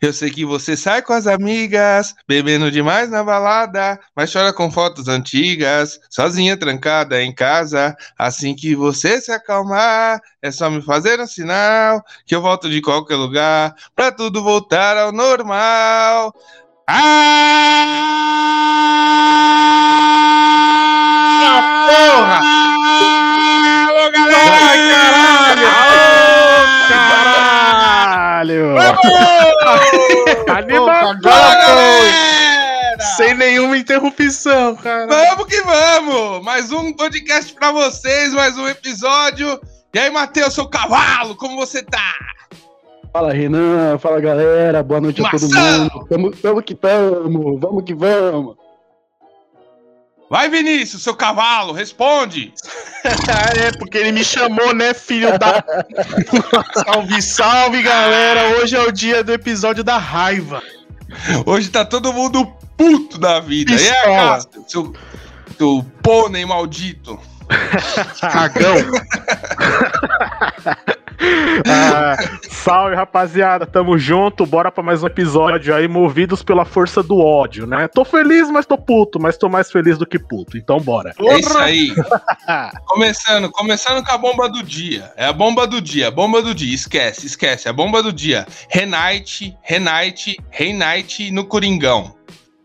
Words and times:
Eu 0.00 0.12
sei 0.12 0.30
que 0.30 0.44
você 0.44 0.76
sai 0.76 1.02
com 1.02 1.12
as 1.12 1.26
amigas, 1.26 2.14
bebendo 2.28 2.70
demais 2.70 3.10
na 3.10 3.24
balada, 3.24 3.98
mas 4.14 4.32
chora 4.32 4.52
com 4.52 4.70
fotos 4.70 5.08
antigas, 5.08 5.98
sozinha 6.10 6.56
trancada 6.56 7.22
em 7.22 7.34
casa. 7.34 7.96
Assim 8.18 8.54
que 8.54 8.74
você 8.74 9.20
se 9.20 9.32
acalmar, 9.32 10.20
é 10.42 10.50
só 10.50 10.70
me 10.70 10.82
fazer 10.82 11.20
um 11.20 11.26
sinal 11.26 12.04
que 12.26 12.34
eu 12.34 12.42
volto 12.42 12.68
de 12.68 12.80
qualquer 12.80 13.16
lugar 13.16 13.74
pra 13.94 14.12
tudo 14.12 14.42
voltar 14.42 14.96
ao 14.96 15.12
normal. 15.12 16.34
Ah! 16.88 18.26
Porra! 21.86 22.40
Alô, 23.88 24.10
galera! 24.12 24.36
Ai, 24.48 24.78
caralho! 28.48 28.85
Animação, 30.48 31.20
galera! 31.20 33.00
Sem 33.16 33.34
nenhuma 33.34 33.76
interrupção, 33.76 34.76
cara. 34.76 35.06
Vamos 35.06 35.46
que 35.46 35.60
vamos! 35.62 36.44
Mais 36.44 36.72
um 36.72 36.92
podcast 36.92 37.52
pra 37.54 37.72
vocês, 37.72 38.32
mais 38.32 38.56
um 38.56 38.66
episódio. 38.66 39.60
E 39.94 39.98
aí, 39.98 40.10
Matheus, 40.10 40.54
seu 40.54 40.66
cavalo, 40.66 41.36
como 41.36 41.56
você 41.56 41.82
tá? 41.82 42.14
Fala, 43.12 43.32
Renan. 43.32 43.98
Fala, 43.98 44.20
galera. 44.20 44.82
Boa 44.82 45.00
noite 45.00 45.24
a 45.24 45.30
todo 45.30 45.48
Maçã! 45.48 45.78
mundo. 45.78 46.06
Tamo, 46.08 46.30
tamo 46.32 46.62
que 46.62 46.74
tamo. 46.74 47.58
Vamos 47.58 47.84
que 47.84 47.94
vamos. 47.94 48.56
Vai, 50.28 50.48
Vinícius, 50.48 51.02
seu 51.02 51.14
cavalo, 51.14 51.72
responde! 51.72 52.52
é, 53.56 53.70
porque 53.78 53.98
ele 53.98 54.10
me 54.12 54.24
chamou, 54.24 54.74
né, 54.74 54.92
filho 54.92 55.38
da. 55.38 55.64
salve, 56.84 57.22
salve, 57.22 57.82
galera! 57.82 58.58
Hoje 58.58 58.74
é 58.74 58.82
o 58.82 58.90
dia 58.90 59.22
do 59.22 59.32
episódio 59.32 59.84
da 59.84 59.98
raiva. 59.98 60.62
Hoje 61.44 61.68
tá 61.68 61.84
todo 61.84 62.12
mundo 62.12 62.44
puto 62.76 63.18
da 63.18 63.38
vida. 63.38 63.72
E 63.72 63.74
aí, 63.74 63.80
Pistola. 63.80 64.16
Cássio, 64.16 64.64
seu, 64.66 64.92
seu 65.56 65.86
pônei 66.02 66.44
maldito? 66.44 67.18
Cagão. 68.20 68.76
Ah, 71.66 72.16
salve, 72.50 72.94
rapaziada. 72.94 73.66
Tamo 73.66 73.98
junto. 73.98 74.46
Bora 74.46 74.70
pra 74.70 74.82
mais 74.82 75.02
um 75.02 75.06
episódio 75.06 75.74
aí, 75.74 75.88
movidos 75.88 76.42
pela 76.42 76.64
força 76.64 77.02
do 77.02 77.18
ódio, 77.18 77.66
né? 77.66 77.88
Tô 77.88 78.04
feliz, 78.04 78.50
mas 78.50 78.66
tô 78.66 78.76
puto. 78.76 79.18
Mas 79.18 79.36
tô 79.36 79.48
mais 79.48 79.70
feliz 79.70 79.98
do 79.98 80.06
que 80.06 80.18
puto. 80.18 80.56
Então 80.56 80.78
bora. 80.78 81.12
É 81.18 81.38
isso 81.38 81.58
aí. 81.58 81.92
começando, 82.86 83.50
começando 83.50 84.04
com 84.04 84.12
a 84.12 84.18
bomba 84.18 84.48
do 84.48 84.62
dia. 84.62 85.12
É 85.16 85.26
a 85.26 85.32
bomba 85.32 85.66
do 85.66 85.80
dia, 85.80 86.08
a 86.08 86.10
bomba 86.10 86.42
do 86.42 86.54
dia. 86.54 86.74
Esquece, 86.74 87.26
esquece. 87.26 87.68
A 87.68 87.72
bomba 87.72 88.02
do 88.02 88.12
dia. 88.12 88.46
Renate, 88.68 89.56
Renate, 89.62 90.36
Renate 90.50 91.30
no 91.30 91.44
Coringão. 91.44 92.14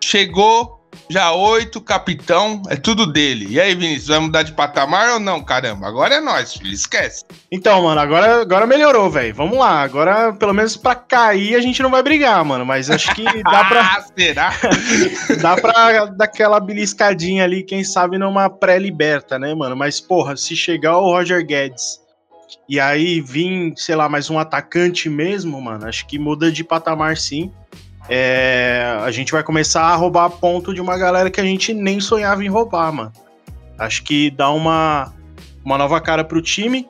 Chegou, 0.03 0.80
já 1.12 1.31
oito, 1.34 1.81
capitão, 1.81 2.62
é 2.70 2.76
tudo 2.76 3.06
dele. 3.06 3.45
E 3.50 3.59
aí, 3.59 3.76
Vinícius, 3.76 4.08
vai 4.08 4.20
mudar 4.20 4.44
de 4.44 4.54
patamar 4.54 5.14
ou 5.14 5.20
não? 5.20 5.44
Caramba, 5.44 5.88
agora 5.88 6.16
é 6.16 6.22
nós, 6.22 6.54
filho. 6.54 6.73
Esquece. 6.73 7.26
Então, 7.52 7.84
mano, 7.84 8.00
agora, 8.00 8.42
agora 8.42 8.66
melhorou, 8.66 9.09
velho. 9.09 9.36
Vamos 9.36 9.58
lá. 9.58 9.82
Agora, 9.82 10.34
pelo 10.34 10.54
menos 10.54 10.78
pra 10.78 10.95
cair, 10.95 11.56
a 11.56 11.62
gente 11.62 11.84
não 11.84 11.92
vai 11.92 12.02
brigar, 12.02 12.44
mano. 12.45 12.66
Mas 12.66 12.89
acho 12.89 13.14
que 13.14 13.23
dá 13.44 13.66
pra, 13.66 13.82
Ah, 13.82 14.06
será? 14.17 14.54
dá 15.42 15.56
pra 15.58 16.06
dar 16.06 16.26
aquela 16.26 16.59
beliscadinha 16.59 17.44
ali, 17.44 17.64
quem 17.64 17.84
sabe 17.84 18.17
numa 18.17 18.50
pré-liberta, 18.50 19.38
né, 19.38 19.54
mano? 19.54 19.76
Mas, 19.76 20.00
porra, 20.00 20.38
se 20.38 20.56
chegar 20.56 20.98
o 20.98 21.06
Roger 21.06 21.45
Guedes 21.45 22.00
e 22.67 22.80
aí 22.80 23.22
vir, 23.22 23.73
sei 23.76 23.95
lá, 23.95 24.08
mais 24.08 24.30
um 24.30 24.39
atacante 24.39 25.09
mesmo, 25.09 25.62
mano, 25.62 25.88
acho 25.88 26.06
que 26.08 26.17
muda 26.17 26.52
de 26.52 26.64
patamar 26.64 27.17
sim. 27.17 27.52
É, 28.09 28.97
a 29.03 29.11
gente 29.11 29.31
vai 29.31 29.44
começar 29.44 29.83
a 29.83 29.95
roubar 29.95 30.30
ponto 30.30 30.73
de 30.73 30.81
uma 30.81 30.97
galera 30.97 31.30
que 31.30 31.39
a 31.39 31.44
gente 31.44 31.73
nem 31.73 31.99
sonhava 31.99 32.43
em 32.43 32.49
roubar, 32.49 32.91
mano. 32.91 33.11
Acho 33.77 34.03
que 34.03 34.30
dá 34.31 34.49
uma, 34.52 35.14
uma 35.64 35.77
nova 35.77 35.99
cara 36.02 36.23
pro 36.23 36.42
time. 36.42 36.87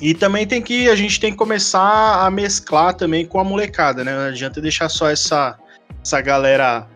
E 0.00 0.14
também 0.14 0.46
tem 0.46 0.60
que 0.60 0.88
a 0.88 0.96
gente 0.96 1.20
tem 1.20 1.30
que 1.30 1.36
começar 1.36 2.26
a 2.26 2.30
mesclar 2.30 2.94
também 2.94 3.24
com 3.24 3.38
a 3.38 3.44
molecada, 3.44 4.02
né? 4.02 4.12
Não 4.12 4.28
adianta 4.28 4.60
deixar 4.60 4.88
só 4.88 5.08
essa 5.08 5.56
essa 6.02 6.20
galera 6.20 6.88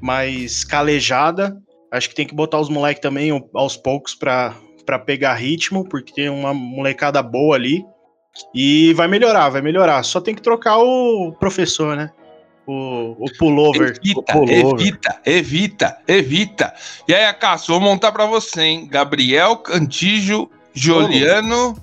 mais 0.00 0.64
calejada. 0.64 1.56
Acho 1.90 2.08
que 2.08 2.14
tem 2.14 2.26
que 2.26 2.34
botar 2.34 2.58
os 2.58 2.68
moleques 2.68 3.00
também 3.00 3.30
aos 3.54 3.76
poucos 3.76 4.14
pra, 4.14 4.54
pra 4.84 4.98
pegar 4.98 5.34
ritmo, 5.34 5.88
porque 5.88 6.12
tem 6.12 6.28
uma 6.28 6.52
molecada 6.52 7.22
boa 7.22 7.56
ali. 7.56 7.84
E 8.54 8.92
vai 8.94 9.08
melhorar, 9.08 9.48
vai 9.48 9.62
melhorar. 9.62 10.02
Só 10.02 10.20
tem 10.20 10.34
que 10.34 10.42
trocar 10.42 10.78
o 10.78 11.32
professor, 11.38 11.96
né? 11.96 12.10
O, 12.70 13.16
o 13.18 13.32
pullover. 13.38 13.80
o 13.80 14.06
Evita, 14.06 14.32
pullover. 14.34 14.74
evita, 14.74 15.20
evita, 15.24 15.98
evita. 16.06 16.74
E 17.08 17.14
aí, 17.14 17.32
Cássio, 17.32 17.72
vou 17.72 17.80
montar 17.80 18.12
pra 18.12 18.26
você, 18.26 18.60
hein? 18.60 18.86
Gabriel, 18.90 19.56
Cantijo, 19.56 20.50
Giuliano 20.74 21.74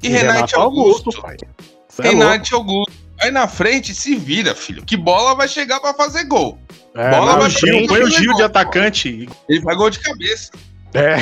e, 0.00 0.08
Renate 0.08 0.54
Augusto. 0.54 1.10
pai. 1.20 1.36
Cê 1.88 2.02
é 2.02 2.08
Renate 2.10 2.54
Augusto. 2.54 2.92
Aí 3.20 3.32
na 3.32 3.48
frente 3.48 3.92
se 3.92 4.14
vira, 4.14 4.54
filho. 4.54 4.84
Que 4.84 4.96
bola 4.96 5.34
vai 5.34 5.48
chegar 5.48 5.80
pra 5.80 5.92
fazer 5.94 6.24
gol. 6.24 6.58
É, 6.94 7.10
Bola 7.10 7.32
não, 7.32 7.38
vai 7.40 7.48
O 7.48 7.50
Gil, 7.50 7.86
põe 7.88 8.02
o 8.04 8.10
Gil 8.10 8.34
de 8.34 8.42
atacante. 8.44 9.28
Ele 9.48 9.60
faz 9.62 9.76
gol 9.76 9.90
de 9.90 9.98
cabeça. 9.98 10.52
É, 10.94 11.16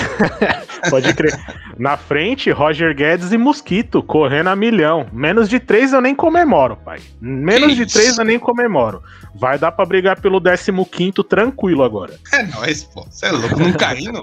pode 0.91 1.13
crer. 1.15 1.35
Na 1.79 1.97
frente, 1.97 2.51
Roger 2.51 2.95
Guedes 2.95 3.33
e 3.33 3.39
Mosquito, 3.39 4.03
correndo 4.03 4.49
a 4.49 4.57
milhão. 4.57 5.07
Menos 5.13 5.49
de 5.49 5.59
três 5.59 5.93
eu 5.93 6.01
nem 6.01 6.15
comemoro, 6.15 6.77
pai. 6.77 7.01
Menos 7.21 7.71
Que 7.71 7.75
de 7.77 7.83
isso? 7.85 7.99
três 7.99 8.19
eu 8.19 8.25
nem 8.25 8.39
comemoro. 8.39 9.03
Vai 9.35 9.59
dar 9.59 9.73
pra 9.73 9.85
brigar 9.85 10.21
pelo 10.21 10.41
15 10.41 11.13
tranquilo 11.29 11.83
agora. 11.83 12.15
É 12.33 12.43
nóis, 12.45 12.85
pô. 12.85 13.05
Você 13.11 13.27
é 13.27 13.33
louco, 13.33 13.59
não 13.59 13.73
caindo. 13.73 14.23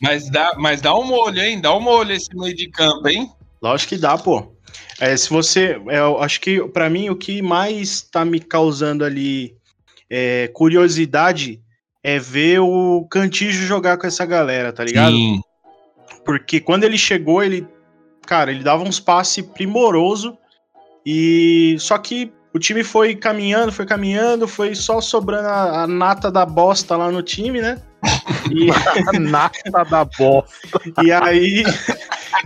Mas 0.00 0.28
dá, 0.30 0.52
mas 0.56 0.80
dá 0.80 0.94
um 0.96 1.12
olho, 1.12 1.40
hein? 1.40 1.60
Dá 1.60 1.74
um 1.76 1.86
olho 1.86 2.12
esse 2.12 2.34
meio 2.34 2.54
de 2.54 2.68
campo, 2.68 3.08
hein? 3.08 3.30
Lógico 3.62 3.90
que 3.90 3.98
dá, 4.00 4.16
pô. 4.16 4.52
É, 5.00 5.16
se 5.16 5.30
você. 5.30 5.80
é, 5.88 5.98
Eu 5.98 6.20
acho 6.20 6.40
que, 6.40 6.60
pra 6.68 6.90
mim, 6.90 7.08
o 7.08 7.16
que 7.16 7.40
mais 7.42 8.02
tá 8.02 8.24
me 8.24 8.40
causando 8.40 9.04
ali 9.04 9.54
é, 10.10 10.48
curiosidade 10.54 11.60
é 12.14 12.18
ver 12.18 12.60
o 12.60 13.06
Cantijo 13.10 13.66
jogar 13.66 13.96
com 13.98 14.06
essa 14.06 14.24
galera, 14.24 14.72
tá 14.72 14.84
ligado? 14.84 15.12
Sim. 15.12 15.40
Porque 16.24 16.60
quando 16.60 16.84
ele 16.84 16.98
chegou, 16.98 17.42
ele. 17.42 17.66
Cara, 18.26 18.50
ele 18.50 18.62
dava 18.62 18.82
uns 18.82 19.00
passes 19.00 19.44
primoroso. 19.44 20.36
E. 21.04 21.76
Só 21.78 21.96
que 21.98 22.32
o 22.54 22.58
time 22.58 22.82
foi 22.84 23.14
caminhando, 23.14 23.72
foi 23.72 23.86
caminhando, 23.86 24.46
foi 24.48 24.74
só 24.74 25.00
sobrando 25.00 25.48
a, 25.48 25.82
a 25.82 25.86
nata 25.86 26.30
da 26.30 26.44
bosta 26.44 26.96
lá 26.96 27.10
no 27.10 27.22
time, 27.22 27.60
né? 27.60 27.80
E, 28.50 28.68
Nata 29.18 29.84
da 29.84 30.04
bosta. 30.04 30.80
e 31.02 31.12
aí. 31.12 31.64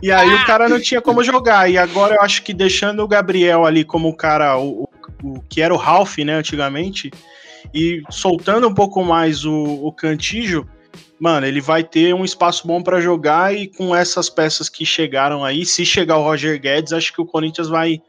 E 0.02 0.10
aí 0.10 0.34
o 0.34 0.44
cara 0.46 0.68
não 0.68 0.80
tinha 0.80 1.00
como 1.00 1.22
jogar. 1.22 1.70
E 1.70 1.76
agora 1.78 2.14
eu 2.16 2.22
acho 2.22 2.42
que 2.42 2.54
deixando 2.54 3.02
o 3.02 3.08
Gabriel 3.08 3.64
ali 3.66 3.84
como 3.84 4.08
o 4.08 4.16
cara, 4.16 4.56
o, 4.56 4.84
o- 4.84 4.88
o 5.24 5.40
que 5.48 5.60
era 5.62 5.72
o 5.72 5.76
Ralph, 5.76 6.18
né, 6.18 6.32
antigamente, 6.34 7.10
e 7.72 8.02
soltando 8.10 8.68
um 8.68 8.74
pouco 8.74 9.04
mais 9.04 9.44
o, 9.44 9.54
o 9.54 9.92
Cantijo, 9.92 10.66
mano, 11.18 11.46
ele 11.46 11.60
vai 11.60 11.84
ter 11.84 12.14
um 12.14 12.24
espaço 12.24 12.66
bom 12.66 12.82
pra 12.82 13.00
jogar 13.00 13.54
e 13.54 13.68
com 13.68 13.94
essas 13.94 14.28
peças 14.28 14.68
que 14.68 14.84
chegaram 14.84 15.44
aí, 15.44 15.64
se 15.64 15.84
chegar 15.86 16.18
o 16.18 16.22
Roger 16.22 16.60
Guedes, 16.60 16.92
acho 16.92 17.12
que 17.12 17.20
o 17.20 17.26
Corinthians 17.26 17.68
vai, 17.68 18.00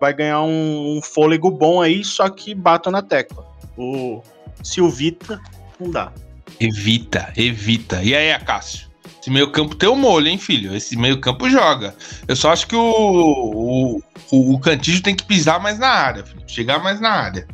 vai 0.00 0.12
ganhar 0.12 0.42
um, 0.42 0.96
um 0.96 1.02
fôlego 1.02 1.50
bom 1.50 1.82
aí, 1.82 2.04
só 2.04 2.28
que 2.28 2.54
batam 2.54 2.90
na 2.90 3.02
tecla. 3.02 3.46
O 3.76 4.22
Silvita 4.62 5.40
não 5.78 5.90
dá. 5.90 6.12
Evita, 6.60 7.32
evita. 7.36 8.02
E 8.02 8.14
aí, 8.14 8.38
Cássio? 8.40 8.92
Esse 9.20 9.30
meio 9.30 9.52
campo 9.52 9.76
tem 9.76 9.88
um 9.88 9.94
molho, 9.94 10.26
hein, 10.26 10.36
filho? 10.36 10.74
Esse 10.74 10.96
meio 10.96 11.20
campo 11.20 11.48
joga. 11.48 11.94
Eu 12.26 12.34
só 12.34 12.52
acho 12.52 12.66
que 12.66 12.74
o, 12.74 12.80
o, 12.80 14.02
o, 14.32 14.54
o 14.54 14.58
Cantijo 14.58 15.00
tem 15.00 15.14
que 15.14 15.24
pisar 15.24 15.60
mais 15.60 15.78
na 15.78 15.88
área, 15.88 16.24
filho. 16.24 16.42
Chegar 16.46 16.82
mais 16.82 17.00
na 17.00 17.10
área. 17.10 17.46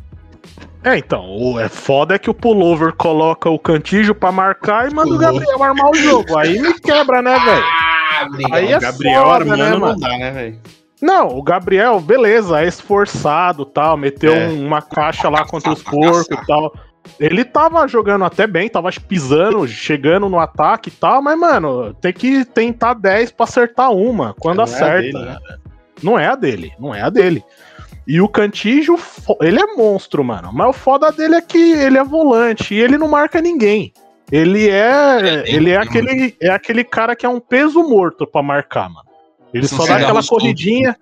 É, 0.83 0.97
então, 0.97 1.25
o 1.37 1.59
é 1.59 1.67
foda 1.67 2.15
é 2.15 2.19
que 2.19 2.29
o 2.29 2.33
pullover 2.33 2.93
coloca 2.93 3.49
o 3.49 3.59
cantijo 3.59 4.15
pra 4.15 4.31
marcar 4.31 4.89
e 4.89 4.93
manda 4.93 5.13
o. 5.13 5.17
Gabriel 5.17 5.61
armar 5.61 5.89
o 5.91 5.95
jogo. 5.95 6.37
Aí 6.37 6.57
me 6.59 6.73
quebra, 6.79 7.21
né, 7.21 7.37
velho? 7.37 8.53
Aí 8.53 8.71
é 8.71 8.79
Gabriel 8.79 9.23
foda, 9.23 9.35
Armando 9.35 9.57
né, 9.63 9.69
não 9.71 9.79
mano? 9.79 9.99
dá, 9.99 10.07
né, 10.17 10.31
velho? 10.31 10.59
Não, 11.01 11.27
o 11.37 11.41
Gabriel, 11.43 11.99
beleza, 11.99 12.61
é 12.61 12.67
esforçado 12.67 13.65
tal, 13.65 13.95
meteu 13.97 14.33
É. 14.33 14.47
um- 14.47 14.65
uma 14.67 14.81
caixa 14.81 15.29
lá 15.29 15.45
contra 15.45 15.71
os 15.71 15.81
porcos 15.83 16.27
e 16.29 16.45
tal. 16.45 16.73
Ele 17.19 17.43
tava 17.45 17.87
jogando 17.87 18.23
até 18.25 18.45
bem, 18.45 18.69
tava 18.69 18.89
pisando, 19.07 19.65
chegando 19.67 20.27
no 20.29 20.37
ataque 20.39 20.89
e 20.89 20.91
tal, 20.91 21.21
mas, 21.21 21.37
mano, 21.39 21.93
tem 21.95 22.11
que 22.13 22.43
tentar 22.45 22.93
10 22.93 23.31
pra 23.31 23.45
acertar 23.45 23.91
uma, 23.91 24.33
quando 24.39 24.57
Não 24.57 24.63
é 24.65 24.67
a 24.67 24.73
acerta. 24.73 25.01
dele, 25.01 25.25
né? 25.25 25.37
Não 26.03 26.19
é 26.19 26.27
a 26.27 26.35
dele, 26.35 26.71
não 26.79 26.93
é 26.95 27.01
a 27.01 27.09
dele. 27.09 27.43
E 28.09 28.19
o 28.19 28.27
Cantijo, 28.27 28.97
ele 29.39 29.61
é 29.61 29.75
monstro, 29.75 30.23
mano. 30.23 30.49
Mas 30.51 30.69
o 30.69 30.73
foda 30.73 31.11
dele 31.11 31.35
é 31.35 31.41
que 31.41 31.73
ele 31.73 31.95
é 31.95 32.03
volante 32.03 32.73
e 32.73 32.79
ele 32.79 32.97
não 32.97 33.07
marca 33.07 33.39
ninguém. 33.39 33.93
Ele 34.31 34.67
é, 34.67 35.43
ele 35.45 35.69
é 35.69 35.77
aquele, 35.77 36.35
é 36.41 36.49
aquele 36.49 36.83
cara 36.83 37.15
que 37.15 37.23
é 37.23 37.29
um 37.29 37.39
peso 37.39 37.83
morto 37.83 38.25
pra 38.25 38.41
marcar, 38.41 38.89
mano. 38.89 39.07
Ele 39.53 39.67
só 39.67 39.85
dá 39.85 39.97
aquela 39.97 40.23
corridinha, 40.23 40.97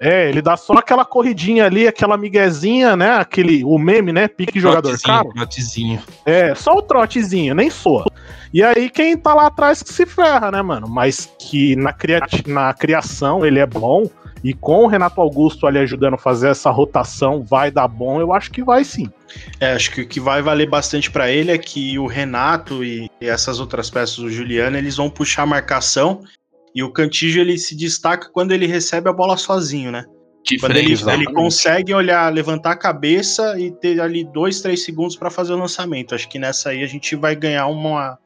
É, 0.00 0.30
ele 0.30 0.40
dá 0.40 0.56
só 0.56 0.72
aquela 0.72 1.04
corridinha 1.04 1.66
ali, 1.66 1.86
aquela 1.86 2.16
miguezinha, 2.16 2.96
né? 2.96 3.16
Aquele, 3.16 3.62
o 3.62 3.76
meme, 3.76 4.10
né? 4.10 4.26
Pique 4.26 4.58
jogador 4.58 4.98
caro. 5.02 5.30
Trotezinho. 5.34 6.00
É, 6.24 6.54
só 6.54 6.72
o 6.72 6.82
trotezinho, 6.82 7.54
nem 7.54 7.68
soa. 7.68 8.06
E 8.54 8.62
aí 8.62 8.88
quem 8.88 9.18
tá 9.18 9.34
lá 9.34 9.48
atrás 9.48 9.82
que 9.82 9.92
se 9.92 10.06
ferra, 10.06 10.50
né, 10.50 10.62
mano? 10.62 10.88
Mas 10.88 11.30
que 11.38 11.76
na, 11.76 11.92
criati 11.92 12.48
na 12.48 12.72
criação 12.72 13.44
ele 13.44 13.58
é 13.58 13.66
bom. 13.66 14.08
E 14.42 14.54
com 14.54 14.84
o 14.84 14.86
Renato 14.86 15.20
Augusto 15.20 15.66
ali 15.66 15.78
ajudando 15.78 16.14
a 16.14 16.18
fazer 16.18 16.48
essa 16.48 16.70
rotação, 16.70 17.42
vai 17.42 17.70
dar 17.70 17.88
bom, 17.88 18.20
eu 18.20 18.32
acho 18.32 18.50
que 18.50 18.62
vai 18.62 18.84
sim. 18.84 19.10
É, 19.60 19.72
acho 19.72 19.90
que 19.90 20.02
o 20.02 20.08
que 20.08 20.20
vai 20.20 20.40
valer 20.40 20.68
bastante 20.68 21.10
para 21.10 21.30
ele 21.30 21.50
é 21.50 21.58
que 21.58 21.98
o 21.98 22.06
Renato 22.06 22.84
e 22.84 23.10
essas 23.20 23.60
outras 23.60 23.90
peças 23.90 24.16
do 24.16 24.30
Juliano, 24.30 24.76
eles 24.76 24.96
vão 24.96 25.10
puxar 25.10 25.42
a 25.42 25.46
marcação 25.46 26.22
e 26.74 26.82
o 26.82 26.92
Cantígio 26.92 27.40
ele 27.40 27.58
se 27.58 27.76
destaca 27.76 28.30
quando 28.32 28.52
ele 28.52 28.66
recebe 28.66 29.08
a 29.08 29.12
bola 29.12 29.36
sozinho, 29.36 29.90
né? 29.90 30.04
Que 30.44 30.58
Quando 30.58 30.76
ele, 30.76 30.96
freio, 30.96 31.22
ele 31.22 31.32
consegue 31.32 31.92
olhar, 31.92 32.32
levantar 32.32 32.70
a 32.70 32.76
cabeça 32.76 33.58
e 33.58 33.70
ter 33.70 34.00
ali 34.00 34.24
dois, 34.24 34.60
três 34.60 34.84
segundos 34.84 35.16
para 35.16 35.30
fazer 35.30 35.52
o 35.52 35.58
lançamento. 35.58 36.14
Acho 36.14 36.28
que 36.28 36.38
nessa 36.38 36.70
aí 36.70 36.82
a 36.82 36.86
gente 36.86 37.14
vai 37.16 37.36
ganhar 37.36 37.66
uma, 37.66 38.18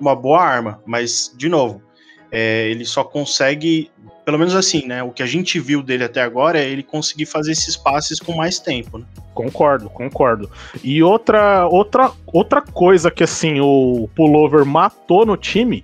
uma 0.00 0.14
boa 0.14 0.40
arma. 0.40 0.80
Mas, 0.86 1.34
de 1.36 1.48
novo, 1.48 1.82
é, 2.30 2.70
ele 2.70 2.84
só 2.84 3.04
consegue, 3.04 3.90
pelo 4.26 4.40
menos 4.40 4.56
assim, 4.56 4.84
né? 4.88 5.04
O 5.04 5.12
que 5.12 5.22
a 5.22 5.26
gente 5.26 5.60
viu 5.60 5.84
dele 5.84 6.02
até 6.02 6.20
agora 6.20 6.58
é 6.58 6.68
ele 6.68 6.82
conseguir 6.82 7.26
fazer 7.26 7.52
esses 7.52 7.76
passes 7.76 8.18
com 8.18 8.34
mais 8.34 8.58
tempo. 8.58 8.98
Né? 8.98 9.04
Concordo, 9.32 9.88
concordo. 9.88 10.50
E 10.82 11.00
outra, 11.00 11.64
outra, 11.68 12.10
outra 12.26 12.60
coisa 12.60 13.08
que 13.08 13.22
assim 13.22 13.60
o 13.60 14.10
Pullover 14.16 14.66
matou 14.66 15.24
no 15.24 15.36
time 15.36 15.80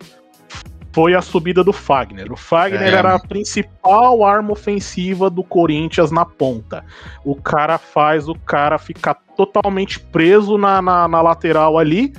foi 0.92 1.14
a 1.14 1.22
subida 1.22 1.62
do 1.62 1.72
Fagner. 1.72 2.32
O 2.32 2.36
Fagner 2.36 2.92
É. 2.92 2.96
era 2.96 3.14
a 3.14 3.18
principal 3.20 4.24
arma 4.24 4.50
ofensiva 4.50 5.30
do 5.30 5.44
Corinthians 5.44 6.10
na 6.10 6.24
ponta. 6.24 6.84
O 7.24 7.36
cara 7.36 7.78
faz 7.78 8.28
o 8.28 8.34
cara 8.34 8.76
ficar 8.76 9.14
totalmente 9.36 10.00
preso 10.00 10.58
na, 10.58 10.82
na, 10.82 11.06
na 11.06 11.22
lateral 11.22 11.78
ali 11.78 12.12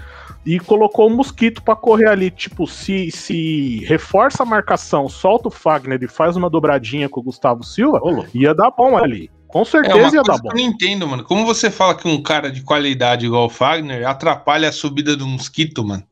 e 0.45 0.59
colocou 0.59 1.07
o 1.07 1.15
Mosquito 1.15 1.61
pra 1.63 1.75
correr 1.75 2.07
ali. 2.09 2.29
Tipo, 2.31 2.67
se, 2.67 3.09
se 3.11 3.83
reforça 3.85 4.43
a 4.43 4.45
marcação, 4.45 5.07
solta 5.07 5.47
o 5.47 5.51
Fagner 5.51 5.99
e 6.01 6.07
faz 6.07 6.35
uma 6.35 6.49
dobradinha 6.49 7.07
com 7.09 7.19
o 7.19 7.23
Gustavo 7.23 7.63
Silva, 7.63 7.99
ia 8.33 8.53
dar 8.53 8.71
bom 8.71 8.97
ali. 8.97 9.29
Com 9.47 9.59
É 9.59 9.61
uma 9.61 9.65
certeza 9.65 9.97
ia 9.97 10.03
coisa 10.03 10.23
dar 10.23 10.33
que 10.35 10.41
bom. 10.41 10.49
eu 10.49 10.55
não 10.55 10.61
entendo, 10.61 11.07
mano. 11.07 11.23
Como 11.23 11.45
você 11.45 11.69
fala 11.69 11.95
que 11.95 12.07
um 12.07 12.21
cara 12.21 12.51
de 12.51 12.61
qualidade 12.63 13.25
igual 13.25 13.45
o 13.45 13.49
Fagner 13.49 14.07
atrapalha 14.07 14.69
a 14.69 14.71
subida 14.71 15.15
do 15.15 15.27
mosquito, 15.27 15.85
mano? 15.85 16.03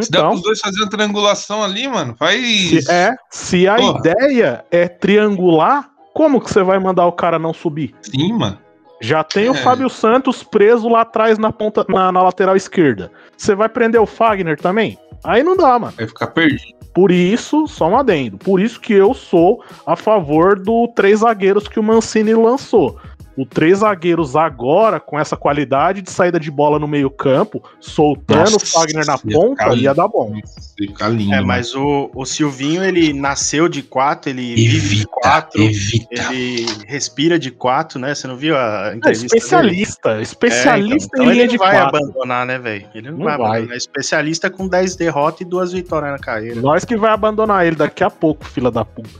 Se 0.00 0.10
dá 0.10 0.18
Então, 0.18 0.30
pros 0.32 0.42
dois 0.42 0.60
fazendo 0.60 0.88
triangulação 0.90 1.62
ali, 1.62 1.88
mano, 1.88 2.14
faz. 2.18 2.40
Se, 2.84 2.90
é, 2.90 3.14
se 3.30 3.66
a 3.68 3.76
Porra. 3.76 3.98
ideia 4.00 4.64
é 4.70 4.88
triangular, 4.88 5.88
como 6.12 6.40
que 6.40 6.50
você 6.52 6.62
vai 6.62 6.78
mandar 6.78 7.06
o 7.06 7.12
cara 7.12 7.38
não 7.38 7.54
subir? 7.54 7.94
Sim, 8.02 8.32
mano. 8.34 8.58
Já 9.00 9.22
tem 9.22 9.48
o 9.50 9.54
É. 9.54 9.58
Fábio 9.58 9.88
Santos 9.88 10.42
preso 10.42 10.88
lá 10.88 11.02
atrás 11.02 11.38
na 11.38 11.52
ponta, 11.52 11.84
na, 11.88 12.10
na 12.10 12.22
lateral 12.22 12.56
esquerda. 12.56 13.10
Você 13.36 13.54
vai 13.54 13.68
prender 13.68 14.00
o 14.00 14.06
Fagner 14.06 14.58
também? 14.58 14.98
Aí 15.24 15.42
não 15.42 15.56
dá, 15.56 15.78
mano. 15.78 15.94
Vai 15.96 16.06
ficar 16.06 16.28
perdido. 16.28 16.74
Por 16.94 17.10
isso, 17.10 17.66
só 17.66 17.88
um 17.88 17.98
adendo. 17.98 18.38
Por 18.38 18.58
isso 18.58 18.80
que 18.80 18.94
eu 18.94 19.12
sou 19.12 19.62
a 19.86 19.94
favor 19.96 20.58
do 20.58 20.88
três 20.94 21.20
zagueiros 21.20 21.68
que 21.68 21.78
o 21.78 21.82
Mancini 21.82 22.34
lançou. 22.34 22.98
O 23.36 23.44
três 23.44 23.78
zagueiros 23.80 24.34
agora, 24.34 24.98
com 24.98 25.18
essa 25.18 25.36
qualidade 25.36 26.00
de 26.00 26.10
saída 26.10 26.40
de 26.40 26.50
bola 26.50 26.78
no 26.78 26.88
meio-campo, 26.88 27.62
soltando 27.80 28.52
Nossa, 28.52 28.56
o 28.56 28.66
Fagner 28.66 29.04
na 29.06 29.18
ponta, 29.18 29.64
ficar 29.64 29.74
ia 29.76 29.92
dar 29.94 30.08
bom. 30.08 30.32
Ficar 30.76 31.08
lindo. 31.08 31.32
É, 31.32 31.36
mano. 31.36 31.46
mas 31.48 31.74
o, 31.74 32.10
o 32.14 32.24
Silvinho, 32.24 32.82
ele 32.82 33.12
nasceu 33.12 33.68
de 33.68 33.82
quatro, 33.82 34.30
ele 34.30 34.54
vive 34.54 34.78
de 34.80 34.86
Evita, 34.96 35.10
quatro, 35.12 35.62
evita. 35.62 36.06
ele 36.32 36.66
respira 36.86 37.38
de 37.38 37.50
quatro, 37.50 37.98
né? 37.98 38.14
Você 38.14 38.26
não 38.26 38.36
viu 38.36 38.56
a 38.56 38.90
É, 38.92 38.96
entrevista 38.96 39.26
dele? 39.28 39.36
especialista, 39.82 40.22
especialista 40.22 41.16
É, 41.16 41.20
então, 41.20 41.24
em 41.24 41.24
então 41.24 41.32
linha 41.32 41.44
ele 41.44 41.52
não 41.52 41.58
vai 41.58 41.76
quatro. 41.78 41.96
abandonar, 41.98 42.46
né, 42.46 42.58
velho? 42.58 42.86
Ele 42.94 43.10
não, 43.10 43.18
Não 43.18 43.24
vai, 43.26 43.36
vai. 43.36 43.46
abandonar. 43.48 43.74
É 43.74 43.76
especialista 43.76 44.48
com 44.50 44.66
10 44.66 44.96
derrotas 44.96 45.40
e 45.42 45.44
duas 45.44 45.72
vitórias 45.72 46.12
na 46.12 46.18
carreira. 46.18 46.60
Nós 46.60 46.84
que 46.86 46.96
vai 46.96 47.10
abandonar 47.10 47.66
ele 47.66 47.76
daqui 47.76 48.02
a 48.02 48.08
pouco, 48.10 48.44
fila 48.46 48.70
da 48.70 48.84
puta. 48.84 49.10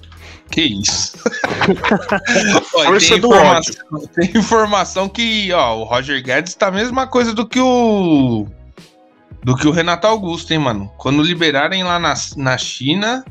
Que 0.51 0.63
isso. 0.63 1.19
Força 2.71 3.09
tem, 3.11 3.21
do 3.21 3.29
informação, 3.29 4.07
tem 4.15 4.31
informação 4.37 5.09
que, 5.09 5.53
ó, 5.53 5.79
o 5.79 5.85
Roger 5.85 6.23
Guedes 6.23 6.55
tá 6.55 6.69
a 6.69 6.73
mesma 6.73 7.07
coisa 7.07 7.35
do 7.35 7.47
que 7.47 7.61
o. 7.61 8.47
Do 9.43 9.57
que 9.57 9.69
o 9.69 9.71
Renato 9.71 10.07
Augusto, 10.07 10.53
hein, 10.53 10.59
mano? 10.59 10.91
Quando 10.97 11.23
liberarem 11.23 11.85
lá 11.85 11.99
na, 11.99 12.15
na 12.37 12.59
China, 12.59 13.25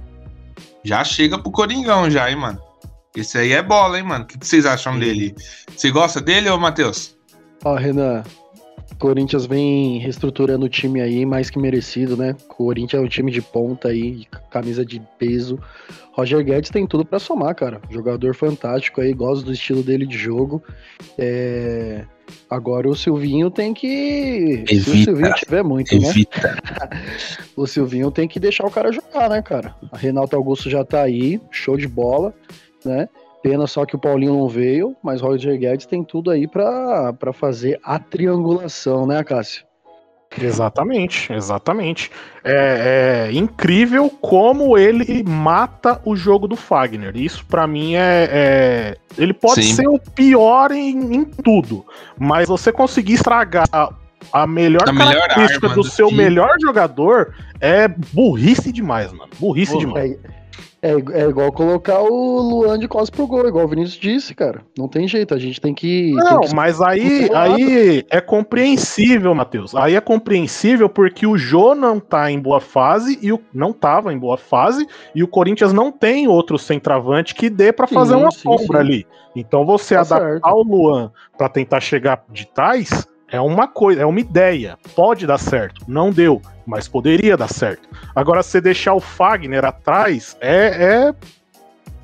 já 0.83 1.03
chega 1.03 1.37
pro 1.37 1.51
Coringão, 1.51 2.09
já, 2.09 2.29
hein, 2.29 2.37
mano? 2.37 2.61
Esse 3.15 3.37
aí 3.37 3.53
é 3.53 3.61
bola, 3.61 3.97
hein, 3.97 4.03
mano? 4.03 4.23
O 4.23 4.27
que, 4.27 4.37
que 4.37 4.47
vocês 4.47 4.65
acham 4.65 4.97
dele? 4.99 5.35
Você 5.75 5.89
gosta 5.91 6.21
dele, 6.21 6.49
ô 6.49 6.57
Matheus? 6.57 7.15
Ó, 7.63 7.75
Renan, 7.75 8.23
Corinthians 8.99 9.45
vem 9.45 9.99
reestruturando 9.99 10.65
o 10.65 10.69
time 10.69 11.01
aí, 11.01 11.25
mais 11.25 11.49
que 11.49 11.59
merecido, 11.59 12.15
né? 12.15 12.35
Corinthians 12.47 13.01
é 13.01 13.05
um 13.05 13.09
time 13.09 13.31
de 13.31 13.41
ponta 13.41 13.89
aí, 13.89 14.25
camisa 14.49 14.85
de 14.85 15.01
peso. 15.17 15.59
Roger 16.13 16.43
Guedes 16.43 16.69
tem 16.69 16.87
tudo 16.87 17.03
pra 17.03 17.19
somar, 17.19 17.53
cara. 17.55 17.81
Jogador 17.89 18.33
fantástico 18.33 19.01
aí, 19.01 19.13
gosto 19.13 19.45
do 19.45 19.51
estilo 19.51 19.83
dele 19.83 20.05
de 20.05 20.17
jogo. 20.17 20.63
É, 21.17 22.05
Agora 22.49 22.87
o 22.87 22.95
Silvinho 22.95 23.49
tem 23.49 23.73
que. 23.73 24.63
Se 24.67 24.73
o 24.73 24.93
Evita. 24.93 25.03
Silvinho 25.03 25.33
tiver 25.35 25.63
muito, 25.63 25.99
né? 25.99 26.09
Evita. 26.09 26.55
O 27.55 27.65
Silvinho 27.65 28.11
tem 28.11 28.27
que 28.27 28.37
deixar 28.37 28.65
o 28.65 28.71
cara 28.71 28.91
jogar, 28.91 29.29
né, 29.29 29.41
cara? 29.41 29.73
A 29.89 29.97
Renato 29.97 30.35
Augusto 30.35 30.69
já 30.69 30.83
tá 30.83 31.01
aí, 31.01 31.39
show 31.49 31.77
de 31.77 31.87
bola, 31.87 32.33
né? 32.83 33.07
Pena 33.45 33.67
só 33.67 33.85
que 33.85 33.95
o 33.95 33.99
Paulinho 33.99 34.33
não 34.33 34.47
veio, 34.49 34.95
mas 35.03 35.21
Roger 35.21 35.55
Guedes 35.59 35.85
tem 35.85 36.03
tudo 36.03 36.31
aí 36.31 36.47
pra, 36.47 37.13
pra 37.13 37.31
fazer 37.31 37.79
a 37.83 37.99
triangulação, 37.99 39.05
né, 39.05 39.23
Cássio? 39.23 39.63
Exatamente, 40.41 41.31
exatamente. 41.31 42.09
É, 42.43 43.27
é 43.29 43.31
incrível 43.37 44.09
como 44.09 44.75
ele 44.79 45.23
mata 45.23 46.01
o 46.03 46.15
jogo 46.15 46.47
do 46.47 46.55
Fagner. 46.55 47.15
Isso 47.15 47.45
pra 47.45 47.67
mim 47.67 47.93
é, 47.93 48.29
é- 48.31 48.97
Ele 49.15 49.31
pode 49.31 49.61
Sim. 49.63 49.73
ser 49.75 49.87
o 49.87 49.99
pior 49.99 50.71
em, 50.71 51.13
em 51.15 51.23
tudo, 51.23 51.85
mas 52.17 52.47
você 52.49 52.71
conseguir 52.71 53.13
estragar 53.13 53.67
a 54.33 54.47
melhor 54.47 54.89
A 54.89 54.91
melhor 54.91 55.13
característica 55.19 55.67
arma 55.67 55.75
do 55.75 55.81
do 55.83 55.87
seu 55.87 56.07
time. 56.07 56.23
melhor 56.23 56.55
jogador 56.59 57.31
é 57.61 57.87
burrice 57.87 58.71
demais, 58.71 59.13
mano. 59.13 59.29
Burrice 59.39 59.73
Pô, 59.73 59.77
demais. 59.79 60.13
É, 60.13 60.17
é, 60.81 60.91
é 60.91 61.27
igual 61.27 61.51
colocar 61.51 61.99
o 62.01 62.39
Luan 62.41 62.77
de 62.77 62.87
costas 62.87 63.09
pro 63.09 63.25
gol, 63.25 63.47
igual 63.47 63.65
o 63.65 63.67
Vinícius 63.67 63.97
disse, 63.99 64.35
cara. 64.35 64.61
Não 64.77 64.87
tem 64.87 65.07
jeito, 65.07 65.33
a 65.33 65.39
gente 65.39 65.59
tem 65.59 65.73
que. 65.73 66.11
Não, 66.13 66.39
tem 66.41 66.49
que- 66.49 66.55
mas 66.55 66.81
aí, 66.81 67.29
aí 67.33 68.05
é 68.09 68.21
compreensível, 68.21 69.33
Matheus. 69.33 69.75
Aí 69.75 69.95
é 69.95 70.01
compreensível 70.01 70.87
porque 70.89 71.25
o 71.25 71.37
Jô 71.37 71.73
não 71.75 71.99
tá 71.99 72.29
em 72.31 72.39
boa 72.39 72.59
fase 72.61 73.17
e 73.21 73.31
o 73.31 73.39
não 73.53 73.73
tava 73.73 74.13
em 74.13 74.17
boa 74.17 74.37
fase 74.37 74.85
e 75.13 75.23
o 75.23 75.27
Corinthians 75.27 75.73
não 75.73 75.91
tem 75.91 76.27
outro 76.27 76.57
centroavante 76.57 77.33
que 77.35 77.49
dê 77.49 77.73
Sim, 77.87 77.93
fazer 77.93 78.15
uma 78.15 78.31
sim, 78.31 78.39
sombra 78.41 78.65
sim. 78.79 78.85
ali. 78.85 79.07
Então 79.35 79.65
você 79.65 79.95
Tá 79.95 80.01
adaptar 80.01 80.27
certo. 80.29 80.47
o 80.55 80.63
Luan 80.63 81.11
pra 81.37 81.49
tentar 81.49 81.79
chegar 81.79 82.23
de 82.31 82.47
trás 82.47 83.07
é 83.31 83.39
uma 83.41 83.67
coisa, 83.67 84.01
é 84.01 84.05
uma 84.05 84.19
ideia. 84.19 84.77
Pode 84.95 85.25
dar 85.27 85.37
certo, 85.37 85.81
não 85.87 86.09
deu, 86.11 86.41
mas 86.65 86.87
poderia 86.87 87.35
dar 87.37 87.47
certo. 87.49 87.87
Agora 88.15 88.41
você 88.43 88.59
deixar 88.61 88.93
o 88.93 88.99
Fagner 88.99 89.65
atrás 89.65 90.37
é, 90.41 91.09
é 91.09 91.13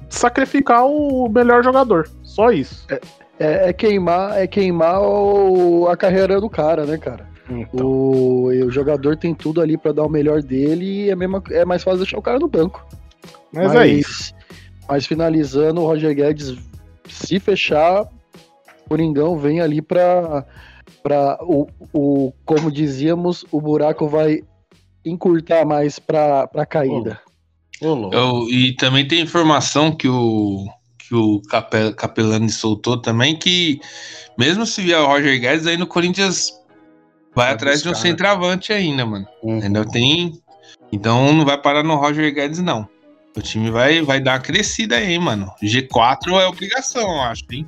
sacrificar 0.09 0.85
o 0.85 1.29
melhor 1.29 1.63
jogador. 1.63 2.09
Só 2.23 2.51
isso. 2.51 2.85
É, 3.39 3.69
é 3.69 3.73
queimar, 3.73 4.37
é 4.37 4.45
queimar 4.47 5.01
o- 5.01 5.87
a 5.89 5.97
carreira 5.97 6.39
do 6.39 6.49
cara, 6.49 6.85
né, 6.85 6.97
cara? 6.97 7.29
Então. 7.49 7.85
O, 7.85 8.45
o 8.47 8.71
jogador 8.71 9.17
tem 9.17 9.33
tudo 9.33 9.61
ali 9.61 9.77
pra 9.77 9.91
dar 9.91 10.03
o 10.03 10.09
melhor 10.09 10.41
dele 10.41 11.05
e 11.05 11.09
é, 11.09 11.15
mesmo, 11.15 11.41
é 11.49 11.65
mais 11.65 11.83
fácil 11.83 11.99
deixar 11.99 12.17
o 12.17 12.21
cara 12.21 12.39
no 12.39 12.47
banco. 12.47 12.85
Mas, 13.51 13.75
é 13.75 13.87
isso. 13.87 14.33
Mas 14.87 15.05
finalizando, 15.05 15.81
o 15.81 15.85
Roger 15.85 16.15
Guedes, 16.15 16.55
se 17.09 17.39
fechar, 17.39 18.03
o 18.03 18.89
Coringão 18.89 19.37
vem 19.37 19.59
ali 19.59 19.81
pra. 19.81 20.45
Pra 21.01 21.37
o, 21.41 21.67
o, 21.93 22.33
como 22.45 22.71
dizíamos, 22.71 23.45
o 23.51 23.59
buraco 23.61 24.07
vai 24.07 24.41
encurtar 25.05 25.65
mais 25.65 25.99
pra, 25.99 26.47
pra 26.47 26.65
caída. 26.65 27.19
Ô, 27.81 27.93
louco. 27.93 28.15
Eu- 28.15 28.47
e 28.49 28.75
também 28.75 29.07
tem 29.07 29.21
informação 29.21 29.91
que 29.91 30.07
o 30.07 30.67
que 30.99 31.15
o 31.15 31.41
Capel, 31.49 31.93
Capelani 31.93 32.49
soltou 32.49 32.95
também 33.01 33.35
que 33.35 33.81
mesmo 34.37 34.65
se 34.65 34.81
vier 34.81 34.99
o 34.99 35.07
Roger 35.07 35.39
Guedes 35.41 35.67
aí 35.67 35.75
no 35.75 35.85
Corinthians 35.87 36.51
vai, 37.35 37.47
Vai 37.47 37.53
atrás 37.55 37.81
de 37.81 37.89
um 37.89 37.91
buscar, 37.91 38.05
né? 38.05 38.11
centroavante 38.11 38.71
ainda, 38.71 39.05
mano. 39.05 39.27
Uhum. 39.43 39.59
Ainda 39.61 39.83
tem. 39.85 40.39
Então 40.91 41.33
não 41.33 41.43
vai 41.43 41.57
parar 41.57 41.83
no 41.83 41.95
Roger 41.95 42.33
Guedes 42.33 42.59
não. 42.59 42.87
O 43.35 43.41
time 43.41 43.71
vai 43.71 44.01
vai 44.01 44.19
dar 44.21 44.33
uma 44.33 44.39
crescida 44.39 44.97
aí, 44.97 45.17
mano. 45.17 45.51
G4 45.61 46.39
é 46.39 46.45
obrigação, 46.47 47.01
eu 47.01 47.21
acho, 47.21 47.43
hein? 47.51 47.67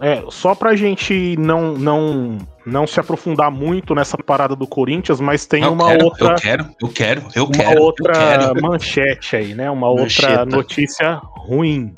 É, 0.00 0.24
só 0.30 0.54
pra 0.54 0.74
gente 0.74 1.36
não, 1.38 1.74
não, 1.74 2.38
não 2.64 2.86
se 2.86 2.98
aprofundar 2.98 3.50
muito 3.50 3.94
nessa 3.94 4.16
parada 4.16 4.56
do 4.56 4.66
Corinthians, 4.66 5.20
mas 5.20 5.44
tem 5.44 5.62
eu 5.62 5.72
uma 5.72 5.88
quero, 5.88 6.04
outra, 6.04 6.26
eu 6.28 6.34
quero, 6.36 6.70
eu 6.82 6.88
quero, 6.88 7.22
eu 7.34 7.44
uma 7.44 7.52
quero, 7.52 7.82
outra 7.82 8.12
eu 8.14 8.18
quero. 8.54 8.62
manchete 8.62 9.36
aí, 9.36 9.54
né? 9.54 9.70
Uma 9.70 9.88
outra 9.88 10.02
Mancheta. 10.02 10.46
notícia 10.46 11.20
ruim. 11.36 11.94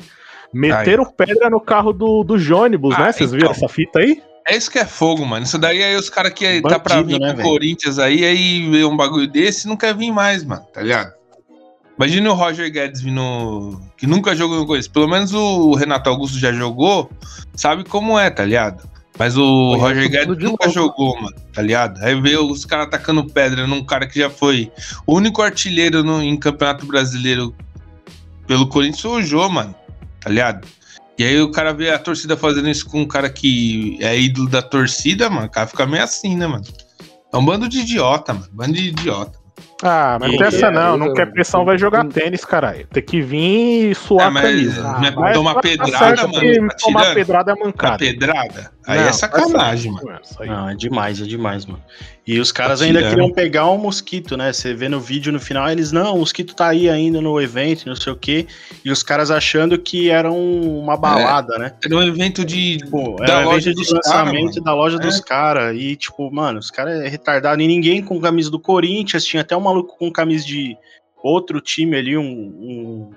Meteram 0.52 1.04
pedra 1.04 1.49
no 1.49 1.61
carro 1.61 1.92
do, 1.92 2.25
do 2.25 2.37
Jônibus, 2.38 2.94
Ah, 2.97 3.04
né? 3.04 3.12
Vocês 3.12 3.30
então. 3.30 3.38
viram 3.38 3.50
essa 3.52 3.68
fita 3.68 4.00
aí? 4.00 4.21
É 4.47 4.56
isso 4.56 4.71
que 4.71 4.78
é 4.80 4.85
fogo, 4.85 5.25
mano. 5.25 5.44
Isso 5.44 5.56
daí 5.56 5.82
aí 5.85 5.94
os 5.94 6.11
caras 6.11 6.32
que 6.32 6.61
tá 6.61 6.68
Bandido, 6.68 6.80
pra 6.82 7.02
vir 7.02 7.21
né, 7.21 7.32
pro? 7.35 7.42
Corinthians 7.44 7.99
aí, 8.00 8.25
aí 8.25 8.68
vê 8.68 8.85
um 8.85 8.97
bagulho 8.97 9.28
desse 9.28 9.68
não 9.68 9.76
quer 9.76 9.94
vir 9.97 10.11
mais, 10.11 10.44
mano, 10.44 10.66
tá 10.73 10.82
ligado? 10.82 11.12
Imagina 12.02 12.32
o 12.32 12.35
Roger 12.35 12.68
Guedes 12.68 13.00
vindo. 13.00 13.80
que 13.97 14.09
nunca 14.09 14.35
jogou 14.35 14.59
no 14.59 14.66
Corinthians. 14.66 14.92
Pelo 14.92 15.06
menos 15.06 15.32
o 15.32 15.73
Renato 15.75 16.11
Augusto 16.11 16.37
já 16.37 16.52
jogou, 16.52 17.09
sabe 17.54 17.85
como 17.85 18.18
é, 18.18 18.28
tá 18.28 18.44
ligado? 18.44 18.90
Mas 19.16 19.37
o 19.37 19.76
Roger 19.76 20.11
Guedes 20.11 20.37
de 20.37 20.44
nunca 20.44 20.64
louco. 20.64 20.80
jogou, 20.80 21.14
mano, 21.23 21.37
tá 21.52 21.62
ligado? 21.62 22.02
Aí 22.02 22.21
vê 22.21 22.37
os 22.37 22.64
caras 22.64 22.88
atacando 22.88 23.25
pedra 23.26 23.68
num 23.68 23.85
cara 23.85 24.04
que 24.09 24.18
já 24.18 24.28
foi 24.28 24.73
o 25.06 25.14
único 25.14 25.42
artilheiro 25.42 26.02
no, 26.02 26.21
em 26.21 26.37
Campeonato 26.37 26.85
Brasileiro 26.87 27.54
pelo 28.49 28.66
Corinthians 28.66 29.00
foi 29.00 29.23
o 29.23 29.25
Jô, 29.25 29.49
mano, 29.49 29.73
tá 30.21 30.28
ligado? 30.28 30.66
E 31.16 31.23
aí 31.23 31.40
o 31.40 31.52
cara 31.52 31.73
vê 31.73 31.90
a 31.90 32.00
torcida 32.00 32.37
fazendo 32.37 32.68
isso 32.68 32.85
com 32.87 33.02
um 33.02 33.06
cara 33.06 33.30
que 33.30 33.97
é 34.00 34.18
ídolo 34.18 34.49
da 34.49 34.61
torcida, 34.61 35.30
mano, 35.30 35.47
o 35.47 35.50
cara 35.50 35.68
fica 35.68 35.87
meio 35.87 36.02
assim, 36.02 36.35
né, 36.35 36.49
mano? 36.49 36.64
É 37.32 37.37
um 37.37 37.44
bando 37.44 37.68
de 37.68 37.78
idiota, 37.78 38.35
mano. 38.35 38.49
Bando 38.50 38.73
de 38.73 38.88
idiota. 38.88 39.42
Ah, 39.83 40.17
mas 40.21 40.29
não 40.29 40.35
E- 40.37 40.39
tem 40.39 40.47
essa 40.47 40.71
não. 40.71 40.97
Não 40.97 41.15
quer 41.15 41.27
pressão, 41.33 41.65
vai 41.65 41.77
jogar 41.77 42.05
tênis, 42.07 42.45
caralho. 42.45 42.87
Tem 42.87 43.03
que 43.03 43.21
vir 43.21 43.91
e 43.91 43.95
suar 43.95 44.27
É, 44.27 44.29
a 44.29 44.31
mas 44.31 44.43
camisa. 44.43 44.83
não 44.83 45.27
é 45.27 45.33
tomar 45.33 45.55
tá 45.55 45.61
pedrada, 45.61 46.29
mano, 46.29 46.69
tá 46.69 46.77
Tomar 46.81 47.15
pedrada 47.15 47.51
é 47.53 47.55
A 47.61 47.65
mancada. 47.65 47.99
pedrada? 47.99 48.71
Aí 48.87 48.97
Não, 48.99 49.05
é 49.05 49.07
tá 49.09 49.12
sacanagem, 49.12 49.93
mano. 49.93 50.21
Não, 50.41 50.69
é 50.71 50.75
demais, 50.75 51.21
é 51.21 51.25
demais, 51.25 51.65
mano. 51.67 51.81
E 52.27 52.39
os 52.39 52.53
caras 52.53 52.79
Tá 52.81 52.85
ainda 52.87 53.01
queriam 53.03 53.33
pegar 53.33 53.69
um 53.69 53.79
mosquito, 53.79 54.37
né? 54.37 54.53
Você 54.53 54.75
vê 54.75 54.89
no 54.89 55.01
vídeo 55.01 55.33
no 55.33 55.41
final, 55.41 55.69
eles, 55.69 55.91
não, 55.91 56.15
o 56.15 56.19
mosquito 56.21 56.55
tá 56.55 56.69
aí 56.69 56.89
ainda 56.89 57.21
no 57.21 57.41
evento, 57.41 57.87
não 57.89 57.97
sei 57.97 58.12
o 58.12 58.17
quê. 58.17 58.47
E 58.85 58.91
os 58.93 59.03
caras 59.03 59.31
achando 59.31 59.77
que 59.79 60.09
era 60.11 60.31
um- 60.31 60.79
uma 60.81 60.97
balada, 60.97 61.59
né? 61.59 61.73
Era 61.85 61.97
um 61.97 62.03
evento 62.03 62.45
de. 62.45 62.77
Tipo, 62.79 63.17
Da 63.17 63.25
era 63.39 63.41
um 63.49 63.51
loja 63.51 63.71
evento 63.71 63.83
de 63.85 63.87
cara, 63.89 63.97
lançamento 64.25 64.51
mano. 64.55 64.65
da 64.65 64.75
loja 64.75 64.97
É. 64.97 65.01
dos 65.01 65.21
caras. 65.21 65.77
E, 65.77 65.97
tipo, 65.97 66.31
mano, 66.33 66.59
os 66.61 66.71
caras 66.71 67.01
é 67.01 67.09
retardado. 67.09 67.61
E 67.62 67.67
ninguém 67.67 68.03
com 68.03 68.21
camisa 68.21 68.51
do 68.51 68.59
Corinthians. 68.61 69.25
Tinha 69.25 69.41
até 69.43 69.57
um 69.57 69.61
maluco 69.73 69.97
com 69.99 70.11
camisa 70.11 70.45
de 70.47 70.76
outro 71.23 71.61
time 71.61 71.97
ali, 71.97 72.17
um, 72.17 72.25
um 72.25 73.11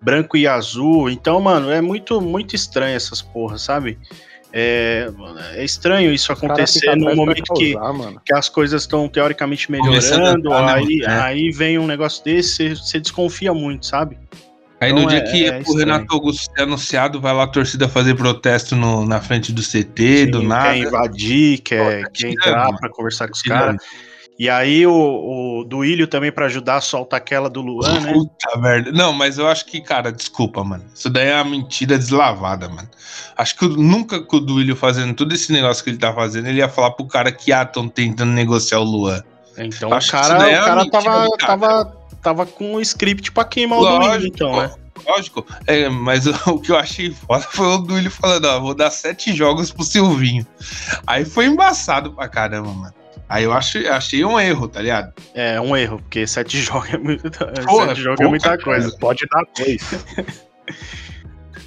branco 0.00 0.36
e 0.36 0.46
azul. 0.46 1.10
Então, 1.10 1.40
mano, 1.40 1.70
é 1.70 1.80
muito, 1.80 2.20
muito 2.20 2.54
estranho 2.54 2.96
essas 2.96 3.20
porras, 3.22 3.62
sabe? 3.62 3.98
É, 4.52 5.10
é 5.54 5.64
estranho 5.64 6.10
isso 6.12 6.32
acontecer 6.32 6.96
no 6.96 7.14
momento 7.14 7.52
que, 7.54 7.74
mano. 7.74 8.20
que 8.24 8.32
as 8.34 8.48
coisas 8.48 8.82
estão 8.82 9.06
teoricamente 9.08 9.70
melhorando. 9.70 10.48
né, 10.48 10.72
aí, 10.72 10.98
mano? 11.00 11.04
É. 11.04 11.20
aí 11.20 11.50
vem 11.50 11.78
um 11.78 11.86
negócio 11.86 12.24
desse, 12.24 12.70
você- 12.70 12.98
desconfia 12.98 13.52
muito, 13.52 13.84
sabe? 13.84 14.18
Aí 14.80 14.90
Então 14.90 15.02
no 15.02 15.08
dia 15.08 15.18
é- 15.18 15.22
que 15.22 15.44
é 15.46 15.62
o. 15.66 15.76
Renato 15.76 16.06
Augusto 16.14 16.50
ser 16.54 16.62
anunciado, 16.62 17.20
vai 17.20 17.34
lá 17.34 17.42
a 17.42 17.46
torcida 17.48 17.88
fazer 17.88 18.14
protesto 18.14 18.74
no- 18.74 19.04
na 19.04 19.20
frente 19.20 19.52
do 19.52 19.60
CT, 19.62 20.26
do 20.26 20.40
Sim, 20.40 20.46
nada. 20.46 20.68
Quer 20.72 20.78
invadir, 20.78 21.58
quer, 21.58 22.02
tá 22.04 22.10
quer 22.10 22.28
entrar 22.28 22.72
pra 22.78 22.88
conversar 22.88 23.26
com 23.26 23.34
os 23.34 23.42
Tirando. 23.42 23.60
caras. 23.78 23.82
E 24.38 24.48
aí 24.48 24.86
o, 24.86 24.92
o 24.92 25.64
Duílio 25.64 26.06
também 26.06 26.30
pra 26.30 26.46
ajudar 26.46 26.80
solta 26.80 27.16
aquela 27.16 27.50
do 27.50 27.60
Luan, 27.60 27.98
né? 28.00 28.12
Puta 28.12 28.56
merda. 28.58 28.92
Não, 28.92 29.12
mas 29.12 29.36
eu 29.36 29.48
acho 29.48 29.66
que, 29.66 29.80
cara, 29.80 30.12
desculpa, 30.12 30.62
mano. 30.62 30.84
Isso 30.94 31.10
daí 31.10 31.26
é 31.26 31.34
uma 31.34 31.44
mentira 31.50 31.98
deslavada, 31.98 32.68
mano. 32.68 32.88
Acho 33.36 33.56
que 33.56 33.64
eu- 33.64 33.70
nunca 33.70 34.22
que 34.22 34.36
o 34.36 34.40
Duílio 34.40 34.76
fazendo 34.76 35.12
todo 35.14 35.32
esse 35.34 35.52
negócio 35.52 35.82
que 35.82 35.90
ele 35.90 35.98
tá 35.98 36.12
fazendo, 36.12 36.46
ele 36.46 36.58
ia 36.58 36.68
falar 36.68 36.92
pro 36.92 37.04
cara 37.06 37.32
que, 37.32 37.52
ah, 37.52 37.62
estão 37.62 37.88
tentando 37.88 38.30
negociar 38.30 38.78
o 38.78 38.84
Luan. 38.84 39.22
Então 39.56 39.92
Acho 39.92 40.08
o 40.08 40.12
cara, 40.12 40.50
é 40.50 40.60
o 40.60 40.64
cara 40.64 40.90
tava, 40.90 41.10
mentira 41.10 41.24
do 41.24 41.36
cara. 41.36 41.58
tava, 41.58 41.96
tava 42.22 42.46
com 42.46 42.74
o 42.76 42.80
script 42.80 43.32
pra 43.32 43.44
queimar 43.44 43.80
o 43.80 43.86
Duílio, 43.86 44.06
Lógico, 44.06 44.34
então, 44.34 44.56
né? 44.56 44.70
Lógico, 45.06 45.46
é, 45.66 45.88
mas 45.88 46.26
o, 46.46 46.58
que 46.60 46.70
eu 46.70 46.76
achei 46.78 47.10
foda 47.10 47.42
foi 47.50 47.66
o 47.66 47.78
Duílio 47.78 48.10
falando, 48.10 48.44
ó, 48.44 48.60
vou 48.60 48.74
dar 48.74 48.90
sete 48.90 49.34
jogos 49.34 49.72
pro 49.72 49.82
Silvinho. 49.84 50.46
Aí 51.06 51.24
foi 51.24 51.46
embaçado 51.46 52.12
pra 52.12 52.28
caramba, 52.28 52.72
mano. 52.72 52.94
Aí 53.28 53.44
eu 53.44 53.52
achei, 53.52 53.86
achei 53.88 54.24
um 54.24 54.40
erro, 54.40 54.68
tá 54.68 54.80
ligado? 54.80 55.12
É 55.34 55.60
um 55.60 55.76
erro, 55.76 55.98
porque 55.98 56.26
sete 56.26 56.58
jogos 56.62 56.92
é, 56.94 56.98
muito, 56.98 57.30
Porra, 57.66 57.88
sete 57.88 58.00
jogos 58.02 58.20
é 58.20 58.28
muita 58.28 58.48
cara. 58.50 58.62
coisa. 58.62 58.96
Pode 58.98 59.26
dar 59.30 59.42
dois. 59.56 59.82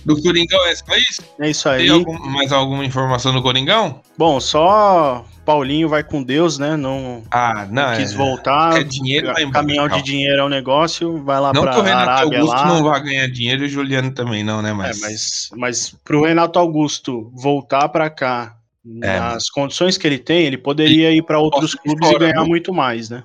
Do 0.03 0.19
Coringão 0.19 0.65
é 0.65 0.73
só 0.75 0.95
isso? 0.97 1.21
É 1.39 1.49
isso 1.51 1.69
aí. 1.69 1.81
Tem 1.85 1.89
algum- 1.91 2.17
mais 2.27 2.51
alguma 2.51 2.83
informação 2.83 3.31
do 3.33 3.41
Coringão? 3.43 4.01
Bom, 4.17 4.39
só 4.39 5.23
Paulinho 5.45 5.87
vai 5.87 6.03
com 6.03 6.23
Deus, 6.23 6.57
né? 6.57 6.75
Não 6.75 7.21
Ah, 7.29 7.67
não, 7.69 7.95
quis 7.95 8.11
é, 8.11 8.15
voltar. 8.17 8.79
é 8.79 8.83
dinheiro 8.83 9.31
em 9.39 9.51
Caminhão 9.51 9.87
de 9.87 10.01
dinheiro 10.01 10.41
é 10.41 10.43
um 10.43 10.49
negócio, 10.49 11.23
vai 11.23 11.39
lá 11.39 11.53
Não 11.53 11.61
pra 11.61 11.73
que 11.73 11.79
o 11.79 11.83
Renato 11.83 12.09
Arábia 12.09 12.39
Augusto 12.39 12.55
lá. 12.57 12.65
não 12.67 12.83
vai 12.83 13.03
ganhar 13.03 13.27
dinheiro 13.27 13.61
e 13.63 13.65
o 13.67 13.69
Juliano 13.69 14.11
também 14.11 14.43
não, 14.43 14.59
né? 14.59 14.73
Mas, 14.73 14.97
É, 14.97 15.05
mas, 15.05 15.49
mas 15.55 15.95
pro 16.03 16.23
Renato 16.25 16.57
Augusto 16.57 17.31
voltar 17.35 17.87
pra 17.89 18.09
cá, 18.09 18.55
É, 19.01 19.19
nas 19.19 19.49
condições 19.49 19.97
que 19.97 20.07
ele 20.07 20.17
tem, 20.17 20.45
ele 20.45 20.57
poderia 20.57 21.11
ir 21.11 21.23
pra 21.23 21.39
outros 21.39 21.75
clubes 21.75 22.07
fora, 22.07 22.23
e 22.23 22.31
ganhar 22.31 22.41
viu? 22.41 22.49
muito 22.49 22.73
mais, 22.73 23.09
né? 23.09 23.23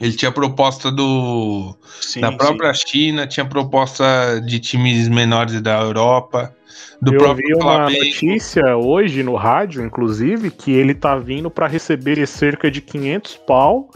ele 0.00 0.12
tinha 0.12 0.32
proposta 0.32 0.90
do 0.90 1.74
Sim, 2.00 2.20
da 2.20 2.30
sim. 2.30 2.36
própria 2.36 2.74
China, 2.74 3.26
tinha 3.26 3.46
proposta 3.46 4.40
de 4.44 4.58
times 4.58 5.08
menores 5.08 5.60
da 5.60 5.80
Europa, 5.80 6.54
do 7.00 7.14
eu 7.14 7.18
próprio 7.18 7.46
vi 7.46 7.54
uma 7.54 7.62
Flamengo. 7.62 8.04
notícia 8.04 8.76
hoje 8.76 9.22
no 9.22 9.34
rádio, 9.34 9.84
inclusive, 9.84 10.50
que 10.50 10.72
ele 10.72 10.94
tá 10.94 11.16
vindo 11.16 11.50
pra 11.50 11.66
receber 11.66 12.26
cerca 12.26 12.70
de 12.70 12.80
500 12.80 13.36
pau. 13.46 13.90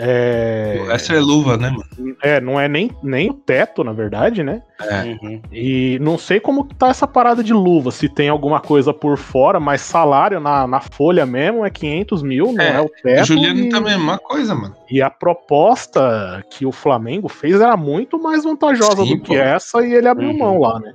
É, 0.00 0.86
Essa 0.90 1.14
é 1.14 1.18
luva, 1.20 1.56
né, 1.56 1.70
mano? 1.70 2.16
é, 2.22 2.40
não 2.40 2.58
é 2.58 2.68
nem, 2.68 2.90
nem 3.02 3.30
o 3.30 3.34
teto, 3.34 3.82
na 3.82 3.92
verdade, 3.92 4.44
né? 4.44 4.62
É. 4.80 5.02
Uhum. 5.02 5.42
E 5.50 5.98
não 6.00 6.16
sei 6.16 6.38
como 6.38 6.64
que 6.64 6.74
tá 6.76 6.88
essa 6.88 7.06
parada 7.06 7.42
de 7.42 7.52
luva, 7.52 7.90
se 7.90 8.08
tem 8.08 8.28
alguma 8.28 8.60
coisa 8.60 8.94
por 8.94 9.18
fora, 9.18 9.58
mas 9.58 9.80
salário 9.80 10.38
na, 10.38 10.66
na 10.68 10.80
folha 10.80 11.26
mesmo 11.26 11.64
é 11.66 11.70
500 11.70 12.22
mil, 12.22 12.52
não 12.52 12.62
É, 12.64 12.76
é, 12.76 12.80
o 12.80 12.84
O 12.84 12.90
teto. 13.02 13.26
Juliano 13.26 13.58
e, 13.60 13.68
também 13.70 13.92
é 13.92 13.96
a 13.96 13.98
mesma 13.98 14.18
coisa, 14.18 14.54
mano. 14.54 14.74
e 14.90 15.02
a 15.02 15.10
proposta 15.10 16.44
que 16.50 16.64
o 16.64 16.72
Flamengo 16.72 17.28
fez 17.28 17.60
era 17.60 17.76
muito 17.76 18.20
mais 18.22 18.44
vantajosa 18.44 19.02
Sim, 19.04 19.16
do 19.16 19.22
que 19.22 19.34
pô. 19.34 19.40
essa 19.40 19.84
e 19.84 19.92
ele 19.94 20.08
abriu 20.08 20.30
Uhum. 20.30 20.38
mão 20.38 20.58
lá, 20.60 20.78
né? 20.78 20.92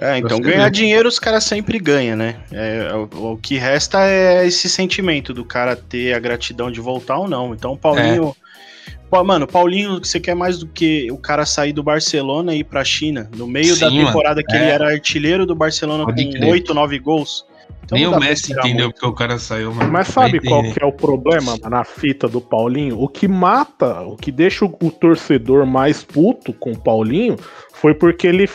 É, 0.00 0.18
então 0.18 0.40
ganhar 0.40 0.70
dinheiro 0.70 1.08
os 1.08 1.18
caras 1.18 1.42
sempre 1.44 1.78
ganham, 1.78 2.16
né? 2.16 2.36
É, 2.52 2.88
o, 2.94 3.32
o 3.32 3.36
que 3.36 3.56
resta 3.58 4.04
é 4.06 4.46
esse 4.46 4.68
sentimento 4.68 5.34
do 5.34 5.44
cara 5.44 5.74
ter 5.74 6.14
a 6.14 6.18
gratidão 6.20 6.70
de 6.70 6.80
voltar 6.80 7.18
ou 7.18 7.28
não. 7.28 7.52
Então 7.52 7.72
o 7.72 7.76
Paulinho. 7.76 8.34
Pô, 9.10 9.24
mano, 9.24 9.46
Paulinho, 9.46 9.98
você 9.98 10.20
quer 10.20 10.34
mais 10.36 10.58
do 10.58 10.66
que 10.66 11.10
o 11.10 11.16
cara 11.16 11.46
sair 11.46 11.72
do 11.72 11.82
Barcelona 11.82 12.54
e 12.54 12.58
ir 12.58 12.64
pra 12.64 12.84
China? 12.84 13.28
No 13.34 13.46
meio 13.46 13.74
da 13.78 13.88
Sim, 13.88 14.04
temporada 14.04 14.42
que 14.42 14.52
mano. 14.52 14.64
ele 14.64 14.70
É. 14.70 14.74
era 14.74 14.88
artilheiro 14.90 15.46
do 15.46 15.54
Barcelona 15.54 16.04
Pode 16.04 16.24
com 16.26 16.30
crer. 16.32 16.44
8, 16.52 16.74
9 16.74 16.98
gols. 16.98 17.44
Então 17.84 17.96
Nem 17.96 18.06
não 18.06 18.18
o 18.18 18.20
Messi 18.20 18.52
entendeu 18.52 18.84
muito. 18.84 18.92
porque 19.00 19.06
o 19.06 19.12
cara 19.14 19.38
saiu, 19.38 19.74
mano. 19.74 19.90
Mas 19.90 20.08
sabe 20.08 20.40
qual 20.46 20.62
que 20.62 20.82
é 20.82 20.84
o 20.84 20.92
problema 20.92 21.52
mano, 21.56 21.70
na 21.70 21.84
fita 21.84 22.28
do 22.28 22.38
Paulinho? 22.38 23.00
O 23.00 23.08
que 23.08 23.26
mata, 23.26 24.02
o 24.02 24.14
que 24.14 24.30
deixa 24.30 24.66
o, 24.66 24.68
o 24.82 24.90
torcedor 24.90 25.64
mais 25.64 26.04
puto 26.04 26.52
com 26.52 26.72
o 26.72 26.78
Paulinho 26.78 27.36
foi 27.72 27.94
porque 27.94 28.26
ele, 28.26 28.46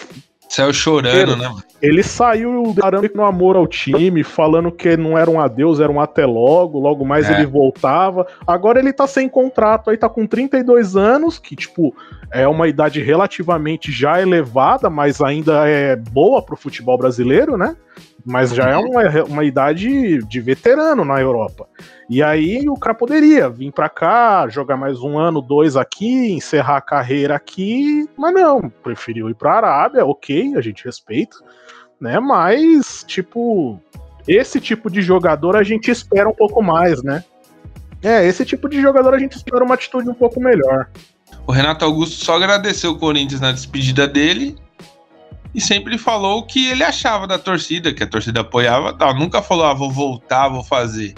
Saiu 0.53 0.71
chorando, 0.71 1.35
né, 1.35 1.47
mano? 1.47 1.63
ele 1.81 2.03
saiu 2.03 2.73
declarando 2.75 3.09
no 3.15 3.23
amor 3.23 3.55
ao 3.55 3.65
time, 3.65 4.23
falando 4.23 4.71
que 4.71 4.95
não 4.95 5.17
era 5.17 5.27
um 5.29 5.41
adeus, 5.41 5.79
era 5.79 5.91
um 5.91 5.99
até 5.99 6.27
logo, 6.27 6.79
logo 6.79 7.03
mais 7.03 7.27
É. 7.27 7.33
ele 7.33 7.47
voltava. 7.47 8.27
Agora 8.45 8.77
ele 8.77 8.93
tá 8.93 9.07
sem 9.07 9.27
contrato, 9.27 9.89
aí 9.89 9.97
tá 9.97 10.07
com 10.07 10.27
32 10.27 10.95
anos, 10.95 11.39
que 11.39 11.55
tipo, 11.55 11.95
é 12.31 12.47
uma 12.47 12.67
idade 12.67 13.01
relativamente 13.01 13.91
já 13.91 14.21
elevada, 14.21 14.91
mas 14.91 15.21
ainda 15.21 15.67
é 15.67 15.95
boa 15.95 16.39
pro 16.39 16.55
futebol 16.55 16.99
brasileiro, 16.99 17.57
né? 17.57 17.75
Mas 18.25 18.53
já 18.53 18.69
é 18.69 18.77
uma, 18.77 19.23
uma 19.23 19.43
idade 19.43 20.23
de 20.23 20.39
veterano 20.39 21.03
na 21.03 21.19
Europa. 21.19 21.67
E 22.09 22.23
aí 22.23 22.69
o 22.69 22.75
cara 22.75 22.95
poderia 22.95 23.49
vir 23.49 23.71
pra 23.71 23.89
cá, 23.89 24.47
jogar 24.47 24.77
mais 24.77 24.99
um 25.01 25.17
ano, 25.17 25.41
dois 25.41 25.75
aqui, 25.75 26.31
encerrar 26.31 26.77
a 26.77 26.81
carreira 26.81 27.35
aqui, 27.35 28.07
mas 28.17 28.33
não, 28.33 28.69
preferiu 28.81 29.29
ir 29.29 29.35
pra 29.35 29.55
Arábia, 29.55 30.05
ok, 30.05 30.55
a 30.55 30.61
gente 30.61 30.85
respeita, 30.85 31.35
né? 31.99 32.19
Mas, 32.19 33.03
tipo, 33.05 33.79
esse 34.27 34.61
tipo 34.61 34.89
de 34.89 35.01
jogador 35.01 35.55
a 35.55 35.63
gente 35.63 35.91
espera 35.91 36.29
um 36.29 36.33
pouco 36.33 36.61
mais, 36.61 37.03
né? 37.03 37.23
É, 38.01 38.25
esse 38.25 38.45
tipo 38.45 38.69
de 38.69 38.81
jogador 38.81 39.13
a 39.13 39.19
gente 39.19 39.35
espera 39.35 39.63
uma 39.63 39.75
atitude 39.75 40.09
um 40.09 40.13
pouco 40.13 40.39
melhor. 40.39 40.89
O 41.45 41.51
Renato 41.51 41.83
Augusto 41.83 42.23
só 42.23 42.35
agradeceu 42.35 42.91
o 42.91 42.99
Corinthians 42.99 43.41
na 43.41 43.51
despedida 43.51 44.07
dele 44.07 44.55
e 45.53 45.61
sempre 45.61 45.97
falou 45.97 46.39
o 46.39 46.43
que 46.43 46.67
ele 46.67 46.83
achava 46.83 47.27
da 47.27 47.37
torcida, 47.37 47.93
que 47.93 48.03
a 48.03 48.07
torcida 48.07 48.41
apoiava 48.41 48.89
e 48.89 48.97
tal. 48.97 49.13
Nunca 49.13 49.41
falou, 49.41 49.65
ah, 49.65 49.73
vou 49.73 49.91
voltar, 49.91 50.49
vou 50.49 50.63
fazer. 50.63 51.13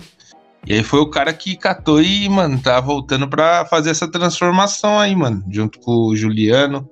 E 0.67 0.73
aí 0.73 0.83
foi 0.83 0.99
o 0.99 1.09
cara 1.09 1.31
que 1.31 1.55
catou 1.55 2.01
e, 2.01 2.27
mano, 2.27 2.59
tá 2.59 2.79
voltando 2.81 3.27
pra 3.27 3.65
fazer 3.65 3.91
essa 3.91 4.09
transformação 4.09 4.99
aí, 4.99 5.15
mano, 5.15 5.43
junto 5.49 5.79
com 5.79 5.91
o 5.91 6.15
Juliano. 6.15 6.89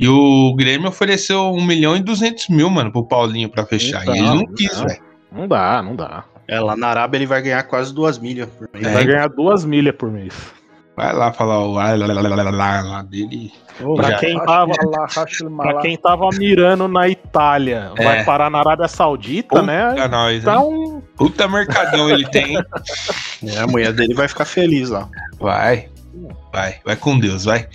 E 0.00 0.08
o 0.08 0.54
Grêmio 0.56 0.88
ofereceu 0.88 1.52
1 1.52 1.64
milhão 1.64 1.96
e 1.96 2.00
200 2.00 2.48
mil, 2.48 2.68
mano, 2.70 2.90
pro 2.90 3.06
Paulinho 3.06 3.48
pra 3.48 3.66
fechar. 3.66 4.02
Então, 4.02 4.14
e 4.14 4.18
ele 4.18 4.28
não 4.28 4.46
quis, 4.46 4.76
não. 4.76 4.86
velho. 4.86 5.02
Não 5.30 5.48
dá, 5.48 5.82
não 5.82 5.94
dá. 5.94 6.24
É, 6.48 6.58
lá 6.58 6.76
na 6.76 6.88
Arábia 6.88 7.18
ele 7.18 7.26
vai 7.26 7.40
ganhar 7.40 7.62
quase 7.64 7.94
duas 7.94 8.18
milhas 8.18 8.48
por 8.48 8.68
mês. 8.72 8.86
É. 8.86 8.92
Vai 8.92 9.04
ganhar 9.04 9.28
duas 9.28 9.64
milhas 9.64 9.94
por 9.94 10.10
mês. 10.10 10.34
Vai 10.96 11.12
lá 11.14 11.32
falar 11.32 11.60
o 11.60 11.72
lá, 11.72 11.94
lá, 11.94 12.06
lá, 12.06 12.20
lá, 12.20 12.50
lá, 12.50 12.80
lá 12.82 13.02
dele. 13.02 13.50
Pra 13.96 14.10
Já. 14.10 14.18
quem, 14.18 14.38
tava, 14.44 14.72
pra 15.56 15.80
quem 15.80 15.96
tava 15.96 16.28
mirando 16.36 16.86
na 16.86 17.08
Itália, 17.08 17.90
É. 17.96 18.04
vai 18.04 18.24
parar 18.24 18.50
na 18.50 18.58
Arábia 18.58 18.86
Saudita, 18.88 19.48
Puta 19.60 19.62
né? 19.62 20.06
nós, 20.08 20.44
Tá 20.44 20.56
hein? 20.56 20.60
um. 20.60 21.02
Puta 21.16 21.48
mercadão 21.48 22.10
ele 22.10 22.28
tem. 22.28 22.56
hein? 22.56 22.64
É, 23.56 23.58
a 23.60 23.66
mulher 23.66 23.92
dele 23.92 24.14
vai 24.14 24.28
ficar 24.28 24.44
feliz 24.44 24.90
lá. 24.90 25.08
Vai. 25.40 25.88
Vai, 26.52 26.76
vai 26.84 26.94
com 26.94 27.18
Deus, 27.18 27.44
vai. 27.46 27.66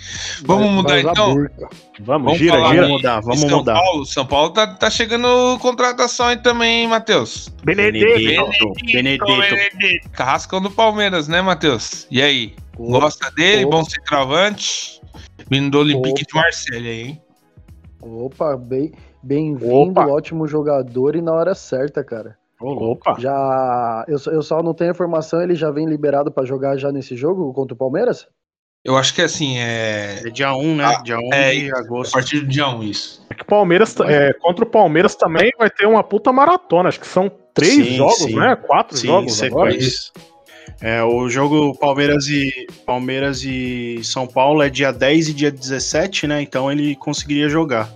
Vamos 0.45 0.69
mudar 0.69 1.01
vai 1.01 1.11
então? 1.11 1.33
burca. 1.33 1.67
Vamos, 1.99 2.25
Vamos 2.25 2.37
gira, 2.37 2.53
falar 2.53 2.69
gira. 2.75 2.87
mudar, 2.87 3.19
vamos 3.21 3.39
São 3.39 3.49
mudar. 3.57 3.73
Paulo, 3.73 4.05
São 4.05 4.25
Paulo 4.27 4.49
tá, 4.51 4.67
tá 4.67 4.89
chegando 4.91 5.57
contratação 5.59 6.27
aí 6.27 6.37
também, 6.37 6.81
hein, 6.83 6.87
Matheus? 6.87 7.49
Benedito. 7.63 8.73
Benedito. 8.85 10.09
Carrascão 10.13 10.61
do 10.61 10.69
Palmeiras, 10.69 11.27
né, 11.27 11.41
Matheus? 11.41 12.05
E 12.11 12.21
aí? 12.21 12.55
Gosta 12.77 13.31
dele? 13.31 13.65
Opa. 13.65 13.77
Bom 13.77 13.83
centroavante? 13.85 15.01
Vindo 15.49 15.71
do 15.71 15.79
Olympique 15.79 16.25
de. 16.25 16.33
Marselha 16.35 16.89
aí, 16.91 17.01
hein? 17.01 17.21
Opa, 18.01 18.55
bem- 18.55 18.91
bem-vindo, 19.23 19.99
ótimo 20.01 20.47
jogador 20.47 21.15
e 21.15 21.21
na 21.21 21.33
hora 21.33 21.55
certa, 21.55 22.03
cara. 22.03 22.37
Opa. 22.59 23.15
Já 23.19 24.05
eu, 24.07 24.17
só- 24.17 24.31
eu 24.31 24.41
só 24.41 24.61
não 24.63 24.73
tenho 24.73 24.91
informação, 24.91 25.41
ele 25.41 25.55
já 25.55 25.69
vem 25.71 25.85
liberado 25.87 26.31
pra 26.31 26.45
jogar 26.45 26.77
já 26.77 26.91
nesse 26.91 27.15
jogo 27.15 27.51
contra 27.53 27.73
o 27.73 27.77
Palmeiras? 27.77 28.27
Eu 28.83 28.95
acho 28.95 29.13
que 29.13 29.21
assim, 29.21 29.57
é. 29.57 30.21
É 30.25 30.29
dia 30.29 30.53
1, 30.55 30.75
né? 30.75 30.83
Ah, 30.85 31.01
dia 31.01 31.17
1 31.19 31.33
é, 31.33 31.51
de 31.55 31.73
A 31.75 31.79
agosto. 31.79 32.13
partir 32.13 32.39
do 32.39 32.47
dia 32.47 32.67
1, 32.69 32.83
isso. 32.83 33.25
É 33.29 33.33
que 33.33 33.41
o 33.41 33.45
Palmeiras, 33.45 33.95
é, 34.01 34.33
contra 34.33 34.63
o 34.63 34.67
Palmeiras 34.69 35.15
também 35.15 35.51
vai 35.57 35.69
ter 35.69 35.85
uma 35.85 36.03
puta 36.03 36.31
maratona. 36.31 36.89
Acho 36.89 36.99
que 36.99 37.07
são 37.07 37.29
três 37.53 37.73
Sim, 37.73 37.95
jogos, 37.97 38.15
sim. 38.17 38.35
né? 38.35 38.55
Quatro 38.55 38.95
Sim, 38.97 39.07
jogos 39.07 39.43
agora. 39.43 39.71
sequência. 39.71 40.11
É, 40.81 41.03
o 41.03 41.27
jogo 41.29 41.75
Palmeiras 41.77 42.27
e 42.27 42.67
Palmeiras 42.85 43.43
e 43.43 43.99
São 44.03 44.27
Paulo 44.27 44.61
é 44.61 44.69
dia 44.69 44.91
10 44.91 45.29
e 45.29 45.33
dia 45.33 45.51
17, 45.51 46.27
né? 46.27 46.41
Então 46.41 46.71
ele 46.71 46.95
conseguiria 46.95 47.49
jogar. 47.49 47.89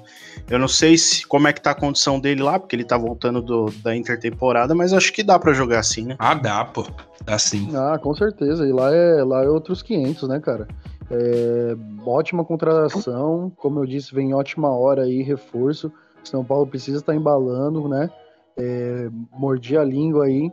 Eu 0.50 0.60
não 0.60 0.68
sei 0.68 0.98
se 0.98 1.26
como 1.26 1.48
é 1.48 1.54
que 1.54 1.62
tá 1.62 1.72
a 1.72 1.76
condição 1.76 2.20
dele 2.20 2.42
lá, 2.42 2.60
porque 2.60 2.76
ele 2.76 2.84
tá 2.84 2.98
voltando 2.98 3.42
do, 3.42 3.72
da 3.84 3.96
intertemporada, 3.96 4.76
mas 4.76 4.92
acho 4.92 5.14
que 5.14 5.24
dá 5.24 5.40
pra 5.40 5.54
jogar 5.54 5.80
assim, 5.80 6.06
né? 6.06 6.16
Ah, 6.20 6.34
dá, 6.34 6.66
pô. 6.66 6.86
Dá 7.24 7.38
sim. 7.38 7.70
Ah, 7.76 7.98
com 7.98 8.14
certeza. 8.14 8.68
E 8.68 8.72
lá 8.72 8.94
é, 8.94 9.24
lá 9.24 9.44
é 9.44 9.48
outros 9.48 9.82
500, 9.82 10.28
né, 10.28 10.40
cara? 10.40 10.68
É, 11.10 11.76
ótima 12.06 12.44
contratação, 12.44 13.52
como 13.56 13.80
eu 13.80 13.86
disse, 13.86 14.14
vem 14.14 14.34
ótima 14.34 14.70
hora 14.70 15.04
aí, 15.04 15.22
reforço. 15.22 15.92
São 16.24 16.44
Paulo 16.44 16.68
precisa 16.68 17.00
estar 17.00 17.16
embalando, 17.16 17.88
né? 17.88 18.10
É, 18.58 19.10
mordi 19.32 19.78
a 19.78 19.84
língua 19.84 20.26
aí 20.26 20.52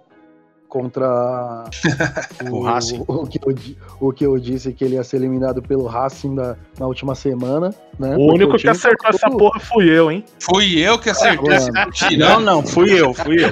contra 0.68 1.64
O 2.50 2.62
Racing. 2.62 3.02
O, 3.06 3.26
que 3.26 3.38
eu, 3.44 3.54
o 4.00 4.12
que 4.12 4.26
eu 4.26 4.38
disse 4.38 4.72
que 4.72 4.84
ele 4.84 4.94
ia 4.94 5.02
ser 5.04 5.16
eliminado 5.16 5.62
pelo 5.62 5.86
Racing 5.86 6.34
da, 6.34 6.56
na 6.78 6.86
última 6.86 7.14
semana, 7.14 7.74
né? 7.98 8.10
O 8.14 8.18
Porque 8.18 8.32
único 8.34 8.52
que 8.52 8.58
time 8.58 8.70
acertou 8.72 9.10
tá 9.10 9.16
essa 9.16 9.30
porra 9.30 9.60
fui 9.60 9.88
eu, 9.90 10.10
hein? 10.12 10.24
Fui 10.40 10.78
eu 10.78 10.98
que 10.98 11.10
acertei. 11.10 11.58
Vocês 11.58 11.68
estão 12.12 12.18
Não, 12.18 12.40
não, 12.40 12.62
fui 12.66 12.92
eu, 13.00 13.12
fui 13.14 13.36
eu. 13.44 13.50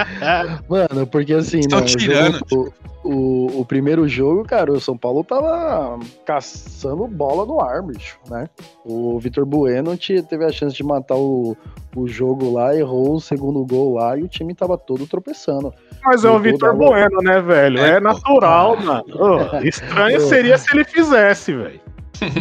Mano, 0.68 1.06
porque 1.06 1.34
assim, 1.34 1.60
Estão 1.60 1.80
né, 1.80 1.84
o 1.84 1.88
tirando. 1.88 2.40
jogo- 2.50 2.74
o, 3.04 3.60
o 3.60 3.64
primeiro 3.64 4.08
jogo, 4.08 4.44
cara, 4.44 4.72
o 4.72 4.80
São 4.80 4.96
Paulo 4.96 5.22
tava 5.22 5.98
caçando 6.24 7.06
bola 7.06 7.44
no 7.46 7.60
ar, 7.60 7.82
bicho, 7.82 8.18
né? 8.30 8.48
O 8.84 9.18
Vitor 9.18 9.44
Bueno 9.44 9.96
te- 9.96 10.22
teve 10.22 10.44
a 10.44 10.50
chance 10.52 10.74
de 10.74 10.82
matar 10.82 11.16
o, 11.16 11.56
o 11.94 12.08
jogo 12.08 12.52
lá, 12.52 12.74
errou 12.74 13.14
o 13.14 13.20
segundo 13.20 13.64
gol 13.64 13.94
lá 13.94 14.16
e 14.18 14.22
o 14.22 14.28
time 14.28 14.54
tava 14.54 14.76
todo 14.78 15.06
tropeçando. 15.06 15.72
Mas 16.04 16.24
é 16.24 16.30
o 16.30 16.38
Vitor. 16.38 16.74
Bueno, 16.76 17.18
né, 17.22 17.40
velho? 17.40 17.78
É, 17.78 17.90
É, 17.90 17.94
pô. 18.00 18.00
natural, 18.08 18.76
mano. 18.80 19.04
Ô, 19.14 19.56
estranho 19.66 20.20
seria 20.20 20.58
se 20.58 20.74
ele 20.74 20.84
fizesse, 20.84 21.52
velho. 21.54 21.80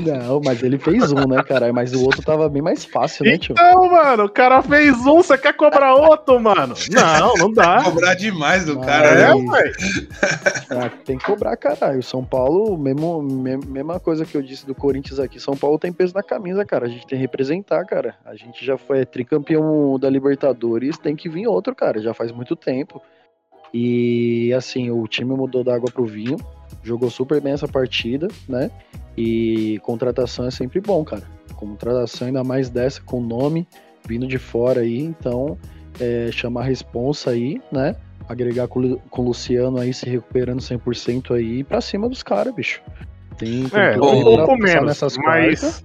Não, 0.05 0.39
mas 0.43 0.61
ele 0.63 0.77
fez 0.77 1.11
um, 1.11 1.27
né, 1.27 1.41
cara? 1.43 1.71
Mas 1.73 1.93
o 1.93 2.03
outro 2.03 2.21
tava 2.21 2.47
bem 2.49 2.61
mais 2.61 2.85
fácil, 2.85 3.25
né, 3.25 3.37
tio? 3.37 3.53
Então, 3.57 3.89
mano, 3.89 4.25
o 4.25 4.29
cara 4.29 4.61
fez 4.61 4.95
um, 5.05 5.21
você 5.21 5.37
quer 5.37 5.53
cobrar 5.53 5.95
outro, 5.95 6.39
mano? 6.39 6.73
Não, 6.91 7.33
não 7.35 7.51
dá. 7.51 7.83
Cobrar 7.83 8.13
demais 8.13 8.65
do 8.65 8.79
Ah, 8.81 8.85
cara, 8.85 9.07
É, 9.07 9.15
né? 9.35 9.43
Mas- 9.45 9.61
velho. 9.77 10.07
Ah, 10.69 10.89
tem 11.05 11.17
que 11.17 11.25
cobrar, 11.25 11.55
caralho. 11.57 12.01
São 12.03 12.23
Paulo, 12.23 12.77
mesmo, 12.77 13.21
me- 13.21 13.57
mesma 13.57 13.99
coisa 13.99 14.25
que 14.25 14.35
eu 14.35 14.41
disse 14.41 14.65
do 14.65 14.75
Corinthians 14.75 15.19
aqui. 15.19 15.39
São 15.39 15.55
Paulo 15.55 15.77
tem 15.79 15.91
peso 15.91 16.13
na 16.13 16.23
camisa, 16.23 16.63
cara. 16.65 16.85
A 16.85 16.89
gente 16.89 17.05
tem 17.07 17.17
que 17.17 17.21
representar, 17.21 17.83
cara. 17.85 18.15
A 18.25 18.35
gente 18.35 18.63
já 18.65 18.77
foi 18.77 19.05
tricampeão 19.05 19.97
da 19.99 20.09
Libertadores, 20.09 20.97
tem 20.97 21.15
que 21.15 21.29
vir 21.29 21.47
outro, 21.47 21.75
cara. 21.75 22.01
Já 22.01 22.13
faz 22.13 22.31
muito 22.31 22.55
tempo. 22.55 23.01
E 23.73 24.53
assim, 24.53 24.91
o 24.91 25.07
time 25.07 25.33
mudou 25.33 25.63
da 25.63 25.75
água 25.75 25.89
pro 25.91 26.05
vinho, 26.05 26.37
jogou 26.83 27.09
super 27.09 27.41
bem 27.41 27.53
essa 27.53 27.67
partida, 27.67 28.27
né? 28.47 28.69
E 29.17 29.79
contratação 29.83 30.45
é 30.45 30.51
sempre 30.51 30.79
bom, 30.79 31.03
cara. 31.03 31.23
Contratação 31.55 32.27
ainda 32.27 32.43
mais 32.43 32.69
dessa 32.69 33.01
com 33.01 33.21
nome 33.21 33.67
vindo 34.07 34.27
de 34.27 34.37
fora 34.37 34.81
aí, 34.81 34.99
então 34.99 35.57
é, 35.99 36.29
chamar 36.31 36.61
a 36.61 36.65
responsa 36.65 37.31
aí, 37.31 37.61
né? 37.71 37.95
agregar 38.27 38.67
com, 38.67 38.97
com 39.09 39.21
o 39.21 39.25
Luciano 39.25 39.79
aí 39.79 39.93
se 39.93 40.09
recuperando 40.09 40.59
100% 40.59 41.35
aí 41.35 41.63
pra 41.63 41.81
cima 41.81 42.07
dos 42.07 42.23
caras, 42.23 42.53
bicho. 42.53 42.81
Tem, 43.37 43.67
tem 43.67 43.79
É, 43.79 43.95
um 43.95 43.99
pouco 43.99 44.47
passar 44.47 44.57
menos, 44.57 44.85
nessas 44.85 45.17
mas 45.17 45.59
quartas. 45.59 45.83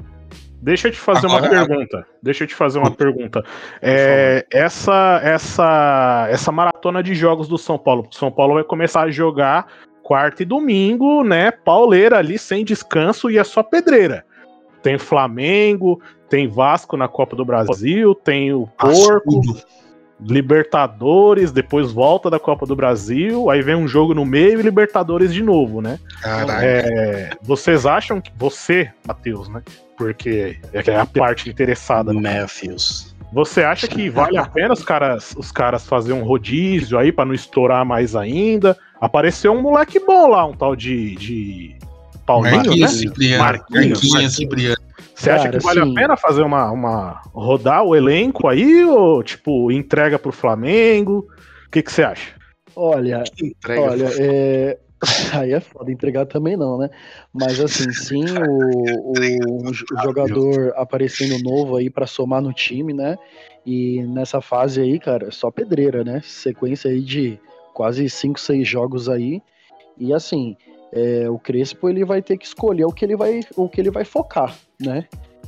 Deixa 0.61 0.89
eu 0.89 0.93
te 0.93 0.99
fazer 0.99 1.27
uma 1.27 1.39
Agora- 1.39 1.67
pergunta. 1.67 2.07
Deixa 2.23 2.45
eu 2.45 2.49
te 2.49 2.55
fazer 2.55 2.79
uma 2.79 2.91
pergunta. 2.91 3.45
É, 3.81 4.47
essa, 4.51 5.21
essa, 5.23 6.27
essa 6.31 6.53
maratona 6.53 7.03
de 7.03 7.15
jogos 7.15 7.49
do 7.49 7.59
São 7.59 7.79
Paulo, 7.79 8.09
São 8.11 8.31
Paulo 8.31 8.55
vai 8.55 8.65
começar 8.65 9.03
a 9.03 9.11
jogar 9.11 9.67
quarta 10.03 10.43
e 10.43 10.47
domingo, 10.47 11.23
né? 11.23 11.51
Pauleira 11.51 12.19
ali 12.19 12.39
sem 12.39 12.65
descanso 12.65 13.31
e 13.31 13.39
é 13.39 13.45
só 13.45 13.63
pedreira. 13.63 14.25
Tem 14.83 14.97
Flamengo, 14.99 16.01
tem 16.29 16.49
Vasco 16.49 16.97
na 16.97 17.09
Copa 17.09 17.37
do 17.37 17.45
Brasil, 17.45 18.15
tem 18.15 18.53
o 18.53 18.67
Porco. 18.79 19.43
Libertadores, 20.21 21.53
depois 21.53 21.93
volta 21.93 22.29
da 22.29 22.39
Copa 22.39 22.67
do 22.67 22.75
Brasil, 22.75 23.51
aí 23.51 23.63
vem 23.63 23.77
um 23.77 23.87
jogo 23.87 24.15
no 24.15 24.25
meio 24.25 24.59
e 24.59 24.63
Libertadores 24.63 25.33
de 25.33 25.43
novo, 25.43 25.81
né? 25.81 25.99
Caralho. 26.21 26.67
É, 26.67 27.31
vocês 27.43 27.87
acham 27.87 28.21
que 28.21 28.33
você, 28.37 28.91
Matheus, 29.07 29.49
né? 29.49 29.63
Porque 29.97 30.59
é 30.73 30.83
que 30.83 30.91
é 30.91 30.97
a 30.99 31.07
parte 31.07 31.49
interessada. 31.49 32.13
né? 32.13 32.41
Matthews. 32.41 33.15
Você 33.33 33.63
acha 33.63 33.87
que 33.87 34.09
vale 34.09 34.39
a 34.39 34.47
pena 34.47 34.73
os 34.73 34.83
caras, 34.83 35.35
os 35.37 35.53
caras 35.53 35.87
fazer 35.87 36.13
um 36.15 36.23
rodízio 36.23 36.99
aí 36.99 37.13
pra 37.13 37.25
não 37.25 37.35
estourar 37.35 37.85
mais 37.85 38.17
ainda? 38.17 38.77
Apareceu 39.01 39.53
um 39.53 39.61
moleque 39.61 40.01
bom 40.01 40.29
lá, 40.29 40.47
um 40.47 40.55
tal 40.55 40.75
de, 40.75 41.15
de 41.17 41.77
Paulinho, 42.25 42.51
né? 42.51 42.57
Marquinhos 42.57 42.91
Cipriano. 42.93 43.45
Marquinhos, 43.45 43.71
Marquinhos 43.71 44.13
Marquinhos. 44.13 44.35
Cipriano. 44.35 44.88
Você 45.19 45.31
acha 45.31 45.51
que 45.51 45.59
vale 45.59 45.81
assim- 45.81 45.91
a 45.91 45.95
pena 46.01 46.17
fazer 46.17 46.43
uma, 46.43 46.71
uma 46.71 47.21
rodar 47.33 47.83
o 47.83 47.97
elenco 47.97 48.47
aí 48.47 48.85
ou 48.85 49.21
tipo 49.23 49.73
entrega 49.73 50.17
pro 50.17 50.31
Flamengo? 50.31 51.27
O 51.67 51.71
que 51.73 51.83
que 51.83 51.93
você 51.93 52.05
acha? 52.05 52.37
Olha, 52.77 53.25
Entrega. 53.43 53.81
olha, 53.83 54.09
é... 54.17 54.79
aí 55.35 55.53
é 55.53 55.61
foda 55.61 55.91
entregar 55.91 56.25
também 56.27 56.57
não, 56.57 56.79
né? 56.79 56.89
Mas 57.33 57.59
assim, 57.59 57.91
sim, 57.93 58.25
o, 58.39 58.45
o, 58.45 59.69
o 59.69 59.75
jogador 60.05 60.73
aparecendo 60.77 61.43
novo 61.43 61.77
aí 61.77 61.91
pra 61.91 62.07
somar 62.07 62.41
no 62.41 62.53
time, 62.53 62.93
né? 62.95 63.19
E 63.67 64.03
nessa 64.05 64.41
fase 64.41 64.81
aí, 64.81 65.01
cara, 65.01 65.33
só 65.33 65.51
pedreira, 65.51 66.05
né? 66.05 66.21
Sequência 66.23 66.91
aí 66.93 67.01
de 67.01 67.41
quase 67.75 68.09
5, 68.09 68.39
6 68.39 68.69
jogos 68.69 69.09
aí. 69.09 69.43
E 69.99 70.15
assim, 70.15 70.57
é, 70.93 71.29
o 71.29 71.39
Crespo 71.39 71.89
ele 71.89 72.05
vai 72.05 72.23
ter 72.23 72.37
que 72.37 72.47
escolher 72.47 72.85
o 72.85 72.93
que 72.93 73.05
ele 73.05 73.17
vai, 73.17 73.41
o 73.57 73.69
que 73.69 73.81
ele 73.81 73.91
vai 73.91 74.05
focar, 74.05 74.57
né? 74.81 75.07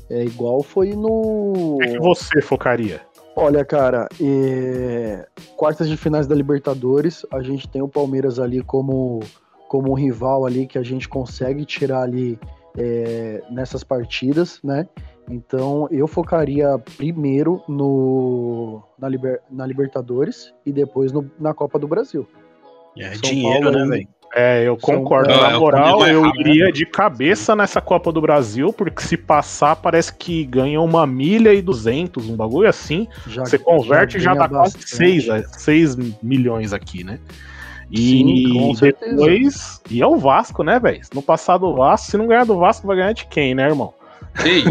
É 0.08 0.24
igual 0.24 0.62
foi 0.62 0.90
no. 0.94 1.76
O 1.76 1.78
que, 1.78 1.92
que 1.92 1.98
você 1.98 2.40
focaria? 2.42 3.00
Olha, 3.36 3.64
cara, 3.64 4.08
é, 4.20 5.26
quartas 5.56 5.88
de 5.88 5.96
finais 5.96 6.26
da 6.26 6.34
Libertadores, 6.34 7.24
a 7.32 7.40
gente 7.40 7.68
tem 7.68 7.80
o 7.80 7.88
Palmeiras 7.88 8.40
ali 8.40 8.60
como, 8.60 9.20
como 9.68 9.92
um 9.92 9.94
rival 9.94 10.44
ali 10.44 10.66
que 10.66 10.76
a 10.76 10.82
gente 10.82 11.08
consegue 11.08 11.64
tirar 11.64 12.02
ali 12.02 12.38
é, 12.76 13.40
nessas 13.50 13.84
partidas, 13.84 14.60
né? 14.64 14.86
Então 15.30 15.86
eu 15.92 16.08
focaria 16.08 16.76
primeiro 16.96 17.62
no, 17.68 18.82
na, 18.98 19.08
Liber- 19.08 19.40
na 19.48 19.64
Libertadores 19.64 20.52
e 20.66 20.72
depois 20.72 21.12
no- 21.12 21.30
na 21.38 21.54
Copa 21.54 21.78
do 21.78 21.86
Brasil. 21.86 22.26
É 22.98 23.12
São 23.12 23.20
dinheiro, 23.20 23.62
Paulo 23.70 23.76
né, 23.78 23.82
aí. 23.84 23.88
velho? 23.90 24.08
É, 24.34 24.66
eu 24.66 24.76
concordo. 24.76 25.30
É, 25.30 25.40
Na 25.40 25.50
é 25.50 25.58
moral, 25.58 26.06
eu 26.06 26.24
iria 26.36 26.70
de 26.70 26.86
cabeça 26.86 27.56
nessa 27.56 27.80
Copa 27.80 28.12
do 28.12 28.20
Brasil, 28.20 28.72
porque 28.72 29.02
se 29.02 29.16
passar, 29.16 29.76
parece 29.76 30.14
que 30.14 30.44
ganha 30.44 30.80
uma 30.80 31.06
milha 31.06 31.52
e 31.52 31.60
duzentos, 31.60 32.28
um 32.28 32.36
bagulho 32.36 32.68
assim. 32.68 33.08
Já, 33.26 33.44
Você 33.44 33.58
converte 33.58 34.18
e 34.18 34.20
já, 34.20 34.34
ganha 34.34 34.48
dá 34.48 34.56
quase 34.56 34.76
bastante. 34.76 35.60
6, 35.60 35.96
milhões 36.22 36.72
aqui, 36.72 37.02
né? 37.02 37.18
E 37.90 37.98
Sim, 37.98 38.74
depois. 38.80 39.80
E 39.90 40.00
é 40.00 40.06
o 40.06 40.16
Vasco, 40.16 40.62
né, 40.62 40.78
velho? 40.78 41.04
Se 41.04 41.12
não 41.12 41.22
passar 41.22 41.58
do 41.58 41.74
Vasco, 41.74 42.12
se 42.12 42.16
não 42.16 42.28
ganhar 42.28 42.44
do 42.44 42.56
Vasco, 42.56 42.86
vai 42.86 42.96
ganhar 42.96 43.12
de 43.12 43.26
quem, 43.26 43.52
né, 43.52 43.66
irmão? 43.66 43.92
Que 44.40 44.48
isso? 44.48 44.70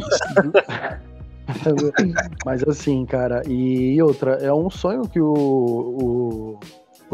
Mas 2.45 2.63
assim, 2.63 3.05
cara, 3.05 3.41
e 3.47 4.01
outra, 4.01 4.33
é 4.35 4.53
um 4.53 4.69
sonho 4.69 5.07
que 5.07 5.19
o, 5.19 5.33
o, 5.33 6.59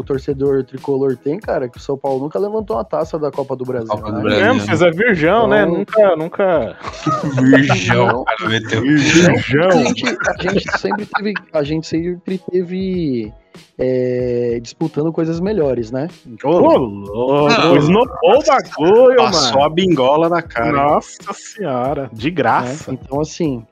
o 0.00 0.04
torcedor 0.04 0.64
tricolor 0.64 1.16
tem, 1.16 1.38
cara, 1.38 1.68
que 1.68 1.78
o 1.78 1.80
São 1.80 1.96
Paulo 1.96 2.20
nunca 2.20 2.38
levantou 2.38 2.76
uma 2.76 2.84
taça 2.84 3.18
da 3.18 3.30
Copa 3.30 3.54
do 3.56 3.64
Brasil. 3.64 3.88
Copa 3.88 4.10
do 4.12 4.18
né? 4.18 4.22
Brasil. 4.22 4.44
Mesmo, 4.54 4.60
vocês 4.60 4.82
é 4.82 4.90
virgão, 4.90 5.46
né? 5.48 5.62
Então- 5.62 5.76
Nunca, 5.76 6.16
nunca. 6.16 6.76
Virgão, 7.42 8.24
cara, 8.24 8.48
meteu. 8.50 8.78
A 8.78 8.82
Virgão. 8.82 9.70
gente, 9.84 10.04
a 10.06 10.42
gente 10.52 10.78
sempre 10.78 11.06
teve, 11.06 11.34
a 11.52 11.62
gente 11.62 11.86
sempre 11.86 12.38
teve 12.50 13.32
é, 13.78 14.58
disputando 14.62 15.12
coisas 15.12 15.40
melhores, 15.40 15.90
né? 15.90 16.08
Ô, 16.44 16.50
louco, 16.58 18.08
o 18.22 18.42
bagulho, 18.42 19.16
Passou 19.16 19.52
mano. 19.52 19.62
a 19.64 19.70
bingola 19.70 20.28
na 20.28 20.42
cara. 20.42 20.72
Nossa 20.72 21.32
senhora, 21.32 22.10
de 22.12 22.28
né? 22.28 22.34
graça. 22.34 22.92
Então, 22.92 23.20
assim, 23.20 23.64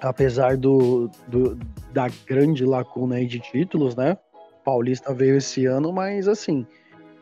apesar 0.00 0.56
do, 0.56 1.10
do- 1.28 1.58
da 1.92 2.08
grande 2.26 2.64
lacuna 2.64 3.16
aí 3.16 3.26
de 3.26 3.38
títulos, 3.40 3.94
né? 3.96 4.16
Paulista 4.64 5.12
veio 5.12 5.36
esse 5.36 5.66
ano, 5.66 5.92
mas 5.92 6.26
assim, 6.26 6.66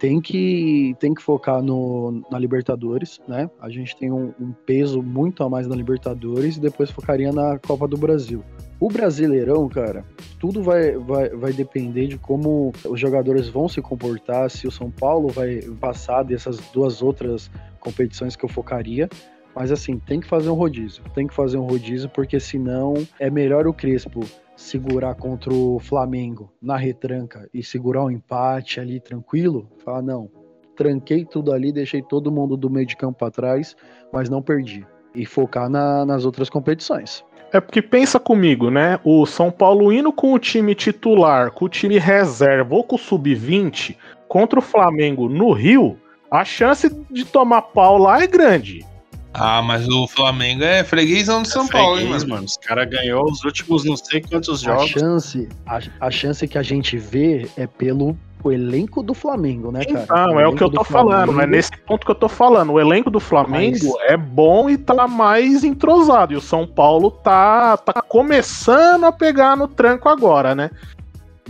tem 0.03 0.21
que, 0.21 0.97
tem 0.99 1.15
que 1.15 1.23
focar 1.23 1.63
no, 1.63 2.25
na 2.29 2.37
Libertadores, 2.37 3.21
né? 3.29 3.49
A 3.61 3.71
gente 3.71 3.97
tem 3.97 4.11
um, 4.11 4.35
um 4.41 4.53
peso 4.67 5.01
muito 5.01 5.45
a 5.45 5.49
mais 5.49 5.69
na 5.69 5.77
Libertadores 5.77 6.57
e 6.57 6.61
depois 6.61 6.91
focaria 6.91 7.31
na 7.31 7.57
Copa 7.59 7.87
do 7.87 7.97
Brasil. 7.97 8.43
O 8.81 8.89
Brasileirão, 8.89 9.69
cara, 9.69 10.05
tudo 10.41 10.61
vai, 10.61 10.97
vai, 10.97 11.29
vai 11.29 11.53
depender 11.53 12.09
de 12.09 12.19
como 12.19 12.73
os 12.85 12.99
jogadores 12.99 13.49
vão 13.49 13.69
se 13.69 13.81
comportar, 13.81 14.51
se 14.51 14.67
o 14.67 14.73
São 14.73 14.91
Paulo 14.91 15.29
vai 15.29 15.61
passar 15.81 16.25
dessas 16.25 16.59
duas 16.73 17.01
outras 17.01 17.49
competições 17.79 18.35
que 18.35 18.45
eu 18.45 18.49
focaria. 18.49 19.09
Mas 19.55 19.71
assim, 19.71 19.99
tem 19.99 20.21
que 20.21 20.27
fazer 20.27 20.49
um 20.49 20.55
rodízio. 20.55 21.03
Tem 21.15 21.27
que 21.27 21.35
fazer 21.35 21.59
um 21.59 21.67
rodízio, 21.67 22.09
porque 22.09 22.41
senão 22.41 22.95
é 23.19 23.29
melhor 23.31 23.67
o 23.67 23.75
Crespo 23.75 24.21
segurar 24.57 25.15
contra 25.15 25.53
o 25.53 25.79
Flamengo 25.79 26.53
na 26.61 26.77
retranca 26.77 27.49
e 27.53 27.63
segurar 27.63 28.05
um 28.05 28.11
empate 28.11 28.81
ali 28.81 29.01
tranquilo. 29.01 29.69
Falar, 29.85 30.03
não, 30.03 30.31
tranquei 30.77 31.25
tudo 31.25 31.53
ali, 31.53 31.73
deixei 31.73 32.03
todo 32.03 32.33
mundo 32.33 32.57
do 32.57 32.71
meio 32.71 32.87
de 32.87 32.97
campo 32.97 33.19
para 33.19 33.31
trás, 33.31 33.77
mas 34.13 34.29
não 34.29 34.41
perdi. 34.43 34.87
E 35.15 35.27
focar 35.27 35.69
na- 35.69 36.07
nas 36.07 36.25
outras 36.25 36.49
competições. 36.49 37.25
É 37.53 37.61
porque 37.61 37.83
pensa 37.83 38.19
comigo, 38.19 38.71
né? 38.71 38.99
O 39.05 39.27
São 39.27 39.51
Paulo 39.51 39.93
indo 39.93 40.11
com 40.11 40.33
o 40.33 40.39
time 40.39 40.75
titular, 40.75 41.51
com 41.51 41.67
o 41.67 41.69
time 41.69 41.99
reserva 41.99 42.75
ou 42.75 42.83
com 42.83 42.97
o 42.97 42.99
sub-20 42.99 43.95
contra 44.27 44.59
o 44.59 44.63
Flamengo 44.63 45.29
no 45.29 45.53
Rio, 45.53 45.99
a 46.31 46.43
chance 46.47 46.89
de 47.11 47.27
tomar 47.27 47.61
pau 47.61 47.99
lá 47.99 48.23
é 48.23 48.27
grande. 48.27 48.87
Ah, 49.35 49.63
mas 49.63 49.89
o 49.89 50.07
Flamengo 50.07 50.63
é 50.63 50.85
freguesão 50.85 51.43
do 51.43 51.49
São 51.49 51.65
É 51.67 51.71
Paulo, 51.71 51.93
hein, 51.97 52.01
freguês, 52.03 52.23
mano? 52.25 52.35
mano. 52.35 52.47
Os 52.47 52.57
caras 52.59 52.89
ganhou 52.91 53.25
os 53.25 53.43
últimos 53.45 53.85
não 53.85 53.97
sei 53.97 54.21
quantos 54.21 54.63
A 54.67 54.73
jogos. 54.75 54.91
chance, 54.91 55.49
a, 55.67 55.81
a 56.01 56.11
chance 56.11 56.47
que 56.47 56.59
a 56.59 56.63
gente 56.63 56.99
vê 56.99 57.49
é 57.57 57.67
pelo 57.67 58.17
o 58.45 58.51
elenco 58.51 59.03
do 59.05 59.15
Flamengo, 59.15 59.71
né, 59.71 59.85
cara? 59.85 60.01
Então, 60.03 60.41
é 60.41 60.49
o 60.49 60.55
que 60.55 60.65
eu 60.65 60.69
tô 60.71 60.81
do 60.81 60.85
falando, 60.85 61.41
é 61.41 61.47
nesse 61.47 61.71
ponto 61.87 62.05
que 62.05 62.11
eu 62.11 62.15
tô 62.17 62.29
falando. 62.29 62.73
O 62.73 62.81
elenco 62.81 63.09
do 63.09 63.21
Flamengo 63.21 63.97
é 64.03 64.17
bom 64.17 64.69
e 64.69 64.77
tá 64.77 65.07
mais 65.07 65.63
entrosado. 65.63 66.33
E 66.33 66.37
o 66.37 66.41
São 66.41 66.67
Paulo 66.67 67.11
tá, 67.11 67.77
tá 67.77 68.03
começando 68.03 69.05
a 69.05 69.13
pegar 69.13 69.57
no 69.57 69.69
tranco 69.69 70.09
agora, 70.09 70.55
né? 70.57 70.71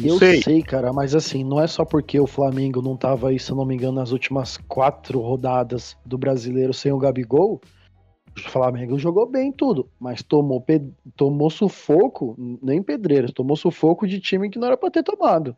Eu 0.01 0.19
sei. 0.19 0.43
sei. 0.43 0.63
cara, 0.63 0.93
mas 0.93 1.15
assim, 1.15 1.45
não 1.45 1.61
é 1.61 1.67
só 1.67 1.85
porque 1.85 2.19
o 2.19 2.27
Flamengo 2.27 2.81
não 2.81 2.97
tava 2.97 3.29
aí, 3.29 3.39
se 3.39 3.51
eu 3.51 3.57
não 3.57 3.67
me 3.67 3.75
engano, 3.75 3.93
nas 3.93 4.11
últimas 4.11 4.57
quatro 4.57 5.21
rodadas 5.21 5.97
do 6.05 6.17
brasileiro 6.17 6.73
sem 6.73 6.93
o 6.93 6.99
Gabigol. 6.99 7.61
O 8.35 8.41
Flamengo 8.49 8.99
jogou 8.99 9.27
bem 9.27 9.53
tudo, 9.53 9.91
mas 10.01 10.23
tomou, 10.23 10.65
tomou 11.15 11.51
sufoco, 11.51 12.35
nem 12.63 12.83
pedreiras, 12.83 13.31
tomou 13.31 13.57
sufoco 13.57 14.07
de 14.07 14.19
time 14.19 14.49
que 14.49 14.59
não 14.59 14.69
era 14.69 14.77
pra 14.77 14.91
ter 14.91 15.03
tomado. 15.03 15.55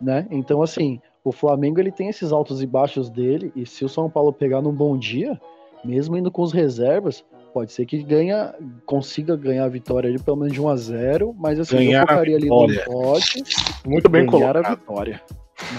Né? 0.00 0.26
Então, 0.30 0.62
assim, 0.62 0.98
o 1.22 1.30
Flamengo 1.30 1.78
ele 1.78 1.92
tem 1.92 2.08
esses 2.08 2.32
altos 2.32 2.62
e 2.62 2.66
baixos 2.66 3.10
dele, 3.10 3.52
e 3.54 3.66
se 3.66 3.84
o 3.84 3.88
São 3.90 4.08
Paulo 4.08 4.32
pegar 4.32 4.62
num 4.62 4.72
bom 4.72 4.96
dia, 4.96 5.38
mesmo 5.84 6.16
indo 6.16 6.30
com 6.30 6.40
os 6.40 6.52
reservas, 6.52 7.22
pode 7.52 7.72
ser 7.72 7.86
que 7.86 8.02
ganha, 8.02 8.54
consiga 8.86 9.36
ganhar 9.36 9.64
a 9.64 9.68
vitória 9.68 10.08
ali 10.08 10.18
pelo 10.18 10.36
menos 10.38 10.52
de 10.52 10.60
1 10.60 10.68
a 10.68 10.76
0 10.76 11.34
mas 11.38 11.58
assim, 11.60 11.76
Ganhar 11.76 12.00
eu 12.00 12.04
a 12.04 12.06
focaria 12.08 12.36
ali 12.36 12.48
no 12.48 12.64
empate 12.70 13.42
Muito 13.86 14.08
bem 14.08 14.26
ganhar 14.26 14.56
a 14.56 14.62
colocado. 14.62 14.78
vitória. 14.80 15.22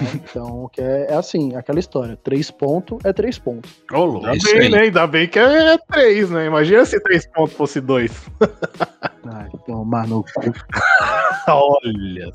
né? 0.02 0.12
Então, 0.16 0.70
que 0.72 0.80
é, 0.82 1.08
é 1.10 1.14
assim, 1.16 1.56
aquela 1.56 1.80
história. 1.80 2.16
Três 2.24 2.50
pontos 2.50 3.00
é 3.04 3.12
três 3.12 3.38
pontos. 3.38 3.70
É 3.92 3.96
Ainda 3.98 4.34
isso 4.36 4.46
bem, 4.54 4.60
aí. 4.62 4.70
né? 4.70 4.82
Ainda 4.84 5.08
bem 5.08 5.28
que 5.28 5.40
é 5.40 5.78
três, 5.92 6.30
né? 6.30 6.46
Imagina 6.46 6.86
se 6.86 7.00
três 7.02 7.26
pontos 7.28 7.54
fosse 7.56 7.82
dois. 7.82 8.12
Ai, 9.26 9.50
tomar 9.66 10.08
no 10.08 10.24
cu. 10.24 10.54
Olha. 11.48 12.30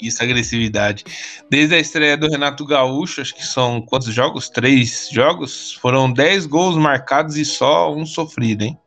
Isso, 0.00 0.22
agressividade. 0.22 1.04
Desde 1.50 1.74
a 1.74 1.78
estreia 1.78 2.16
do 2.16 2.28
Renato 2.28 2.64
Gaúcho, 2.66 3.20
acho 3.20 3.34
que 3.34 3.44
são 3.44 3.80
quantos 3.82 4.08
jogos? 4.12 4.48
Três 4.48 5.08
jogos? 5.10 5.72
Foram 5.74 6.12
dez 6.12 6.46
gols 6.46 6.76
marcados 6.76 7.36
e 7.36 7.44
só 7.44 7.92
um 7.94 8.04
sofrido, 8.06 8.62
hein? 8.62 8.78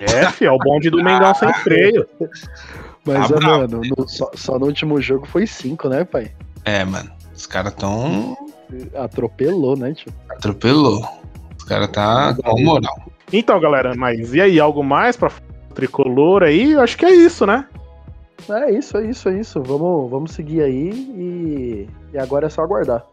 É, 0.00 0.30
fi, 0.30 0.46
é 0.46 0.50
o 0.52 0.58
bonde 0.58 0.90
do 0.90 1.02
Mengão 1.02 1.34
sem 1.34 1.52
freio. 1.54 2.06
Mas, 3.04 3.28
bravo. 3.28 3.46
mano, 3.46 3.80
no- 3.96 4.08
só, 4.08 4.30
só 4.34 4.58
no 4.58 4.66
último 4.66 5.00
jogo 5.00 5.26
foi 5.26 5.46
cinco, 5.46 5.88
né, 5.88 6.04
pai? 6.04 6.32
É, 6.64 6.84
mano. 6.84 7.10
Os 7.34 7.46
caras 7.46 7.74
tão. 7.74 8.36
Atropelou, 8.96 9.76
né, 9.76 9.92
tio? 9.92 10.12
Atropelou. 10.30 11.06
Os 11.58 11.64
caras 11.64 11.88
tá 11.90 12.34
com 12.42 12.60
moral. 12.62 12.94
Então, 13.32 13.58
galera, 13.60 13.94
mas 13.96 14.32
e 14.34 14.40
aí, 14.40 14.58
algo 14.60 14.82
mais 14.82 15.16
pra 15.16 15.30
tricolor 15.74 16.42
aí? 16.42 16.72
Eu 16.72 16.80
acho 16.80 16.96
que 16.96 17.04
é 17.04 17.10
isso, 17.12 17.44
né? 17.46 17.66
É 18.48 18.70
isso, 18.70 18.96
é 18.98 19.06
isso, 19.06 19.28
é 19.28 19.38
isso. 19.38 19.62
Vamos, 19.62 20.10
vamos 20.10 20.32
seguir 20.32 20.62
aí 20.62 20.90
e, 20.90 21.88
e 22.12 22.18
agora 22.18 22.46
é 22.46 22.50
só 22.50 22.62
aguardar. 22.62 23.04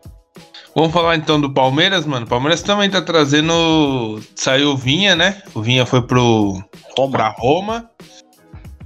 Vamos 0.75 0.91
falar 0.93 1.15
então 1.17 1.39
do 1.39 1.51
Palmeiras, 1.53 2.05
mano. 2.05 2.25
O 2.25 2.29
Palmeiras 2.29 2.61
também 2.61 2.89
tá 2.89 3.01
trazendo. 3.01 4.21
Saiu 4.35 4.71
o 4.71 4.77
Vinha, 4.77 5.15
né? 5.15 5.41
O 5.53 5.61
Vinha 5.61 5.85
foi 5.85 6.01
pro. 6.01 6.63
pra 7.11 7.29
Roma. 7.29 7.89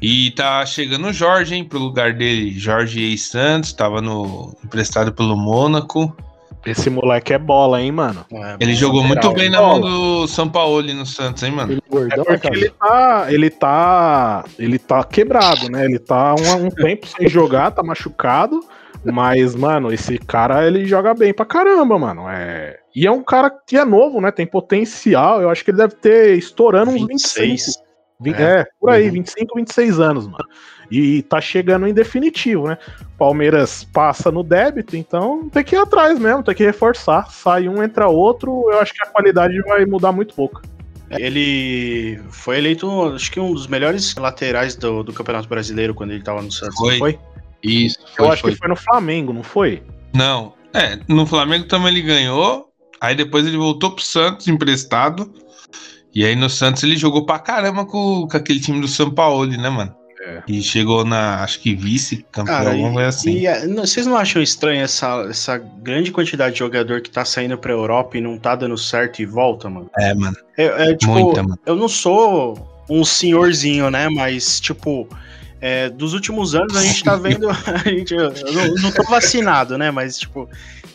E 0.02 0.32
tá 0.32 0.65
chegando 0.65 1.08
o 1.08 1.13
Jorge, 1.13 1.56
hein, 1.56 1.63
pro 1.63 1.80
lugar 1.80 2.13
dele. 2.13 2.52
Jorge 2.58 3.02
E. 3.02 3.17
Santos, 3.17 3.71
tava 3.71 4.02
no, 4.02 4.56
emprestado 4.63 5.12
pelo 5.13 5.38
Mônaco. 5.38 6.15
Esse 6.65 6.89
moleque 6.89 7.32
é 7.32 7.38
bola, 7.38 7.80
hein, 7.82 7.91
mano? 7.91 8.26
É, 8.34 8.58
Ele 8.60 8.74
jogou 8.74 9.04
muito 9.04 9.32
bem 9.34 9.50
na 9.50 9.60
bola. 9.60 9.80
mão 9.80 9.82
do 9.82 10.28
São 10.28 10.50
Paulo 10.50 10.82
no 10.82 11.06
Santos, 11.06 11.43
hein, 11.43 11.52
mano? 11.52 11.74
Ele 11.74 11.82
É 11.86 11.89
gordão, 11.91 12.26
porque 12.26 12.48
cara. 12.50 12.58
ele 12.58 12.69
tá, 12.71 13.26
ele 13.30 13.50
tá, 13.52 14.45
ele 14.58 14.80
tá 14.80 15.04
quebrado, 15.04 15.69
né? 15.69 15.86
Ele 15.86 16.00
tá 16.00 16.34
um, 16.34 16.65
um 16.65 16.69
tempo 16.71 17.08
sem 17.08 17.28
jogar, 17.30 17.69
tá 17.71 17.84
machucado, 17.84 18.62
mas 19.11 19.55
mano, 19.55 19.91
esse 19.91 20.17
cara 20.17 20.65
ele 20.67 20.85
joga 20.85 21.13
bem 21.13 21.33
pra 21.33 21.45
caramba, 21.45 21.97
mano. 21.99 22.27
É... 22.29 22.77
E 22.95 23.05
é 23.05 23.11
um 23.11 23.23
cara 23.23 23.49
que 23.49 23.77
é 23.77 23.83
novo, 23.85 24.21
né? 24.21 24.31
Tem 24.31 24.45
potencial. 24.47 25.41
Eu 25.41 25.49
acho 25.49 25.63
que 25.63 25.71
ele 25.71 25.77
deve 25.77 25.95
ter 25.95 26.37
estourando 26.37 26.91
uns 26.91 27.05
25. 27.05 27.41
26. 27.45 27.83
Vi- 28.19 28.33
É. 28.33 28.61
É, 28.61 28.65
por 28.79 28.89
aí, 28.91 29.07
Uhum. 29.07 29.13
25, 29.13 29.55
26 29.55 29.99
anos, 29.99 30.25
mano. 30.25 30.45
E 30.89 31.21
tá 31.23 31.41
chegando 31.41 31.85
em 31.87 31.93
definitivo, 31.93 32.67
né? 32.67 32.77
Palmeiras 33.17 33.83
passa 33.83 34.31
no 34.31 34.43
débito, 34.43 34.95
então 34.95 35.49
tem 35.49 35.63
que 35.63 35.75
ir 35.75 35.79
atrás 35.79 36.17
mesmo, 36.19 36.43
tem 36.43 36.55
que 36.55 36.63
reforçar. 36.63 37.29
Sai 37.31 37.67
um, 37.67 37.83
entra 37.83 38.07
outro, 38.07 38.69
eu 38.71 38.79
acho 38.79 38.93
que 38.93 39.01
a 39.03 39.07
qualidade 39.07 39.59
vai 39.63 39.85
mudar 39.85 40.11
muito 40.11 40.33
pouco. 40.35 40.61
Ele 41.09 42.19
foi 42.29 42.57
eleito, 42.57 42.89
acho 43.13 43.31
que 43.31 43.39
um 43.39 43.53
dos 43.53 43.67
melhores 43.67 44.15
laterais 44.15 44.75
do, 44.75 45.03
do 45.03 45.13
Campeonato 45.13 45.47
Brasileiro 45.47 45.93
quando 45.93 46.11
ele 46.11 46.23
tava 46.23 46.41
no 46.41 46.51
Santos. 46.51 46.75
Foi. 46.77 46.97
foi? 46.97 47.19
Isso, 47.65 47.97
Eu 48.17 48.25
foi, 48.25 48.28
acho 48.30 48.41
foi. 48.41 48.51
que 48.51 48.58
foi 48.58 48.69
no 48.69 48.75
Flamengo, 48.75 49.34
não 49.34 49.43
foi? 49.43 49.84
Não, 50.13 50.54
é, 50.73 50.99
no 51.08 51.25
Flamengo 51.25 51.65
também 51.65 51.89
ele 51.89 52.01
ganhou. 52.01 52.69
Aí 53.01 53.15
depois 53.15 53.45
ele 53.45 53.58
voltou 53.58 53.91
pro 53.91 54.04
Santos 54.04 54.47
emprestado. 54.47 55.32
E 56.13 56.23
aí 56.25 56.36
no 56.36 56.49
Santos 56.49 56.82
ele 56.84 56.95
jogou 56.95 57.25
pra 57.25 57.38
caramba 57.39 57.86
com, 57.86 58.28
com 58.30 58.38
aquele 58.38 58.60
time 58.60 58.80
do 58.80 58.88
São 58.88 59.12
Paulo, 59.12 59.45
né, 59.45 59.69
mano? 59.69 59.93
É. 60.28 60.41
E 60.47 60.62
chegou 60.63 61.06
na, 61.06 61.43
acho 61.43 61.60
que 61.60 61.75
vice-campeão, 61.75 62.71
alguma 62.71 62.93
coisa 62.93 63.10
assim. 63.10 63.32
E 63.34 63.45
é, 63.45 63.67
não- 63.67 63.86
vocês 63.86 64.08
não 64.08 64.17
acham 64.17 64.41
estranho 64.41 64.82
essa, 64.82 65.28
essa 65.30 65.58
grande 65.58 66.12
quantidade 66.12 66.54
de 66.54 66.60
jogador 66.60 67.01
que 67.01 67.12
tá 67.12 67.23
saindo 67.23 67.56
pra 67.58 67.71
Europa 67.73 68.17
e 68.17 68.21
não 68.21 68.36
tá 68.38 68.56
dando 68.56 68.75
certo 68.78 69.19
e 69.21 69.25
volta, 69.25 69.69
mano? 69.69 69.88
É, 69.99 70.15
mano, 70.15 70.36
É, 70.58 70.91
é, 70.91 70.95
tipo, 70.95 71.12
muita, 71.13 71.43
mano. 71.43 71.60
eu 71.65 71.75
não 71.75 71.88
sou 71.88 72.58
um 72.89 73.04
senhorzinho, 73.06 73.91
né? 73.91 74.10
Mas, 74.10 74.60
tipo, 74.60 75.08
é, 75.67 75.89
dos 75.89 76.13
últimos 76.13 76.54
anos 76.54 76.75
a 76.78 76.84
gente 76.84 77.04
tá 77.04 77.15
vendo. 77.15 77.49
A 77.65 77.78
gente, 77.89 78.13
eu 78.13 78.32
não, 78.54 78.75
não 78.75 78.91
tô 78.91 79.01
vacinado, 79.10 79.80
né? 79.80 79.89
Mas, 79.89 80.19
tipo, 80.19 80.47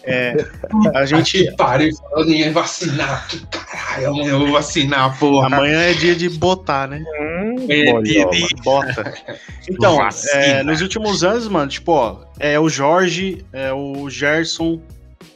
é, 0.05 0.47
a 0.95 1.05
gente. 1.05 1.51
pariu, 1.57 1.91
falando 1.97 2.31
em 2.33 2.53
vacinar. 2.53 3.27
Que 3.29 3.45
caralho, 3.47 4.11
amanhã 4.11 4.31
eu 4.31 4.39
vou 4.39 4.53
vacinar, 4.53 5.19
porra. 5.19 5.49
Amanhã 5.49 5.81
é 5.81 5.93
dia 5.93 6.15
de 6.15 6.29
botar, 6.29 6.87
né? 6.87 7.03
Hum, 7.21 7.67
É, 7.69 7.85
boiola. 7.85 8.03
dia 8.05 8.27
de- 8.27 8.63
Bota. 8.63 9.13
Então, 9.69 9.99
é, 10.35 10.63
nos 10.63 10.81
últimos 10.81 11.25
anos, 11.25 11.49
mano, 11.49 11.69
tipo, 11.69 11.91
ó, 11.91 12.21
é 12.39 12.59
o 12.61 12.69
Jorge, 12.69 13.45
é 13.53 13.73
o 13.73 14.09
Gerson, 14.09 14.81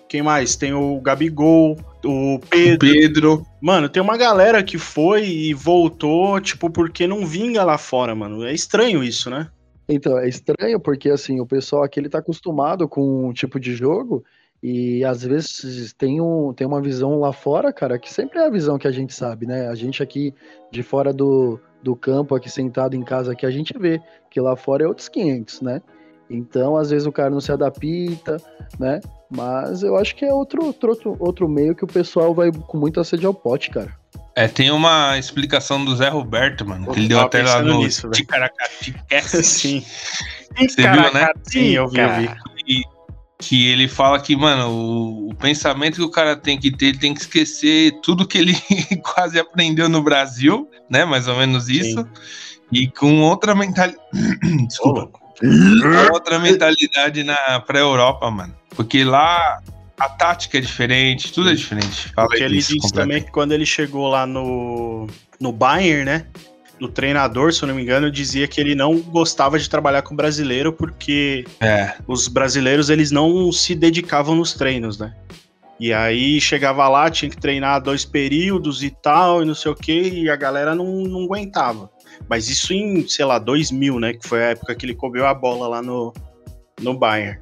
quem 0.09 0.23
mais? 0.23 0.55
Tem 0.55 0.73
o 0.73 1.01
Gabigol, 1.01 1.77
o 2.05 2.38
Pedro. 2.51 2.93
Pedro. 2.93 3.47
Mano, 3.61 3.88
tem 3.88 4.03
uma 4.03 4.17
galera 4.17 4.62
que 4.62 4.79
foi 4.79 5.27
e 5.27 5.55
voltou, 5.55 6.40
tipo, 6.40 6.71
porque 6.71 7.07
não 7.07 7.27
vinga 7.27 7.64
lá 7.64 7.79
fora, 7.79 8.14
mano. 8.14 8.45
É 8.45 8.53
estranho 8.53 9.03
isso, 9.03 9.31
né? 9.31 9.49
Então, 9.88 10.19
é 10.19 10.29
estranho 10.29 10.81
porque 10.81 11.11
assim, 11.11 11.40
o 11.40 11.47
pessoal 11.47 11.83
aqui 11.83 12.01
ele 12.01 12.09
tá 12.09 12.19
acostumado 12.19 12.88
com 12.88 13.29
um 13.29 13.33
tipo 13.33 13.61
de 13.61 13.75
jogo 13.75 14.25
e 14.62 15.05
às 15.05 15.23
vezes 15.23 15.93
tem, 15.93 16.23
um, 16.23 16.55
tem 16.55 16.67
uma 16.67 16.81
visão 16.81 17.21
lá 17.21 17.33
fora, 17.33 17.71
cara, 17.71 17.99
que 17.99 18.11
sempre 18.11 18.38
é 18.38 18.47
a 18.47 18.51
visão 18.51 18.79
que 18.79 18.88
a 18.88 18.93
gente 18.93 19.12
sabe, 19.12 19.47
né? 19.47 19.69
A 19.69 19.75
gente 19.75 20.03
aqui 20.03 20.33
de 20.71 20.83
fora 20.83 21.12
do, 21.12 21.61
do 21.83 21.95
campo, 21.95 22.35
aqui 22.35 22.51
sentado 22.51 22.97
em 22.97 23.03
casa, 23.03 23.33
aqui 23.33 23.45
a 23.45 23.51
gente 23.51 23.79
vê 23.79 24.01
que 24.31 24.40
lá 24.40 24.57
fora 24.57 24.85
é 24.85 24.88
outros 24.88 25.09
500, 25.09 25.61
né? 25.61 25.83
Então, 26.28 26.76
às 26.76 26.90
vezes 26.90 27.06
o 27.06 27.12
cara 27.12 27.30
não 27.30 27.40
se 27.40 27.52
adapta, 27.52 28.38
né? 28.78 29.00
Mas 29.30 29.82
eu 29.82 29.96
acho 29.96 30.14
que 30.16 30.24
é 30.24 30.32
outro, 30.32 30.64
outro, 30.64 31.16
outro 31.18 31.48
meio 31.48 31.74
que 31.74 31.84
o 31.84 31.88
pessoal 31.88 32.34
vai 32.34 32.50
com 32.50 32.78
muita 32.78 33.04
sede 33.04 33.26
ao 33.26 33.34
pote, 33.34 33.70
cara. 33.70 33.94
É, 34.37 34.48
tem 34.48 34.70
uma 34.70 35.16
explicação 35.18 35.84
do 35.84 35.94
Zé 35.94 36.08
Roberto, 36.08 36.66
mano, 36.66 36.90
que 36.92 36.98
ele 36.98 37.08
deu 37.08 37.20
até 37.20 37.42
lá 37.42 37.62
no 37.62 37.88
Ticaracati 37.88 38.94
Sim. 39.44 39.84
Você 40.58 40.82
viu, 40.82 41.12
né? 41.12 41.28
Sim, 41.44 41.70
eu 41.70 41.88
vi, 41.88 42.00
eu 42.00 42.10
vi. 42.14 42.30
E, 42.66 42.82
que 43.38 43.68
ele 43.68 43.87
fala 43.88 44.18
que, 44.20 44.34
mano, 44.34 44.70
o, 44.70 45.30
o, 45.30 45.34
pensamento 45.34 45.96
que 45.96 46.02
o 46.02 46.10
cara 46.10 46.34
tem 46.37 46.58
que 46.58 46.70
ter, 46.70 46.87
ele 46.87 46.98
tem 46.98 47.12
que 47.12 47.20
esquecer 47.20 47.92
tudo 48.02 48.26
que 48.26 48.38
ele 48.38 48.54
quase 49.02 49.38
aprendeu 49.38 49.88
no 49.88 50.02
Brasil, 50.02 50.68
né? 50.88 51.04
Mais 51.04 51.28
ou 51.28 51.37
menos 51.37 51.68
isso. 51.68 52.00
Sim. 52.00 52.08
E 52.72 52.88
com 52.88 53.20
outra 53.20 53.54
mentalidade. 53.54 54.02
Desculpa. 54.66 55.23
Com 55.38 56.12
outra 56.12 56.38
mentalidade 56.38 57.25
na 57.25 57.61
pra 57.61 57.79
Europa, 57.79 58.31
mano. 58.31 58.55
Porque 58.70 59.05
lá 59.05 59.61
a 59.99 60.09
tática 60.09 60.59
é 60.59 60.61
diferente, 60.61 61.33
tudo 61.33 61.51
é 61.51 61.55
diferente. 61.55 62.12
Fala 62.12 62.29
Porque 62.29 62.42
ele 62.42 62.59
disse 62.59 62.92
também 62.92 63.23
que 63.23 63.31
quando 63.31 63.53
ele 63.53 63.66
chegou 63.66 64.09
lá 64.09 64.27
no, 64.27 65.07
no 65.40 65.53
Bayern, 65.53 66.05
né? 66.05 66.27
O 66.81 66.88
treinador, 66.88 67.53
se 67.53 67.62
eu 67.62 67.68
não 67.68 67.75
me 67.75 67.83
engano, 67.83 68.11
dizia 68.11 68.49
que 68.49 68.61
ele 68.61 68.75
não 68.75 68.99
gostava 68.99 69.59
de 69.59 69.70
trabalhar 69.70 70.03
com 70.03 70.14
brasileiro 70.14 70.73
porque 70.73 71.44
é. 71.61 71.94
os 72.07 72.27
brasileiros 72.27 72.90
eles 72.90 73.12
não 73.12 73.53
se 73.53 73.75
dedicavam 73.75 74.35
nos 74.35 74.55
treinos, 74.55 74.99
né? 74.99 75.14
E 75.79 75.92
aí 75.92 76.40
chegava 76.40 76.88
lá, 76.88 77.11
tinha 77.11 77.31
que 77.31 77.37
treinar 77.37 77.81
dois 77.81 78.05
períodos 78.05 78.83
e 78.83 78.90
tal, 78.90 79.42
e 79.42 79.44
não 79.44 79.55
sei 79.55 79.70
o 79.73 79.75
que, 79.75 80.23
e 80.23 80.31
a 80.31 80.37
galera 80.37 80.75
não, 80.75 80.87
não 81.03 81.25
aguentava. 81.25 81.90
Mas 82.29 82.48
isso 82.48 82.72
em, 82.72 83.07
sei 83.09 83.24
lá, 83.24 83.38
2000, 83.38 84.00
né? 84.00 84.12
Que 84.14 84.27
foi 84.27 84.42
a 84.42 84.48
época 84.50 84.74
que 84.74 84.87
ele 84.87 84.94
comeu 84.94 85.27
a 85.27 85.35
bola 85.35 85.68
lá 85.68 85.83
no, 85.83 86.12
no 86.81 86.94
Bayern. 86.94 87.38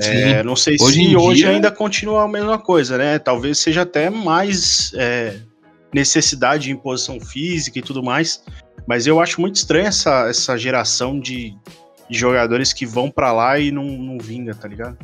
É, 0.00 0.42
não 0.42 0.56
sei 0.56 0.76
hoje 0.80 1.04
se 1.04 1.16
hoje 1.16 1.40
dia... 1.40 1.50
ainda 1.50 1.70
continua 1.70 2.24
a 2.24 2.28
mesma 2.28 2.58
coisa, 2.58 2.98
né? 2.98 3.18
Talvez 3.18 3.58
seja 3.58 3.82
até 3.82 4.10
mais 4.10 4.92
é, 4.96 5.36
necessidade 5.92 6.64
de 6.64 6.72
imposição 6.72 7.20
física 7.20 7.78
e 7.78 7.82
tudo 7.82 8.02
mais. 8.02 8.42
Mas 8.86 9.06
eu 9.06 9.20
acho 9.20 9.40
muito 9.40 9.56
estranho 9.56 9.86
essa, 9.86 10.28
essa 10.28 10.58
geração 10.58 11.18
de, 11.18 11.56
de 12.10 12.18
jogadores 12.18 12.72
que 12.72 12.84
vão 12.84 13.10
para 13.10 13.32
lá 13.32 13.58
e 13.58 13.70
não, 13.70 13.84
não 13.84 14.18
vinga, 14.18 14.54
tá 14.54 14.66
ligado? 14.66 14.98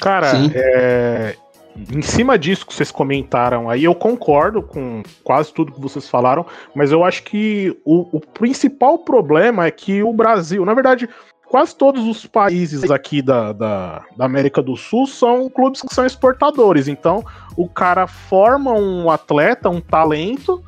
Cara, 0.00 0.32
é, 0.54 1.36
em 1.76 2.02
cima 2.02 2.38
disso 2.38 2.66
que 2.66 2.74
vocês 2.74 2.90
comentaram 2.90 3.70
aí, 3.70 3.84
eu 3.84 3.94
concordo 3.94 4.62
com 4.62 5.02
quase 5.24 5.52
tudo 5.52 5.72
que 5.72 5.80
vocês 5.80 6.08
falaram, 6.08 6.44
mas 6.74 6.92
eu 6.92 7.04
acho 7.04 7.22
que 7.22 7.76
o, 7.84 8.16
o 8.16 8.20
principal 8.20 8.98
problema 8.98 9.66
é 9.66 9.70
que 9.70 10.02
o 10.02 10.12
Brasil, 10.12 10.64
na 10.64 10.74
verdade, 10.74 11.08
quase 11.50 11.74
todos 11.74 12.06
os 12.06 12.24
países 12.26 12.88
aqui 12.90 13.20
da, 13.20 13.52
da, 13.52 14.04
da, 14.16 14.24
América 14.24 14.62
do 14.62 14.76
Sul 14.76 15.06
são 15.06 15.50
clubes 15.50 15.82
que 15.82 15.92
são 15.92 16.06
exportadores. 16.06 16.86
Então, 16.86 17.24
o 17.56 17.68
cara 17.68 18.06
forma 18.06 18.72
um 18.72 19.10
atleta, 19.10 19.68
um 19.68 19.80
talento, 19.80 20.62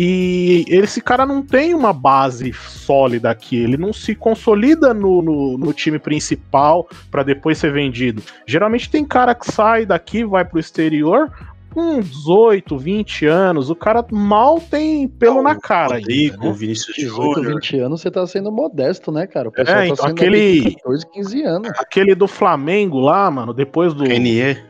e 0.00 0.64
esse 0.68 1.00
cara 1.00 1.26
não 1.26 1.42
tem 1.42 1.74
uma 1.74 1.92
base 1.92 2.52
sólida 2.52 3.30
aqui, 3.30 3.56
ele 3.56 3.76
não 3.76 3.92
se 3.92 4.14
consolida 4.14 4.94
no, 4.94 5.20
no, 5.20 5.58
no 5.58 5.72
time 5.72 5.98
principal 5.98 6.88
para 7.10 7.24
depois 7.24 7.58
ser 7.58 7.72
vendido. 7.72 8.22
Geralmente 8.46 8.88
tem 8.88 9.04
cara 9.04 9.34
que 9.34 9.50
sai 9.50 9.84
daqui, 9.84 10.24
vai 10.24 10.44
pro 10.44 10.60
exterior, 10.60 11.32
com 11.74 11.98
18, 11.98 12.78
20 12.78 13.26
anos, 13.26 13.70
o 13.70 13.74
cara 13.74 14.06
mal 14.12 14.60
tem 14.60 15.08
pelo 15.08 15.36
não, 15.36 15.42
na 15.42 15.56
cara. 15.56 15.96
Rodrigo, 15.96 16.34
ainda, 16.34 16.46
né? 16.46 16.52
Vinícius 16.52 16.96
18, 16.96 17.42
20 17.42 17.78
anos, 17.80 18.00
você 18.00 18.08
tá 18.08 18.24
sendo 18.24 18.52
modesto, 18.52 19.10
né, 19.10 19.26
cara? 19.26 19.48
O 19.48 19.52
pessoal 19.52 19.78
é, 19.78 19.80
tá 19.80 19.92
então, 19.94 20.04
tá 20.04 20.10
aquele 20.12 20.74
14, 20.76 21.06
15 21.12 21.42
anos. 21.42 21.70
Aquele 21.76 22.14
do 22.14 22.28
Flamengo 22.28 23.00
lá, 23.00 23.28
mano, 23.28 23.52
depois 23.52 23.92
do 23.94 24.04
Renier. 24.04 24.67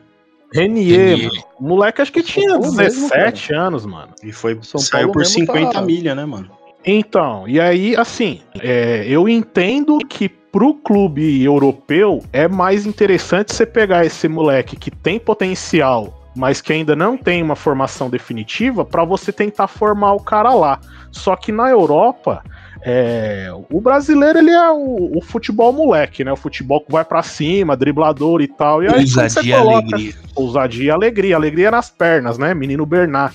Renier, 0.52 1.18
mano. 1.18 1.42
O 1.58 1.64
moleque 1.64 2.02
acho 2.02 2.12
que 2.12 2.22
tinha 2.22 2.58
17 2.58 3.50
mesmo, 3.50 3.62
anos, 3.62 3.86
mano. 3.86 4.12
E 4.22 4.32
foi 4.32 4.58
São 4.62 4.80
saiu 4.80 5.08
Paulo 5.08 5.12
por 5.12 5.26
50 5.26 5.72
tá... 5.72 5.82
milha, 5.82 6.14
né, 6.14 6.24
mano? 6.24 6.50
Então, 6.84 7.46
e 7.46 7.60
aí, 7.60 7.94
assim, 7.96 8.40
é, 8.60 9.04
eu 9.06 9.28
entendo 9.28 9.98
que 9.98 10.28
pro 10.28 10.74
clube 10.74 11.42
europeu 11.42 12.24
é 12.32 12.48
mais 12.48 12.86
interessante 12.86 13.54
você 13.54 13.66
pegar 13.66 14.06
esse 14.06 14.26
moleque 14.28 14.76
que 14.76 14.90
tem 14.90 15.18
potencial, 15.18 16.30
mas 16.34 16.60
que 16.60 16.72
ainda 16.72 16.96
não 16.96 17.16
tem 17.16 17.42
uma 17.42 17.56
formação 17.56 18.08
definitiva, 18.08 18.84
para 18.84 19.04
você 19.04 19.32
tentar 19.32 19.66
formar 19.66 20.14
o 20.14 20.20
cara 20.20 20.54
lá. 20.54 20.80
Só 21.10 21.36
que 21.36 21.52
na 21.52 21.68
Europa, 21.68 22.42
é, 22.82 23.50
o 23.70 23.80
brasileiro 23.80 24.38
ele 24.38 24.50
é 24.50 24.70
o, 24.70 25.18
o, 25.18 25.20
futebol 25.20 25.72
moleque, 25.72 26.24
né? 26.24 26.32
O 26.32 26.36
futebol 26.36 26.80
que 26.80 26.92
vai 26.92 27.04
para 27.04 27.22
cima, 27.22 27.76
driblador 27.76 28.40
e 28.40 28.48
tal. 28.48 28.82
E 28.82 28.88
aí 28.88 29.00
ousadia 29.00 29.42
e 29.42 29.52
alegria. 29.52 30.14
Ousadia 30.34 30.84
e 30.84 30.90
alegria. 30.90 31.36
Alegria 31.36 31.70
nas 31.70 31.90
pernas, 31.90 32.38
né? 32.38 32.54
Menino 32.54 32.86
Bernard. 32.86 33.34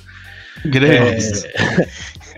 Grande. 0.66 1.48
É, 1.48 1.88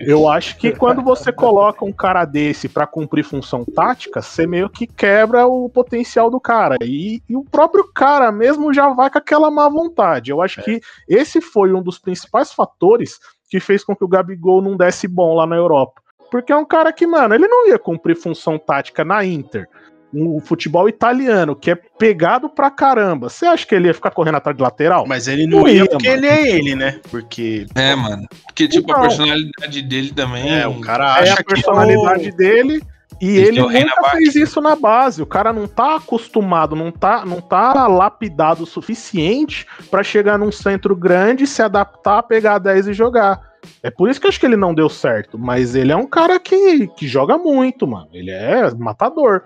eu 0.00 0.28
acho 0.28 0.56
que 0.56 0.72
quando 0.72 1.02
você 1.02 1.32
coloca 1.32 1.84
um 1.84 1.92
cara 1.92 2.24
desse 2.24 2.68
para 2.68 2.86
cumprir 2.86 3.24
função 3.24 3.64
tática, 3.64 4.20
você 4.20 4.46
meio 4.46 4.68
que 4.68 4.86
quebra 4.86 5.46
o 5.46 5.68
potencial 5.68 6.30
do 6.30 6.40
cara. 6.40 6.76
E, 6.82 7.22
e, 7.28 7.36
o 7.36 7.44
próprio 7.44 7.84
cara 7.92 8.32
mesmo 8.32 8.74
já 8.74 8.88
vai 8.88 9.10
com 9.10 9.18
aquela 9.18 9.50
má 9.50 9.68
vontade. 9.68 10.30
Eu 10.30 10.42
acho 10.42 10.60
é. 10.60 10.62
que 10.62 10.80
esse 11.08 11.40
foi 11.40 11.72
um 11.72 11.82
dos 11.82 11.98
principais 11.98 12.52
fatores 12.52 13.18
que 13.48 13.60
fez 13.60 13.84
com 13.84 13.94
que 13.94 14.04
o 14.04 14.08
Gabigol 14.08 14.60
não 14.60 14.76
desse 14.76 15.06
bom 15.06 15.34
lá 15.34 15.46
na 15.46 15.56
Europa. 15.56 16.02
Porque 16.30 16.52
é 16.52 16.56
um 16.56 16.64
cara 16.64 16.92
que, 16.92 17.06
mano, 17.06 17.34
ele 17.34 17.46
não 17.46 17.68
ia 17.68 17.78
cumprir 17.78 18.16
função 18.16 18.58
tática 18.58 19.04
na 19.04 19.24
Inter. 19.24 19.68
Um 20.14 20.40
futebol 20.40 20.88
italiano, 20.88 21.54
que 21.54 21.70
é 21.70 21.74
pegado 21.74 22.48
pra 22.48 22.70
caramba. 22.70 23.28
Você 23.28 23.44
acha 23.44 23.66
que 23.66 23.74
ele 23.74 23.88
ia 23.88 23.94
ficar 23.94 24.12
correndo 24.12 24.36
atrás 24.36 24.56
de 24.56 24.62
lateral? 24.62 25.04
Mas 25.06 25.28
ele 25.28 25.46
não, 25.46 25.60
não 25.60 25.68
ia, 25.68 25.84
porque 25.84 26.08
mano. 26.08 26.18
ele 26.18 26.26
é 26.26 26.48
ele, 26.48 26.74
né? 26.74 27.00
Porque. 27.10 27.66
É, 27.74 27.94
mano. 27.94 28.26
Porque, 28.46 28.68
tipo, 28.68 28.90
então, 28.90 29.02
a 29.02 29.08
personalidade 29.08 29.82
dele 29.82 30.12
também. 30.12 30.60
É, 30.60 30.66
o 30.66 30.80
cara 30.80 31.14
acha 31.14 31.32
é 31.32 31.40
a 31.40 31.44
personalidade 31.44 32.30
que 32.30 32.36
dele. 32.36 32.82
E 33.20 33.38
ele, 33.38 33.60
ele 33.60 33.84
nunca 33.84 34.10
fez 34.10 34.34
isso 34.34 34.60
na 34.60 34.76
base. 34.76 35.22
O 35.22 35.26
cara 35.26 35.52
não 35.52 35.66
tá 35.66 35.96
acostumado, 35.96 36.76
não 36.76 36.90
tá, 36.90 37.24
não 37.24 37.40
tá 37.40 37.86
lapidado 37.86 38.64
o 38.64 38.66
suficiente 38.66 39.66
para 39.90 40.02
chegar 40.02 40.38
num 40.38 40.52
centro 40.52 40.94
grande, 40.94 41.46
se 41.46 41.62
adaptar, 41.62 42.22
pegar 42.24 42.58
10 42.58 42.88
e 42.88 42.92
jogar. 42.92 43.55
É 43.82 43.90
por 43.90 44.08
isso 44.08 44.20
que 44.20 44.26
eu 44.26 44.28
acho 44.28 44.40
que 44.40 44.46
ele 44.46 44.56
não 44.56 44.74
deu 44.74 44.88
certo. 44.88 45.38
Mas 45.38 45.74
ele 45.74 45.92
é 45.92 45.96
um 45.96 46.06
cara 46.06 46.38
que, 46.38 46.86
que 46.88 47.06
joga 47.06 47.36
muito, 47.38 47.86
mano. 47.86 48.08
Ele 48.12 48.30
é 48.30 48.70
matador. 48.74 49.42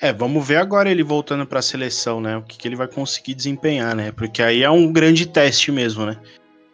É, 0.00 0.12
vamos 0.12 0.46
ver 0.46 0.56
agora 0.56 0.90
ele 0.90 1.02
voltando 1.02 1.44
para 1.46 1.58
a 1.58 1.62
seleção, 1.62 2.20
né? 2.20 2.36
O 2.36 2.42
que, 2.42 2.56
que 2.56 2.68
ele 2.68 2.76
vai 2.76 2.86
conseguir 2.86 3.34
desempenhar, 3.34 3.94
né? 3.96 4.12
Porque 4.12 4.42
aí 4.42 4.62
é 4.62 4.70
um 4.70 4.92
grande 4.92 5.26
teste 5.26 5.72
mesmo, 5.72 6.06
né? 6.06 6.16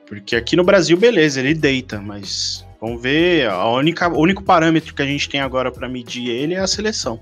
Porque 0.06 0.36
aqui 0.36 0.54
no 0.56 0.64
Brasil, 0.64 0.96
beleza, 0.96 1.40
ele 1.40 1.54
deita, 1.54 1.98
mas 2.00 2.66
vamos 2.80 3.00
ver. 3.00 3.48
A 3.48 3.66
única, 3.70 4.08
o 4.08 4.20
único 4.20 4.42
parâmetro 4.42 4.94
que 4.94 5.00
a 5.00 5.06
gente 5.06 5.28
tem 5.28 5.40
agora 5.40 5.72
para 5.72 5.88
medir 5.88 6.28
ele 6.28 6.54
é 6.54 6.60
a 6.60 6.66
seleção. 6.66 7.18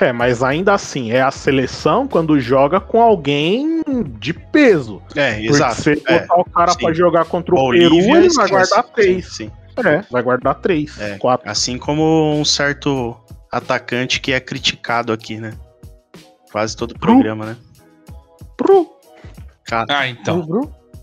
É, 0.00 0.12
mas 0.12 0.42
ainda 0.42 0.74
assim, 0.74 1.10
é 1.10 1.22
a 1.22 1.30
seleção 1.30 2.06
quando 2.06 2.38
joga 2.38 2.80
com 2.80 3.00
alguém 3.00 3.82
de 4.18 4.32
peso. 4.32 5.02
É, 5.14 5.42
exato. 5.42 5.80
Se 5.80 6.02
é, 6.06 6.20
botar 6.20 6.40
o 6.40 6.44
cara 6.44 6.74
para 6.74 6.92
jogar 6.92 7.24
contra 7.24 7.54
o 7.54 7.58
Bolívia, 7.58 7.88
Peru, 7.88 8.16
ele 8.16 8.28
vai 8.34 8.48
guardar 8.48 8.82
três. 8.84 9.26
Sim, 9.26 9.50
sim. 9.76 9.88
É, 9.88 10.02
vai 10.10 10.22
guardar 10.22 10.54
três, 10.56 10.98
é, 10.98 11.18
quatro. 11.18 11.50
Assim 11.50 11.76
como 11.78 12.34
um 12.34 12.44
certo 12.44 13.16
atacante 13.50 14.20
que 14.20 14.32
é 14.32 14.40
criticado 14.40 15.12
aqui, 15.12 15.36
né? 15.36 15.52
Quase 16.50 16.76
todo 16.76 16.92
o 16.92 16.98
programa, 16.98 17.46
né? 17.46 17.56
Pro. 18.56 18.90
Ah, 19.70 20.08
então. 20.08 20.46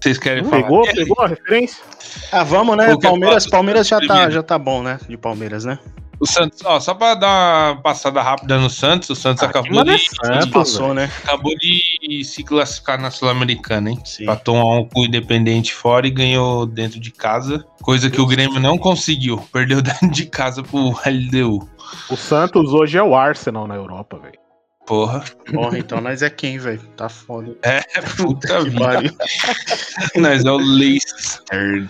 Vocês 0.02 0.18
querem 0.18 0.44
falar? 0.44 0.64
Pegou, 0.64 0.84
pegou 0.84 1.22
a 1.22 1.28
referência? 1.28 1.84
Ah, 2.32 2.44
vamos, 2.44 2.76
né? 2.76 2.96
Palmeiras, 3.02 3.48
Palmeiras 3.48 3.88
já 3.88 4.00
tá, 4.02 4.30
já 4.30 4.44
tá 4.44 4.58
bom, 4.58 4.84
né? 4.84 5.00
De 5.08 5.18
Palmeiras, 5.18 5.66
né? 5.66 5.80
O 6.24 6.26
Santos, 6.26 6.62
ó, 6.64 6.80
só 6.80 6.94
pra 6.94 7.16
dar 7.16 7.74
uma 7.74 7.82
passada 7.82 8.22
rápida 8.22 8.58
no 8.58 8.70
Santos, 8.70 9.10
o 9.10 9.16
Santos 9.16 9.44
ah, 9.44 9.48
acabou 9.48 9.84
de, 9.84 9.98
Santos, 10.00 10.50
passou, 10.52 10.94
né? 10.94 11.12
Acabou 11.22 11.54
de 11.58 12.24
se 12.24 12.46
classificar 12.46 12.98
na 12.98 13.12
Sul-Americana, 13.12 13.90
hein? 13.90 14.00
Sim. 14.06 14.26
tomar 14.42 14.80
um 14.80 14.86
com 14.86 15.02
o 15.02 15.06
Independente 15.06 15.74
fora 15.74 16.08
e 16.08 16.10
ganhou 16.10 16.66
dentro 16.66 16.98
de 16.98 17.12
casa, 17.12 17.66
coisa 17.82 18.10
que 18.10 18.22
o 18.22 18.26
Grêmio 18.26 18.58
não 18.58 18.78
conseguiu. 18.78 19.38
Perdeu 19.52 19.82
dentro 19.84 20.10
de 20.10 20.26
casa 20.26 20.64
pro 20.64 20.96
LDU. 21.06 21.68
O 22.10 22.16
Santos 22.16 22.72
hoje 22.72 22.98
é 22.98 23.04
o 23.04 23.14
Arsenal 23.14 23.68
na 23.68 23.76
Europa, 23.76 24.18
velho. 24.18 24.40
Porra. 24.86 25.26
Porra, 25.52 25.78
então 25.78 26.00
nós 26.00 26.22
é 26.22 26.30
quem, 26.30 26.58
velho? 26.58 26.80
Tá 26.96 27.10
foda. 27.10 27.54
É, 27.64 27.82
puta 28.16 28.64
vida. 28.64 29.14
nós 30.16 30.46
é 30.46 30.52
o 30.52 30.56
Leicester. 30.56 31.90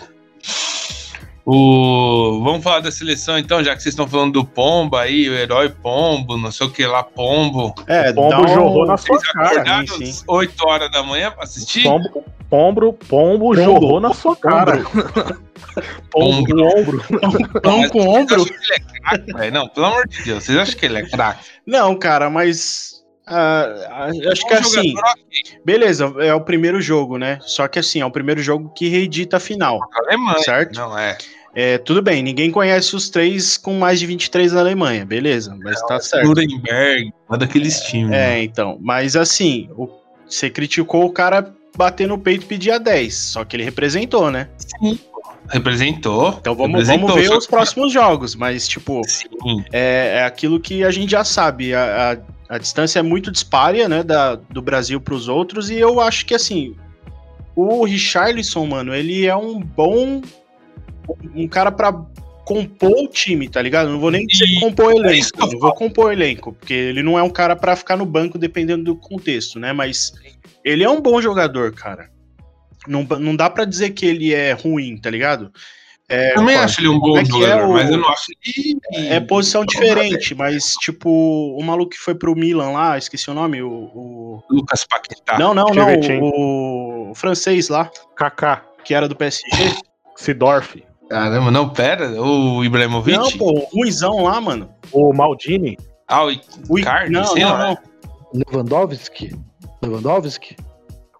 O... 1.45 2.41
Vamos 2.43 2.63
falar 2.63 2.79
da 2.79 2.91
seleção 2.91 3.37
então, 3.37 3.61
já 3.63 3.75
que 3.75 3.83
vocês 3.83 3.91
estão 3.93 4.07
falando 4.07 4.33
do 4.33 4.45
Pombo 4.45 4.95
aí, 4.95 5.29
o 5.29 5.33
herói 5.33 5.69
Pombo, 5.69 6.37
não 6.37 6.51
sei 6.51 6.67
o 6.67 6.69
que 6.69 6.85
lá, 6.85 7.03
Pombo. 7.03 7.73
É, 7.87 8.11
O 8.11 8.15
Pombo 8.15 8.43
um- 8.43 8.47
jorrou 8.47 8.85
na 8.85 8.95
sua 8.97 9.17
Vocês 9.19 9.31
cara. 9.33 9.47
acordaram 9.49 9.87
sim, 9.87 10.05
sim. 10.05 10.09
às 10.11 10.23
8 10.27 10.67
horas 10.67 10.91
da 10.91 11.03
manhã 11.03 11.31
pra 11.31 11.43
assistir? 11.43 11.83
Pombo, 11.83 12.23
pombo, 12.49 12.93
pombo 12.93 13.55
jorrou 13.55 13.99
na 13.99 14.13
sua 14.13 14.35
cara. 14.35 14.83
Pombo, 16.11 16.51
Ombro. 16.53 16.65
ombro. 16.77 17.61
Pão 17.61 17.89
com 17.89 18.07
ombro. 18.07 18.45
Não, 19.51 19.67
pelo 19.69 19.85
amor 19.87 20.07
de 20.07 20.21
Deus, 20.23 20.43
vocês 20.43 20.55
acham 20.57 20.77
que 20.77 20.85
ele 20.85 20.99
é 20.99 21.09
craque? 21.09 21.45
Não, 21.65 21.95
cara, 21.97 22.29
mas. 22.29 22.92
Ah, 23.25 23.67
ah, 23.89 24.31
acho 24.31 24.47
que 24.47 24.53
Um 24.53 24.57
assim, 24.57 24.93
beleza, 25.63 26.13
é 26.19 26.33
o 26.33 26.41
primeiro 26.41 26.81
jogo, 26.81 27.17
né? 27.17 27.39
Só 27.41 27.67
que 27.67 27.79
assim, 27.79 28.01
é 28.01 28.05
o 28.05 28.11
primeiro 28.11 28.41
jogo 28.41 28.69
que 28.75 28.87
reedita 28.89 29.37
a 29.37 29.39
final. 29.39 29.79
Alemanha. 29.95 30.39
Certo. 30.39 30.75
Não, 30.75 30.97
é. 30.97 31.17
É, 31.55 31.77
tudo 31.77 32.01
bem, 32.01 32.23
ninguém 32.23 32.49
conhece 32.49 32.95
os 32.95 33.09
três 33.11 33.57
com 33.57 33.75
mais 33.77 33.99
de 33.99 34.07
23 34.07 34.53
na 34.53 34.59
Alemanha, 34.61 35.05
beleza, 35.05 35.55
mas 35.61 35.79
tá 35.83 35.99
certo. 35.99 36.25
Nuremberg, 36.25 37.13
uma 37.29 37.37
daqueles 37.37 37.79
times. 37.81 38.11
É, 38.11 38.41
então, 38.41 38.77
mas 38.81 39.15
assim, 39.15 39.69
o- 39.77 39.87
você 40.27 40.49
criticou 40.49 41.05
o 41.05 41.11
cara 41.11 41.53
bater 41.77 42.07
no 42.07 42.17
peito 42.17 42.43
e 42.43 42.47
pedir 42.47 42.71
a 42.71 42.79
10, 42.79 43.13
só 43.15 43.45
que 43.45 43.55
ele 43.55 43.63
representou, 43.63 44.31
né? 44.31 44.49
Sim. 44.57 44.99
Representou. 45.49 46.35
Então 46.39 46.55
vamos, 46.55 46.71
representou, 46.79 47.07
vamos 47.09 47.21
ver 47.21 47.37
os 47.37 47.45
que- 47.45 47.51
próximos 47.51 47.91
jogos, 47.93 48.33
mas 48.33 48.67
tipo, 48.67 49.01
Sim. 49.07 49.63
é, 49.71 50.21
é 50.21 50.23
aquilo 50.23 50.59
que 50.59 50.83
a 50.83 50.89
gente 50.89 51.11
já 51.11 51.23
sabe, 51.23 51.73
a, 51.75 52.13
a, 52.13 52.17
a 52.49 52.57
distância 52.57 52.99
é 52.99 53.01
muito 53.01 53.31
dispária, 53.31 53.87
né, 53.87 54.03
da, 54.03 54.35
do 54.35 54.61
Brasil 54.61 54.99
para 54.99 55.13
os 55.13 55.27
outros, 55.27 55.69
e 55.69 55.75
eu 55.75 55.99
acho 55.99 56.25
que 56.25 56.35
assim, 56.35 56.75
o 57.55 57.83
Richarlison, 57.85 58.65
mano, 58.65 58.93
ele 58.93 59.25
é 59.25 59.35
um 59.35 59.59
bom, 59.59 60.21
um 61.35 61.47
cara 61.47 61.71
pra 61.71 61.93
compor 62.45 62.91
o 62.91 63.07
time, 63.07 63.47
tá 63.47 63.61
ligado? 63.61 63.89
Não 63.89 63.99
vou 63.99 64.11
nem 64.11 64.27
dizer 64.27 64.45
E 64.45 64.59
compor 64.59 64.87
o 64.87 64.91
é 64.91 64.95
elenco, 64.95 65.29
eu 65.39 65.51
não 65.51 65.59
vou 65.59 65.73
compor 65.73 66.05
o 66.05 66.11
elenco, 66.11 66.53
porque 66.53 66.73
ele 66.73 67.01
não 67.01 67.17
é 67.17 67.23
um 67.23 67.29
cara 67.29 67.55
pra 67.55 67.75
ficar 67.75 67.95
no 67.95 68.05
banco 68.05 68.37
dependendo 68.37 68.83
do 68.83 68.95
contexto, 68.95 69.59
né, 69.59 69.71
mas 69.71 70.13
ele 70.63 70.83
é 70.83 70.89
um 70.89 71.01
bom 71.01 71.21
jogador, 71.21 71.73
cara. 71.73 72.11
Não, 72.85 73.03
não 73.03 73.33
dá 73.33 73.49
pra 73.49 73.63
dizer 73.63 73.91
que 73.91 74.05
ele 74.05 74.33
é 74.33 74.51
ruim, 74.51 74.97
tá 74.97 75.09
ligado? 75.09 75.53
É, 76.13 76.33
Também 76.35 76.55
acho 76.55 76.79
ele 76.79 76.89
um 76.89 76.99
bom 76.99 77.17
é 77.17 77.23
que 77.23 77.29
é 77.29 77.31
jogador, 77.39 77.67
o- 77.69 77.73
mas 77.73 77.89
eu 77.89 77.97
não 77.97 78.09
acho 78.09 78.25
ele. 78.45 78.79
é 79.07 79.19
posição 79.19 79.65
diferente, 79.65 80.35
mas 80.35 80.73
tipo, 80.75 81.09
o 81.09 81.63
maluco 81.63 81.89
que 81.91 81.97
foi 81.97 82.13
pro 82.13 82.35
Milan 82.35 82.69
lá, 82.71 82.97
esqueci 82.97 83.29
o 83.31 83.33
nome, 83.33 83.61
o. 83.63 83.69
o- 83.69 84.43
Lucas 84.49 84.85
Paquetá. 84.85 85.39
Não, 85.39 85.53
não, 85.53 85.65
não, 85.73 85.87
o... 86.21 87.11
o 87.11 87.15
francês 87.15 87.67
lá, 87.69 87.89
Kaká, 88.15 88.63
que 88.83 88.93
era 88.93 89.07
do 89.07 89.15
PSG. 89.15 89.75
Sidorf, 90.15 90.83
Caramba, 91.09 91.49
não, 91.51 91.67
pera. 91.69 92.21
O 92.21 92.63
Ibrahimovic? 92.63 93.17
Não, 93.17 93.31
pô, 93.31 93.51
o 93.51 93.77
ruizão 93.79 94.23
lá, 94.23 94.39
mano. 94.39 94.69
o 94.91 95.13
Maldini. 95.13 95.77
Ah, 96.07 96.25
o 96.25 96.31
O... 96.69 96.79
Icardi, 96.79 97.11
não, 97.11 97.25
sei 97.25 97.43
não, 97.43 97.51
lá. 97.51 97.67
não. 97.69 97.77
Lewandowski? 98.51 99.35
Lewandowski? 99.81 100.55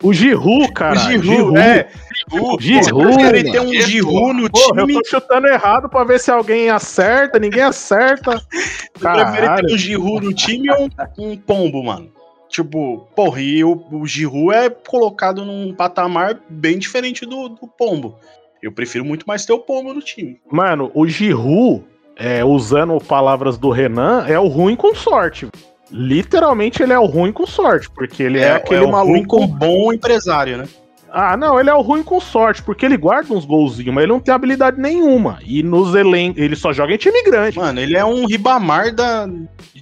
O 0.04 0.12
Giroud, 0.14 0.72
cara. 0.74 0.96
o 0.96 1.00
Giroud, 1.00 1.58
é. 1.58 1.88
O 2.30 2.60
Giroud, 2.60 2.84
Giroud, 2.84 3.24
ele 3.24 3.52
tem 3.52 3.60
um. 3.62 3.74
Giroud 3.74 4.42
no 4.42 4.50
Porra, 4.52 4.82
eu 4.82 4.88
time. 4.88 5.02
tô 5.02 5.10
chutando 5.10 5.48
errado 5.48 5.88
pra 5.90 6.04
ver 6.04 6.20
se 6.20 6.30
alguém 6.30 6.70
acerta, 6.70 7.40
ninguém 7.40 7.64
acerta. 7.64 8.32
Eu 8.32 9.00
prefiro 9.00 9.48
Caralho. 9.48 9.66
ter 9.68 9.74
um 9.74 9.78
Giroud 9.78 10.26
no 10.26 10.34
time 10.34 10.70
ou 10.72 10.90
um, 11.18 11.32
um 11.32 11.38
pombo, 11.38 11.82
mano. 11.82 12.12
Tipo, 12.50 13.08
porra, 13.16 13.42
e 13.42 13.64
o, 13.64 13.82
o 13.92 14.06
Giroud 14.06 14.54
é 14.54 14.70
colocado 14.70 15.46
num 15.46 15.74
patamar 15.74 16.40
bem 16.50 16.78
diferente 16.78 17.26
do, 17.26 17.48
do 17.50 17.68
pombo. 17.68 18.16
Eu 18.62 18.72
prefiro 18.72 19.04
muito 19.06 19.26
mais 19.26 19.46
ter 19.46 19.54
o 19.54 19.60
pombo 19.60 19.94
no 19.94 20.02
time. 20.02 20.40
Mano, 20.52 20.92
o 20.94 21.08
Giroud, 21.08 21.84
é, 22.18 22.44
usando 22.44 23.00
palavras 23.00 23.58
do 23.58 23.70
Renan, 23.70 24.26
é 24.28 24.38
o 24.38 24.48
ruim 24.48 24.76
com 24.76 24.94
sorte. 24.94 25.48
Literalmente 25.94 26.82
ele 26.82 26.92
é 26.92 26.98
o 27.00 27.06
ruim 27.06 27.32
com 27.32 27.46
sorte, 27.46 27.88
porque 27.92 28.24
ele 28.24 28.40
é, 28.40 28.54
aquele 28.54 28.82
o 28.82 28.86
ruim 28.86 28.92
maluco. 28.92 29.28
com 29.38 29.48
bom 29.48 29.94
empresário, 29.94 30.58
né? 30.58 30.68
Ah, 31.12 31.38
não, 31.38 31.60
ele 31.60 31.70
é 31.70 31.74
o 31.76 31.82
ruim 31.82 32.02
com 32.02 32.20
sorte, 32.20 32.64
porque 32.64 32.84
ele 32.84 32.98
guarda 32.98 33.32
uns 33.32 33.46
golzinhos, 33.46 33.94
mas 33.94 34.04
ele 34.04 34.12
não 34.12 34.20
tem 34.20 34.34
habilidade 34.34 34.82
nenhuma. 34.82 35.38
E 35.46 35.62
nos 35.62 35.94
elencos, 35.94 36.42
ele 36.42 36.56
só 36.56 36.74
joga 36.74 36.92
em 36.92 36.98
time 36.98 37.22
grande. 37.22 37.60
Mano, 37.60 37.80
ele 37.80 37.96
é 37.96 38.04
um 38.04 38.26
ribamar 38.26 38.92
da, 38.92 39.30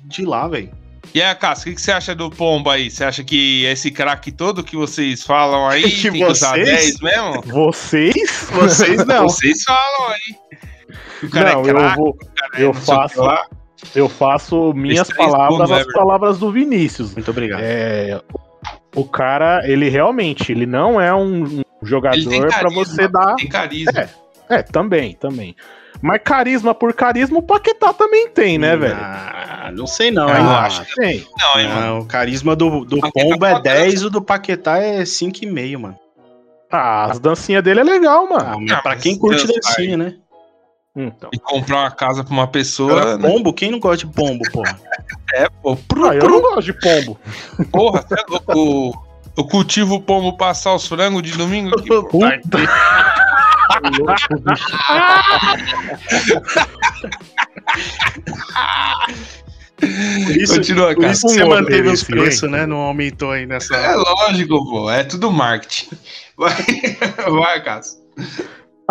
de 0.04 0.26
lá, 0.26 0.50
velho. 0.50 0.69
E 1.15 1.21
aí, 1.21 1.34
Cássio, 1.36 1.62
o 1.62 1.65
que, 1.69 1.76
que 1.76 1.82
você 1.82 1.91
acha 1.93 2.13
do 2.13 2.30
Pombo 2.30 2.69
aí? 2.69 2.91
Você 2.91 3.06
acha 3.06 3.24
que 3.24 3.63
esse 3.65 3.89
craque 3.91 4.32
todo 4.32 4.63
que 4.63 4.76
vocês 4.76 5.24
falam 5.24 5.67
aí 5.69 5.84
Que 5.89 6.12
tem 6.12 6.12
que 6.12 6.26
usar 6.26 6.52
vocês? 6.58 6.67
10 6.67 7.00
mesmo? 7.00 7.41
Vocês? 7.43 8.47
Vocês 8.52 9.06
não. 9.06 9.24
Vocês 9.30 9.63
falam 9.63 10.10
aí. 10.10 10.58
O 11.24 11.30
cara 11.30 11.54
não, 11.54 11.62
é 11.65 11.69
eu 11.69 11.76
craque, 11.76 11.97
vou. 11.97 12.10
o 12.10 12.15
cara 12.15 12.52
é 12.58 12.63
eu 12.63 12.71
que 12.74 12.80
faço- 12.82 13.21
lá. 13.21 13.45
Eu 13.95 14.07
faço 14.07 14.73
minhas 14.73 15.09
palavras 15.11 15.71
as 15.71 15.85
palavras 15.93 16.37
do 16.39 16.51
Vinícius. 16.51 17.13
Muito 17.13 17.31
obrigado. 17.31 17.61
É, 17.63 18.21
o 18.95 19.03
cara, 19.05 19.61
ele 19.67 19.89
realmente, 19.89 20.51
ele 20.51 20.65
não 20.65 20.99
é 20.99 21.13
um 21.13 21.61
um 21.83 21.85
jogador 21.87 22.47
pra 22.47 22.49
carisma, 22.49 22.85
você 22.85 23.07
dar. 23.07 23.35
Tem 23.35 23.49
carisma. 23.49 24.09
É, 24.49 24.61
também, 24.61 25.13
também. 25.15 25.55
Mas 26.01 26.21
carisma 26.23 26.75
por 26.75 26.93
carisma, 26.93 27.39
o 27.39 27.41
Paquetá 27.41 27.91
também 27.93 28.27
tem, 28.29 28.57
né, 28.57 28.75
velho? 28.75 28.97
Ah, 28.99 29.71
não 29.73 29.87
sei 29.87 30.11
não, 30.11 30.27
Ah, 30.27 30.37
hein? 30.39 30.45
eu 30.45 30.49
Ah, 30.51 30.61
acho 30.65 30.85
tem. 30.95 31.25
Não, 31.39 31.59
hein, 31.61 31.67
mano. 31.69 31.81
Ah, 31.81 31.99
o 31.99 32.05
carisma 32.05 32.55
do, 32.55 32.85
do 32.85 32.99
Pombo 33.11 33.45
é 33.45 33.51
pode 33.53 33.63
10, 33.63 34.03
o 34.05 34.09
do 34.09 34.21
Paquetá 34.21 34.77
é 34.77 35.01
5,5, 35.03 35.77
mano. 35.79 35.97
Ah, 36.71 37.05
as 37.05 37.19
dancinhas 37.19 37.63
dele 37.63 37.79
é 37.81 37.83
legal, 37.83 38.27
mano. 38.29 38.67
Ah, 38.71 38.75
Ah, 38.77 38.81
pra 38.81 38.93
mas 38.93 39.01
quem 39.03 39.17
curte 39.17 39.45
Deus, 39.47 39.59
dancinha, 39.63 39.97
né? 39.97 40.15
Então. 40.95 41.30
E 41.34 41.39
comprar 41.39 41.77
uma 41.77 41.91
casa 41.91 42.23
pra 42.23 42.34
uma 42.34 42.47
pessoa. 42.47 43.17
Né? 43.17 43.27
pombo, 43.30 43.54
quem 43.54 43.71
não 43.71 43.80
gosta 43.80 44.06
de 44.06 44.13
pombo, 44.13 44.43
porra? 44.51 44.77
É, 45.34 45.47
pô. 45.63 45.77
Pro, 45.77 46.10
Ah, 46.10 46.15
eu 46.15 46.30
não 46.30 46.41
gosto 46.41 46.63
de 46.63 46.73
pombo. 46.73 47.17
Porra, 47.71 48.01
você 48.06 48.15
é 48.15 48.25
louco. 48.27 49.08
Eu 49.38 49.45
cultivo 49.45 49.95
o 49.95 50.01
pombo 50.01 50.36
passar 50.36 50.75
os 50.75 50.86
frangos 50.86 51.23
de 51.23 51.32
domingo 51.38 51.80
aqui. 51.80 51.88
pô. 51.88 52.04
Puta. 52.04 52.58
Por 59.80 60.38
isso, 60.38 60.56
Continua, 60.56 60.93
por 60.93 61.01
cara. 61.01 61.13
isso 61.13 61.27
você 61.27 61.43
manteve 61.43 61.89
os 61.89 62.04
preços, 62.04 62.49
né? 62.49 62.65
Não 62.67 62.77
aumentou 62.77 63.32
aí 63.32 63.45
nessa. 63.45 63.75
É 63.75 63.95
lógico, 63.95 64.63
pô. 64.65 64.91
É 64.91 65.04
tudo 65.04 65.32
marketing. 65.32 65.89
Vai, 66.38 66.54
vai 67.32 67.63
Cássio. 67.63 67.99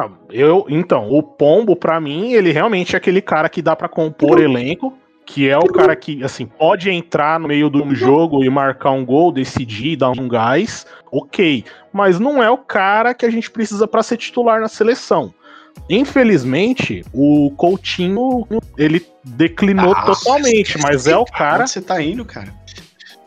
Ah, 0.01 0.11
Eu, 0.31 0.67
então, 0.69 1.09
o 1.11 1.23
Pombo, 1.23 1.75
pra 1.77 2.01
mim, 2.01 2.33
ele 2.33 2.53
realmente 2.53 2.95
é 2.95 2.99
aquele 2.99 3.21
cara 3.21 3.49
que 3.49 3.61
dá 3.63 3.75
pra 3.77 3.89
compor 3.89 4.41
elenco, 4.41 4.97
que 5.27 5.49
é 5.49 5.57
o 5.59 5.67
cara 5.67 5.95
que, 5.95 6.25
assim, 6.25 6.47
pode 6.47 6.91
entrar 6.91 7.39
no 7.39 7.49
meio 7.49 7.71
do 7.71 7.95
jogo 7.95 8.43
e 8.43 8.51
marcar 8.51 8.91
um 8.91 9.05
gol, 9.05 9.31
decidir, 9.31 9.97
dar 9.97 10.11
um 10.11 10.27
gás, 10.29 10.87
ok. 11.13 11.65
Mas 11.93 12.19
não 12.19 12.43
é 12.43 12.51
o 12.51 12.59
cara 12.59 13.15
que 13.15 13.25
a 13.25 13.31
gente 13.31 13.51
precisa 13.51 13.87
pra 13.87 14.03
ser 14.03 14.17
titular 14.17 14.61
na 14.61 14.69
seleção. 14.69 15.33
Infelizmente, 15.89 17.05
o 17.13 17.53
Coutinho, 17.57 18.47
ele 18.77 19.07
declinou 19.25 19.93
Ah, 19.93 20.03
totalmente, 20.03 20.79
mas 20.79 21.07
é 21.07 21.17
o 21.17 21.25
cara, 21.25 21.63
Onde 21.63 21.71
você 21.71 21.81
tá 21.81 22.03
indo, 22.03 22.25
cara? 22.25 22.53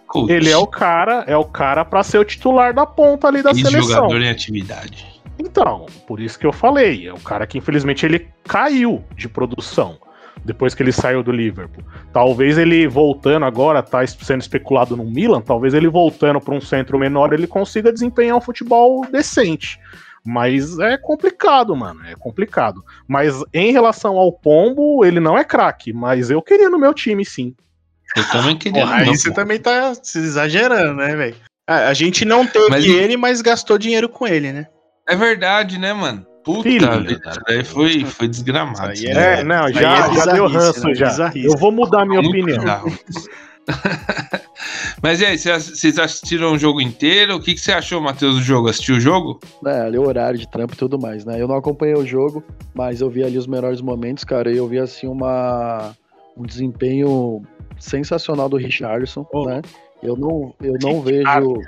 Coach. 0.07 0.31
ele 0.31 0.49
é 0.49 0.57
o 0.57 0.67
cara, 0.67 1.23
é 1.25 1.35
o 1.35 1.45
cara 1.45 1.83
para 1.83 2.03
ser 2.03 2.19
o 2.19 2.25
titular 2.25 2.73
da 2.73 2.85
ponta 2.85 3.27
ali 3.27 3.41
da 3.41 3.53
seleção. 3.53 3.81
jogador 3.81 4.21
em 4.21 4.29
atividade. 4.29 5.12
Então, 5.43 5.85
por 6.07 6.19
isso 6.21 6.39
que 6.39 6.45
eu 6.45 6.53
falei, 6.53 7.07
é 7.07 7.13
o 7.13 7.19
cara 7.19 7.45
que 7.45 7.57
infelizmente 7.57 8.05
ele 8.05 8.27
caiu 8.47 9.03
de 9.15 9.27
produção 9.27 9.97
depois 10.45 10.73
que 10.73 10.81
ele 10.81 10.91
saiu 10.91 11.21
do 11.21 11.31
Liverpool. 11.31 11.83
Talvez 12.11 12.57
ele 12.57 12.87
voltando 12.87 13.45
agora, 13.45 13.83
tá 13.83 14.05
sendo 14.07 14.41
especulado 14.41 14.95
no 14.97 15.03
Milan, 15.05 15.41
talvez 15.41 15.73
ele 15.73 15.87
voltando 15.87 16.39
para 16.41 16.53
um 16.55 16.61
centro 16.61 16.97
menor 16.97 17.33
ele 17.33 17.47
consiga 17.47 17.91
desempenhar 17.93 18.37
um 18.37 18.41
futebol 18.41 19.05
decente. 19.11 19.79
Mas 20.25 20.79
é 20.79 20.97
complicado, 20.97 21.75
mano, 21.75 21.99
é 22.05 22.15
complicado. 22.15 22.81
Mas 23.07 23.35
em 23.53 23.71
relação 23.73 24.17
ao 24.17 24.31
Pombo, 24.31 25.03
ele 25.03 25.19
não 25.19 25.37
é 25.37 25.43
craque, 25.43 25.91
mas 25.91 26.29
eu 26.31 26.41
queria 26.41 26.69
no 26.69 26.79
meu 26.79 26.93
time 26.93 27.25
sim. 27.25 27.53
Eu 28.15 28.29
também 28.29 28.57
queria. 28.57 28.83
Porra, 28.83 28.95
aí 28.97 29.05
não, 29.07 29.15
você 29.15 29.29
pô. 29.29 29.35
também 29.35 29.59
tá 29.59 29.93
se 29.95 30.19
exagerando, 30.19 30.95
né, 30.95 31.15
velho? 31.15 31.35
Ah, 31.67 31.87
a 31.87 31.93
gente 31.93 32.23
não 32.25 32.45
teve 32.45 32.69
Mas- 32.69 32.85
ele, 32.85 33.17
mas 33.17 33.41
gastou 33.41 33.77
dinheiro 33.77 34.07
com 34.07 34.25
ele, 34.27 34.51
né? 34.53 34.67
É 35.07 35.15
verdade, 35.15 35.77
né, 35.77 35.93
mano? 35.93 36.25
Puta 36.43 36.63
Filho 36.63 37.01
vida, 37.03 37.29
isso 37.29 37.39
daí 37.47 37.63
foi, 37.63 38.03
foi 38.05 38.27
desgramado. 38.27 38.81
Aí 38.91 39.05
é- 39.05 39.13
daí. 39.13 39.39
É, 39.39 39.43
não, 39.43 39.65
aí 39.65 39.73
já, 39.73 40.07
é 40.09 40.13
já 40.13 40.25
deu 40.25 40.47
ranço 40.47 40.87
né? 40.87 40.95
já. 40.95 41.07
Bizarrice. 41.07 41.45
Eu 41.47 41.57
vou 41.57 41.71
mudar 41.71 42.01
a 42.01 42.05
minha 42.05 42.21
Muito 42.21 42.43
opinião. 42.43 42.83
Mas 45.01 45.21
e 45.21 45.25
aí, 45.25 45.37
vocês 45.37 45.97
assistiram 45.97 46.51
o 46.53 46.57
jogo 46.59 46.81
inteiro? 46.81 47.35
O 47.35 47.41
que, 47.41 47.53
que 47.53 47.59
você 47.61 47.71
achou, 47.71 48.01
Matheus, 48.01 48.35
do 48.35 48.41
jogo? 48.41 48.69
Assistiu 48.69 48.95
o 48.95 48.99
jogo? 48.99 49.39
É, 49.65 49.81
ali 49.81 49.97
o 49.97 50.05
horário 50.05 50.37
de 50.37 50.47
trampo 50.49 50.73
e 50.73 50.77
tudo 50.77 50.99
mais, 50.99 51.23
né? 51.25 51.41
Eu 51.41 51.47
não 51.47 51.55
acompanhei 51.55 51.95
o 51.95 52.05
jogo, 52.05 52.43
mas 52.73 52.99
eu 52.99 53.09
vi 53.09 53.23
ali 53.23 53.37
os 53.37 53.47
melhores 53.47 53.79
momentos, 53.81 54.23
cara, 54.25 54.51
e 54.51 54.57
eu 54.57 54.67
vi 54.67 54.79
assim 54.79 55.07
uma 55.07 55.95
um 56.35 56.43
desempenho 56.43 57.41
sensacional 57.79 58.49
do 58.49 58.57
Richarlison, 58.57 59.25
Oh. 59.31 59.45
né? 59.45 59.61
Eu 60.01 60.17
não, 60.17 60.53
eu 60.61 60.75
não 60.81 61.01
vejo. 61.01 61.23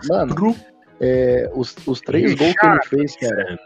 Mano, 0.09 0.55
é, 0.99 1.49
os, 1.53 1.75
os 1.85 1.99
três 2.01 2.33
gols 2.35 2.53
que 2.53 2.65
ele 2.65 2.83
fez, 2.83 3.15
cara. 3.15 3.59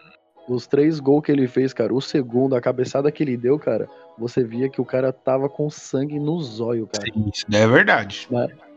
os 0.47 0.67
três 0.67 0.99
gols 0.99 1.23
que 1.23 1.31
ele 1.31 1.47
fez, 1.47 1.73
cara, 1.73 1.93
o 1.93 2.01
segundo, 2.01 2.55
a 2.55 2.61
cabeçada 2.61 3.11
que 3.11 3.23
ele 3.23 3.37
deu, 3.37 3.57
cara, 3.59 3.87
você 4.17 4.43
via 4.43 4.69
que 4.69 4.81
o 4.81 4.85
cara 4.85 5.13
tava 5.13 5.47
com 5.47 5.69
sangue 5.69 6.19
no 6.19 6.41
zóio, 6.41 6.87
cara. 6.87 7.05
Sim, 7.05 7.29
isso 7.33 7.45
é 7.51 7.67
verdade. 7.67 8.27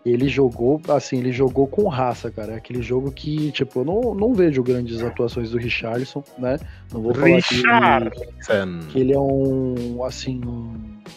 Ele 0.04 0.28
jogou, 0.28 0.80
assim, 0.88 1.18
ele 1.18 1.30
jogou 1.30 1.66
com 1.68 1.86
raça, 1.86 2.28
cara. 2.28 2.56
Aquele 2.56 2.82
jogo 2.82 3.12
que, 3.12 3.52
tipo, 3.52 3.80
eu 3.80 3.84
não, 3.84 4.14
não 4.14 4.34
vejo 4.34 4.60
grandes 4.60 5.00
atuações 5.00 5.52
do 5.52 5.58
Richarlison, 5.58 6.24
né? 6.36 6.58
Não 6.92 7.00
vou 7.00 7.14
falar 7.14 7.40
que 7.40 7.54
ele, 7.54 8.86
que 8.90 8.98
ele 8.98 9.12
é 9.12 9.18
um, 9.18 10.02
assim, 10.04 10.40
um, 10.44 10.74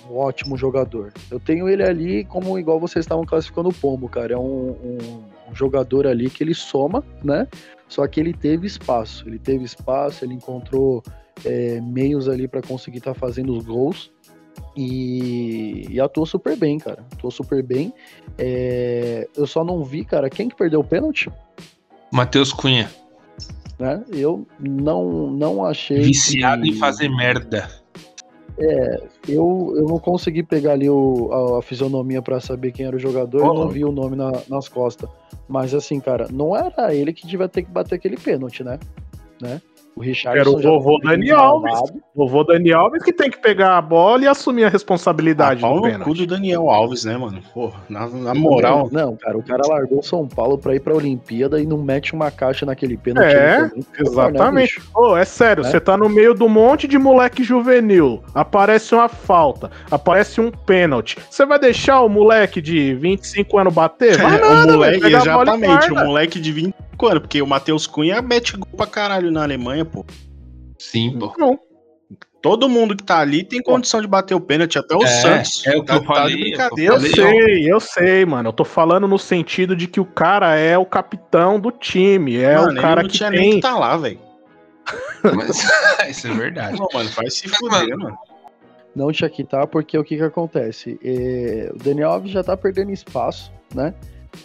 um 0.07 0.15
ótimo 0.15 0.55
jogador. 0.55 1.11
Eu 1.31 1.39
tenho 1.39 1.67
ele 1.67 1.81
ali 1.81 2.25
como 2.25 2.59
igual 2.59 2.79
vocês 2.79 3.03
estavam 3.03 3.25
classificando 3.25 3.69
o 3.69 3.73
Pombo, 3.73 4.07
cara. 4.07 4.33
É 4.33 4.37
um, 4.37 4.69
um, 4.69 5.23
um 5.49 5.55
jogador 5.55 6.07
ali 6.07 6.29
que 6.29 6.43
ele 6.43 6.53
soma, 6.53 7.03
né? 7.23 7.47
Só 7.87 8.05
que 8.07 8.19
ele 8.19 8.33
teve 8.33 8.65
espaço. 8.65 9.27
Ele 9.27 9.39
teve 9.39 9.63
espaço, 9.63 10.25
ele 10.25 10.33
encontrou 10.33 11.03
é, 11.43 11.79
meios 11.81 12.27
ali 12.27 12.47
para 12.47 12.61
conseguir 12.61 12.99
estar 12.99 13.13
tá 13.13 13.19
fazendo 13.19 13.55
os 13.55 13.63
gols. 13.63 14.11
E, 14.75 15.87
e, 15.89 15.99
atuou 15.99 16.25
super 16.25 16.57
bem, 16.57 16.77
cara. 16.77 17.05
Atuou 17.13 17.31
super 17.31 17.63
bem. 17.63 17.93
É, 18.37 19.27
eu 19.35 19.47
só 19.47 19.63
não 19.63 19.83
vi, 19.83 20.03
cara, 20.03 20.29
quem 20.29 20.49
que 20.49 20.55
perdeu 20.55 20.81
o 20.81 20.83
pênalti? 20.83 21.29
Matheus 22.11 22.51
Cunha. 22.51 22.89
Né? 23.79 24.03
Eu 24.11 24.45
não, 24.59 25.29
não 25.31 25.65
achei. 25.65 26.01
Viciado 26.01 26.63
que... 26.63 26.69
em 26.69 26.73
fazer 26.73 27.09
merda. 27.09 27.69
É, 28.57 29.03
eu, 29.27 29.73
eu 29.75 29.83
não 29.85 29.99
consegui 29.99 30.41
pegar 30.41 30.73
ali 30.73 30.89
o, 30.89 31.29
a, 31.31 31.59
a 31.59 31.61
fisionomia 31.61 32.21
para 32.21 32.39
saber 32.39 32.71
quem 32.71 32.85
era 32.85 32.95
o 32.95 32.99
jogador, 32.99 33.43
oh. 33.43 33.47
eu 33.47 33.53
não 33.53 33.67
vi 33.67 33.83
o 33.83 33.91
nome 33.91 34.15
na, 34.15 34.31
nas 34.47 34.69
costas. 34.69 35.09
Mas 35.47 35.73
assim, 35.73 35.99
cara, 35.99 36.27
não 36.31 36.55
era 36.55 36.93
ele 36.93 37.13
que 37.13 37.27
devia 37.27 37.49
ter 37.49 37.63
que 37.63 37.71
bater 37.71 37.95
aquele 37.95 38.17
pênalti, 38.17 38.63
né? 38.63 38.79
né? 39.41 39.61
O 39.95 40.01
Richard 40.01 40.37
Era 40.37 40.49
o 40.49 40.61
vovô 40.61 40.99
Dani 40.99 41.31
Alves. 41.31 41.79
O 42.13 42.27
vovô 42.27 42.43
Dani 42.43 42.73
Alves 42.73 43.01
que 43.01 43.13
tem 43.13 43.29
que 43.29 43.37
pegar 43.37 43.77
a 43.77 43.81
bola 43.81 44.23
e 44.23 44.27
assumir 44.27 44.65
a 44.65 44.69
responsabilidade 44.69 45.63
ah, 45.63 45.69
do 45.69 46.03
cu 46.03 46.13
do 46.13 46.27
Daniel 46.27 46.69
Alves, 46.69 47.05
né, 47.05 47.15
mano? 47.15 47.41
Porra, 47.53 47.79
na, 47.87 48.05
na 48.07 48.33
moral. 48.33 48.89
Não, 48.91 49.05
não, 49.05 49.15
cara, 49.15 49.37
o 49.37 49.43
cara 49.43 49.61
largou 49.65 50.03
São 50.03 50.27
Paulo 50.27 50.57
pra 50.57 50.75
ir 50.75 50.81
pra 50.81 50.93
Olimpíada 50.93 51.61
e 51.61 51.65
não 51.65 51.77
mete 51.77 52.13
uma 52.13 52.29
caixa 52.29 52.65
naquele 52.65 52.97
pênalti. 52.97 53.33
É, 53.33 53.71
exatamente. 53.97 54.81
Pô, 54.91 55.15
né, 55.15 55.21
é 55.21 55.25
sério, 55.25 55.65
é? 55.65 55.69
você 55.69 55.79
tá 55.79 55.95
no 55.95 56.09
meio 56.09 56.33
do 56.33 56.49
monte 56.49 56.89
de 56.89 56.97
moleque 56.97 57.41
juvenil. 57.41 58.21
Aparece 58.33 58.93
uma 58.93 59.07
falta, 59.07 59.71
aparece 59.89 60.41
um 60.41 60.51
pênalti. 60.51 61.17
Você 61.29 61.45
vai 61.45 61.57
deixar 61.57 62.01
o 62.01 62.09
moleque 62.09 62.61
de 62.61 62.93
25 62.95 63.57
anos 63.59 63.73
bater? 63.73 64.17
Vai 64.17 64.41
nada, 64.41 64.73
o 64.73 64.73
moleque, 64.73 65.05
exatamente, 65.07 65.91
o 65.91 65.95
moleque 65.95 66.39
de 66.39 66.51
25 66.51 67.07
anos, 67.07 67.19
porque 67.19 67.41
o 67.41 67.47
Matheus 67.47 67.87
Cunha 67.87 68.21
mete 68.21 68.57
gol 68.57 68.67
pra 68.75 68.87
caralho 68.87 69.31
na 69.31 69.43
Alemanha, 69.43 69.84
pô. 69.85 70.05
Sim, 70.77 71.17
pô. 71.17 71.33
Não. 71.37 71.59
Todo 72.41 72.69
mundo 72.69 72.95
que 72.95 73.03
tá 73.03 73.19
ali 73.19 73.43
tem 73.43 73.59
condição 73.59 73.99
de 73.99 74.07
bater 74.07 74.35
o 74.35 74.39
pênalti, 74.39 74.77
até 74.77 74.95
o 74.95 75.01
é, 75.01 75.07
Santos. 75.07 75.65
É 75.65 75.75
o 75.75 75.81
que 75.81 75.87
tá, 75.87 75.95
eu 75.95 76.03
falei. 76.03 76.37
brincadeira. 76.37 76.93
Eu, 76.93 77.01
eu 77.01 77.11
sei, 77.11 77.73
eu 77.73 77.79
sei, 77.79 78.25
mano. 78.25 78.49
Eu 78.49 78.53
tô 78.53 78.63
falando 78.63 79.07
no 79.07 79.17
sentido 79.17 79.75
de 79.75 79.87
que 79.87 79.99
o 79.99 80.05
cara 80.05 80.55
é 80.55 80.77
o 80.77 80.85
capitão 80.85 81.59
do 81.59 81.71
time. 81.71 82.37
É 82.37 82.55
mano, 82.55 82.77
o 82.77 82.81
cara 82.81 83.01
que 83.01 83.09
tinha 83.09 83.31
tem... 83.31 83.39
nem 83.39 83.51
que 83.55 83.61
tá 83.61 83.75
lá, 83.75 83.97
velho. 83.97 84.19
Isso 86.07 86.27
é 86.27 86.33
verdade. 86.33 86.77
Não, 86.79 86.87
mano, 86.93 87.09
faz 87.09 87.33
se 87.33 87.49
fuder, 87.49 87.97
mano. 87.97 88.15
Não 88.95 89.11
tinha 89.11 89.29
que 89.29 89.43
tá, 89.43 89.65
porque 89.65 89.97
o 89.97 90.03
que 90.03 90.15
que 90.15 90.23
acontece? 90.23 90.99
É, 91.03 91.71
o 91.73 91.83
Daniel 91.83 92.11
Alves 92.11 92.31
já 92.31 92.43
tá 92.43 92.55
perdendo 92.55 92.91
espaço, 92.91 93.51
né? 93.73 93.93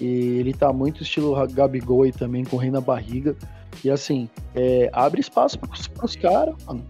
E 0.00 0.38
ele 0.38 0.54
tá 0.54 0.72
muito 0.72 1.02
estilo 1.02 1.36
Gabigol 1.48 2.04
aí 2.04 2.12
também, 2.12 2.44
correndo 2.44 2.78
a 2.78 2.80
barriga. 2.80 3.36
E 3.84 3.90
assim, 3.90 4.28
é, 4.54 4.90
abre 4.92 5.20
espaço 5.20 5.58
para 5.58 6.04
os 6.04 6.16
caras, 6.16 6.54
mano. 6.66 6.84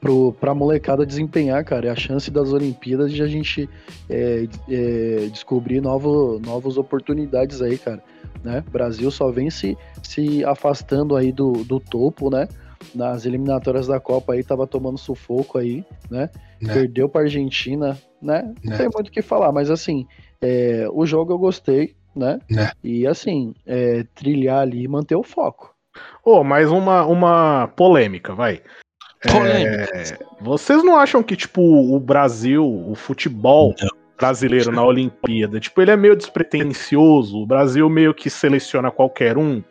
Pro, 0.00 0.32
pra 0.32 0.54
molecada 0.54 1.04
desempenhar, 1.04 1.62
cara. 1.62 1.88
É 1.88 1.90
a 1.90 1.96
chance 1.96 2.30
das 2.30 2.52
Olimpíadas 2.52 3.12
de 3.12 3.22
a 3.22 3.26
gente 3.26 3.68
é, 4.08 4.48
é, 4.66 5.26
descobrir 5.30 5.82
novo, 5.82 6.40
novas 6.44 6.78
oportunidades 6.78 7.60
aí, 7.60 7.76
cara. 7.76 8.02
Né? 8.42 8.64
Brasil 8.72 9.10
só 9.10 9.30
vem 9.30 9.50
se, 9.50 9.76
se 10.02 10.42
afastando 10.44 11.16
aí 11.16 11.30
do, 11.30 11.52
do 11.64 11.78
topo, 11.78 12.30
né? 12.30 12.48
Nas 12.94 13.26
eliminatórias 13.26 13.86
da 13.86 14.00
Copa 14.00 14.32
aí, 14.32 14.42
tava 14.42 14.66
tomando 14.66 14.96
sufoco 14.96 15.58
aí, 15.58 15.84
né? 16.10 16.30
né? 16.60 16.72
Perdeu 16.72 17.06
pra 17.06 17.22
Argentina, 17.22 17.98
né? 18.22 18.54
Não 18.64 18.72
né? 18.72 18.78
tem 18.78 18.88
muito 18.92 19.08
o 19.08 19.12
que 19.12 19.20
falar, 19.20 19.52
mas 19.52 19.70
assim, 19.70 20.06
é, 20.40 20.86
o 20.90 21.04
jogo 21.04 21.32
eu 21.32 21.38
gostei, 21.38 21.94
né? 22.16 22.40
né? 22.50 22.70
E 22.82 23.06
assim, 23.06 23.54
é, 23.66 24.04
trilhar 24.14 24.60
ali 24.60 24.84
e 24.84 24.88
manter 24.88 25.14
o 25.14 25.22
foco. 25.22 25.74
Oh, 26.24 26.44
mais 26.44 26.70
uma, 26.70 27.04
uma 27.04 27.68
polêmica, 27.76 28.34
vai. 28.34 28.60
Polêmica. 29.22 29.90
É, 29.94 30.18
vocês 30.40 30.82
não 30.82 30.96
acham 30.96 31.22
que, 31.22 31.36
tipo, 31.36 31.60
o 31.62 31.98
Brasil, 32.00 32.64
o 32.64 32.94
futebol 32.94 33.74
não. 33.80 33.88
brasileiro 34.18 34.72
na 34.72 34.84
Olimpíada, 34.84 35.60
tipo, 35.60 35.80
ele 35.80 35.90
é 35.90 35.96
meio 35.96 36.16
despretensioso, 36.16 37.38
o 37.38 37.46
Brasil 37.46 37.88
meio 37.88 38.14
que 38.14 38.30
seleciona 38.30 38.90
qualquer 38.90 39.36
um? 39.36 39.62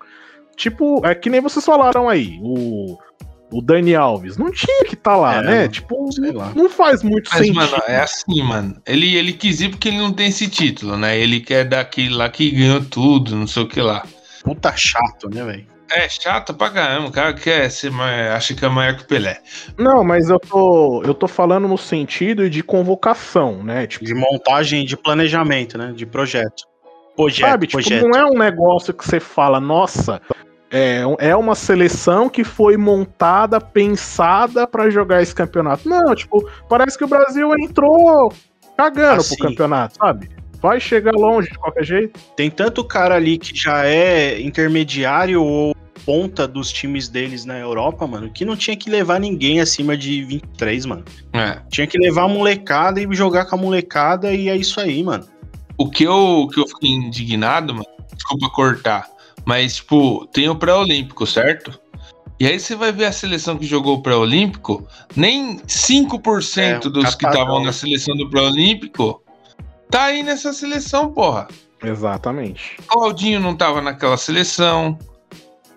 Tipo, 0.56 1.06
é 1.06 1.16
que 1.16 1.30
nem 1.30 1.42
vocês 1.42 1.66
falaram 1.66 2.10
aí, 2.10 2.38
o, 2.42 2.98
o 3.52 3.62
Dani 3.62 3.96
Alves 3.96 4.38
não 4.38 4.52
tinha 4.52 4.84
que 4.86 4.94
estar 4.94 5.12
tá 5.12 5.18
lá, 5.18 5.36
é, 5.38 5.42
né? 5.42 5.68
Tipo, 5.68 6.10
não 6.56 6.70
faz 6.70 7.02
muito 7.02 7.30
Mas, 7.32 7.40
sentido. 7.40 7.56
Mas, 7.56 7.72
mano, 7.72 7.84
é 7.88 8.02
assim, 8.02 8.44
mano. 8.44 8.82
Ele, 8.86 9.16
ele 9.16 9.34
quis 9.34 9.62
ir 9.62 9.70
porque 9.70 9.88
ele 9.88 9.98
não 9.98 10.14
tem 10.14 10.28
esse 10.28 10.48
título, 10.48 10.98
né? 10.98 11.18
Ele 11.18 11.40
quer 11.40 11.64
daquele 11.66 12.14
lá 12.14 12.30
que 12.30 12.52
ganhou 12.52 12.84
tudo, 12.84 13.36
não 13.36 13.48
sei 13.48 13.64
o 13.64 13.68
que 13.68 13.82
lá. 13.82 14.06
Puta 14.44 14.76
chato, 14.76 15.30
né, 15.30 15.44
velho? 15.44 15.79
É 15.92 16.08
chato 16.08 16.54
pra 16.54 16.70
caramba, 16.70 17.08
o 17.08 17.12
cara 17.12 17.34
quer 17.34 17.70
ser 17.72 17.92
maior, 17.92 18.36
acha 18.36 18.54
que 18.54 18.64
é 18.64 18.70
maior 18.70 18.96
que 18.96 19.04
o 19.04 19.08
Pelé. 19.08 19.40
Não, 19.78 20.04
mas 20.04 20.30
eu 20.30 20.40
tô, 20.40 21.02
eu 21.04 21.14
tô 21.14 21.28
falando 21.28 21.68
no 21.68 21.78
sentido 21.78 22.50
de 22.50 22.62
convocação, 22.62 23.64
né? 23.64 23.88
Tipo, 23.88 24.06
de 24.06 24.14
montagem, 24.14 24.86
de 24.86 24.96
planejamento, 24.96 25.78
né? 25.78 25.92
De 25.96 26.06
projeto. 26.06 26.64
Projeto, 27.16 27.50
Sabe, 27.50 27.68
tipo, 27.68 27.82
projeto. 27.82 28.08
não 28.08 28.20
é 28.20 28.26
um 28.26 28.38
negócio 28.38 28.94
que 28.94 29.06
você 29.06 29.20
fala, 29.20 29.60
nossa, 29.60 30.22
é, 30.72 31.02
é 31.18 31.36
uma 31.36 31.56
seleção 31.56 32.30
que 32.30 32.44
foi 32.44 32.78
montada, 32.78 33.60
pensada 33.60 34.68
para 34.68 34.90
jogar 34.90 35.22
esse 35.22 35.34
campeonato. 35.34 35.90
Não, 35.90 36.14
tipo, 36.14 36.48
parece 36.70 36.98
que 36.98 37.04
o 37.04 37.08
Brasil 37.08 37.52
entrou 37.56 38.32
cagando 38.78 39.22
assim, 39.22 39.36
pro 39.36 39.50
campeonato, 39.50 39.98
sabe? 39.98 40.30
Vai 40.62 40.80
chegar 40.80 41.14
longe 41.14 41.50
de 41.50 41.58
qualquer 41.58 41.84
jeito. 41.84 42.20
Tem 42.36 42.50
tanto 42.50 42.84
cara 42.84 43.16
ali 43.16 43.38
que 43.38 43.56
já 43.56 43.86
é 43.86 44.40
intermediário 44.40 45.42
ou 45.42 45.76
ponta 46.10 46.48
dos 46.48 46.72
times 46.72 47.08
deles 47.08 47.46
na 47.46 47.60
Europa, 47.60 48.08
mano, 48.08 48.32
que 48.32 48.44
não 48.44 48.56
tinha 48.56 48.76
que 48.76 48.90
levar 48.90 49.20
ninguém 49.20 49.62
acima 49.62 49.96
de 49.96 50.24
23, 50.24 50.88
mano. 50.88 51.06
É. 51.34 51.62
Tinha 51.70 51.86
que 51.86 52.00
levar 52.00 52.24
a 52.24 52.28
molecada 52.28 53.00
e 53.00 53.08
jogar 53.12 53.46
com 53.46 53.54
a 53.54 53.60
molecada 53.60 54.34
e 54.34 54.50
é 54.50 54.58
isso 54.58 54.82
aí, 54.82 55.04
mano. 55.04 55.28
O 55.78 55.88
que 55.88 56.06
eu, 56.06 56.50
que 56.52 56.60
eu 56.60 56.68
fiquei 56.68 56.90
indignado, 56.90 57.76
mano, 57.76 57.86
desculpa 58.12 58.50
cortar, 58.50 59.08
mas, 59.46 59.76
tipo, 59.76 60.26
tem 60.34 60.50
o 60.50 60.56
pré-olímpico, 60.56 61.28
certo? 61.28 61.80
E 62.40 62.48
aí 62.48 62.60
você 62.60 62.76
vai 62.76 62.92
ver 62.92 63.06
a 63.06 63.12
seleção 63.12 63.56
que 63.56 63.68
jogou 63.68 63.98
o 63.98 64.02
pré-olímpico, 64.02 64.88
nem 65.16 65.60
5% 65.60 66.58
é, 66.58 66.90
dos 66.90 67.14
que 67.14 67.28
estavam 67.28 67.64
na 67.64 67.72
seleção 67.72 68.18
do 68.18 68.28
pré-olímpico 68.28 69.22
tá 69.92 70.06
aí 70.06 70.24
nessa 70.24 70.54
seleção, 70.54 71.12
porra. 71.14 71.48
Exatamente. 71.84 72.78
Claudinho 72.88 73.40
não 73.40 73.56
tava 73.56 73.80
naquela 73.80 74.18
seleção. 74.18 74.98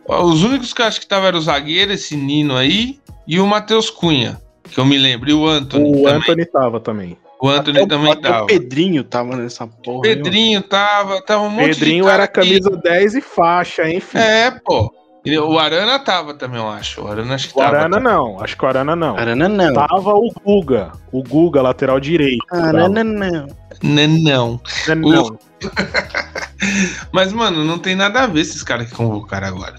Os 0.07 0.43
únicos 0.43 0.73
que 0.73 0.83
eu 0.83 0.87
acho 0.87 1.01
que 1.01 1.07
tava 1.07 1.29
eram 1.29 1.39
o 1.39 1.43
zagueiro, 1.43 1.93
esse 1.93 2.17
Nino 2.17 2.57
aí, 2.57 2.99
e 3.27 3.39
o 3.39 3.47
Matheus 3.47 3.89
Cunha, 3.89 4.41
que 4.65 4.79
eu 4.79 4.85
me 4.85 4.99
lembro, 4.99 5.31
e 5.31 5.35
o 5.35 5.47
Anthony. 5.47 5.91
O 5.91 5.93
também. 5.93 6.17
Anthony 6.17 6.47
tava 6.47 6.81
também. 6.81 7.19
O 7.41 7.49
Anthony 7.49 7.79
até 7.79 7.87
também 7.89 8.13
até 8.13 8.29
tava. 8.29 8.45
O 8.45 8.47
Pedrinho 8.47 9.03
tava 9.03 9.37
nessa 9.37 9.67
porra. 9.67 10.03
Pedrinho 10.03 10.59
aí, 10.59 10.65
tava, 10.65 11.23
tava 11.23 11.43
um 11.43 11.51
monte 11.51 11.71
Pedrinho 11.71 12.09
era 12.09 12.29
camisa 12.29 12.71
10 12.71 13.17
e 13.17 13.21
faixa, 13.21 13.91
enfim. 13.91 14.19
É, 14.19 14.51
pô. 14.65 14.95
O 15.25 15.59
Arana 15.59 15.99
tava 16.01 16.35
também, 16.35 16.61
eu 16.61 16.69
acho. 16.69 17.03
O 17.03 17.09
Arana 17.09 17.35
acho 17.35 17.49
que 17.49 17.55
o 17.55 17.59
tava. 17.63 17.79
Arana 17.79 18.01
não, 18.01 18.41
acho 18.43 18.57
que 18.57 18.65
o 18.65 18.69
Arana 18.69 18.95
não. 18.95 19.17
Arana 19.17 19.49
não. 19.49 19.75
Tava 19.75 20.15
o 20.15 20.33
Guga. 20.45 20.93
O 21.13 21.23
Guga, 21.23 21.63
lateral 21.63 22.01
direito. 22.01 22.45
Arana 22.51 23.05
não. 23.05 23.47
Não. 23.83 24.61
Não. 24.89 24.97
não. 24.97 25.39
Mas, 27.13 27.33
mano, 27.33 27.65
não 27.65 27.79
tem 27.79 27.97
nada 27.97 28.23
a 28.23 28.27
ver 28.27 28.41
esses 28.41 28.63
caras 28.63 28.89
que 28.89 28.95
convocaram 28.95 29.49
agora. 29.49 29.75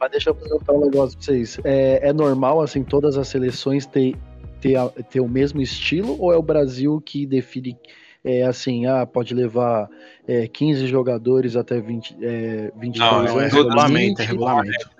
Mas 0.00 0.10
deixa 0.10 0.30
eu 0.30 0.34
perguntar 0.34 0.72
um 0.72 0.80
negócio 0.80 1.16
pra 1.18 1.26
vocês. 1.26 1.58
É, 1.64 2.08
é 2.08 2.12
normal, 2.12 2.60
assim, 2.60 2.82
todas 2.82 3.18
as 3.18 3.28
seleções 3.28 3.86
ter, 3.86 4.16
ter, 4.60 4.78
ter 5.10 5.20
o 5.20 5.28
mesmo 5.28 5.60
estilo? 5.60 6.16
Ou 6.20 6.32
é 6.32 6.36
o 6.36 6.42
Brasil 6.42 7.00
que 7.04 7.26
define 7.26 7.76
é 8.24 8.42
assim, 8.42 8.84
ah, 8.86 9.06
pode 9.06 9.32
levar 9.32 9.88
é, 10.26 10.46
15 10.48 10.86
jogadores 10.86 11.56
até 11.56 11.80
20, 11.80 12.16
é, 12.20 12.72
22 12.76 12.98
Não, 12.98 13.18
anos. 13.20 13.42
É 13.42 13.48
regulamento, 13.48 14.22
é 14.22 14.24
regulamento. 14.24 14.90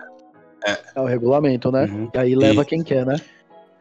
É. 0.67 0.79
é 0.95 1.01
o 1.01 1.05
regulamento, 1.05 1.73
né? 1.73 1.85
Uhum. 1.85 2.11
E 2.15 2.19
aí 2.19 2.35
leva 2.35 2.63
e... 2.63 2.65
quem 2.65 2.83
quer, 2.83 3.05
né? 3.05 3.17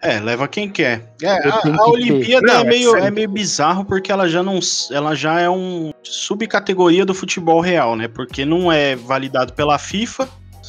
É, 0.01 0.19
leva 0.19 0.47
quem 0.47 0.69
quer. 0.69 1.13
É, 1.23 1.47
a, 1.47 1.61
a 1.79 1.89
Olimpíada 1.89 2.51
é, 2.53 2.63
meio, 2.63 2.95
é 2.95 3.09
meio 3.09 3.29
bizarro 3.29 3.83
porque 3.83 4.11
ela 4.11 4.27
já 4.27 4.43
não, 4.43 4.59
ela 4.91 5.15
já 5.15 5.39
é 5.39 5.49
um 5.49 5.91
subcategoria 6.03 7.03
do 7.03 7.15
futebol 7.15 7.61
real, 7.61 7.95
né? 7.95 8.07
Porque 8.07 8.45
não 8.45 8.71
é 8.71 8.95
validado 8.95 9.53
pela 9.53 9.79
FIFA, 9.79 10.27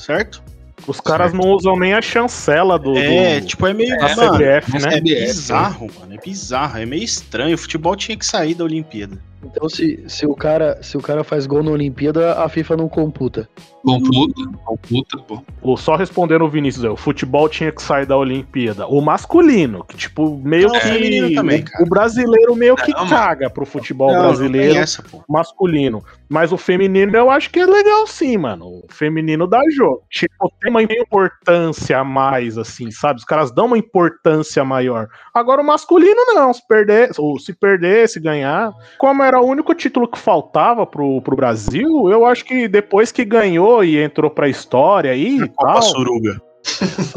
certo? 0.08 0.42
Os 0.86 1.00
caras 1.00 1.34
não 1.34 1.50
usam 1.50 1.78
nem 1.78 1.92
a 1.92 2.00
chancela 2.00 2.78
do. 2.78 2.96
É, 2.96 3.40
do... 3.40 3.46
tipo, 3.46 3.66
é 3.66 3.74
meio. 3.74 3.96
da 3.98 4.16
mano, 4.16 4.38
CBF, 4.38 4.78
né? 4.78 4.94
é 4.94 5.00
bizarro, 5.00 5.90
mano. 5.98 6.14
É 6.14 6.16
bizarro. 6.16 6.78
É 6.78 6.86
meio 6.86 7.02
estranho. 7.02 7.54
O 7.54 7.58
futebol 7.58 7.94
tinha 7.94 8.16
que 8.16 8.24
sair 8.24 8.54
da 8.54 8.64
Olimpíada. 8.64 9.18
Então, 9.44 9.68
se, 9.68 10.02
se, 10.08 10.26
o 10.26 10.34
cara, 10.34 10.78
se 10.82 10.96
o 10.96 11.00
cara 11.00 11.22
faz 11.22 11.46
gol 11.46 11.62
na 11.62 11.70
Olimpíada, 11.70 12.34
a 12.42 12.48
FIFA 12.48 12.76
não 12.76 12.88
computa. 12.88 13.48
Computa, 13.84 14.42
computa, 14.64 15.18
pô. 15.18 15.42
O- 15.62 15.76
Só 15.76 15.94
respondendo 15.96 16.44
o 16.44 16.48
Vinícius, 16.48 16.84
é, 16.84 16.90
o 16.90 16.96
futebol 16.96 17.48
tinha 17.48 17.70
que 17.70 17.80
sair 17.80 18.04
da 18.04 18.16
Olimpíada. 18.16 18.86
O 18.88 19.00
masculino, 19.00 19.84
que 19.84 19.96
tipo, 19.96 20.36
meio 20.44 20.66
Não, 20.68 20.74
que. 20.74 20.80
feminino 20.80 21.32
também, 21.34 21.62
cara. 21.62 21.84
o 21.84 21.88
brasileiro 21.88 22.54
meio 22.56 22.74
que 22.74 22.90
Não, 22.92 23.04
mano. 23.04 23.10
caga 23.10 23.48
pro 23.48 23.64
futebol 23.64 24.12
Não, 24.12 24.20
brasileiro 24.20 24.76
essa, 24.76 25.02
masculino. 25.28 26.02
Mas 26.28 26.52
o 26.52 26.58
feminino 26.58 27.16
eu 27.16 27.30
acho 27.30 27.48
que 27.50 27.60
é 27.60 27.64
legal 27.66 28.06
sim, 28.06 28.36
mano. 28.36 28.66
O 28.66 28.86
feminino 28.90 29.46
dá 29.46 29.60
jogo. 29.70 30.02
Tipo, 30.10 30.52
tem 30.60 30.70
uma 30.70 30.82
importância 30.82 31.98
a 31.98 32.04
mais, 32.04 32.58
assim, 32.58 32.90
sabe? 32.90 33.20
Os 33.20 33.24
caras 33.24 33.50
dão 33.52 33.66
uma 33.66 33.78
importância 33.78 34.64
maior. 34.64 35.08
Agora 35.32 35.62
o 35.62 35.64
masculino 35.64 36.20
não. 36.34 36.52
Se 36.52 36.66
perder, 36.66 37.10
ou 37.16 37.38
se 37.38 37.52
perder, 37.54 38.08
se 38.08 38.20
ganhar. 38.20 38.72
Como 38.98 39.22
era 39.28 39.40
o 39.40 39.46
único 39.46 39.74
título 39.74 40.08
que 40.08 40.18
faltava 40.18 40.84
pro, 40.86 41.20
pro 41.22 41.36
Brasil, 41.36 42.10
eu 42.10 42.24
acho 42.26 42.44
que 42.44 42.66
depois 42.66 43.12
que 43.12 43.24
ganhou 43.24 43.84
e 43.84 43.98
entrou 44.02 44.30
pra 44.30 44.48
história 44.48 45.12
aí 45.12 45.36
e 45.42 45.48
Copa 45.48 45.74
tal. 45.74 45.82
Suruga. 45.82 46.40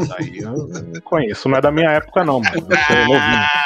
Daí 0.08 0.38
eu 0.38 0.52
não 0.52 1.00
conheço, 1.04 1.48
não 1.48 1.58
é 1.58 1.60
da 1.60 1.70
minha 1.70 1.90
época, 1.90 2.24
não, 2.24 2.40
mano. 2.40 2.66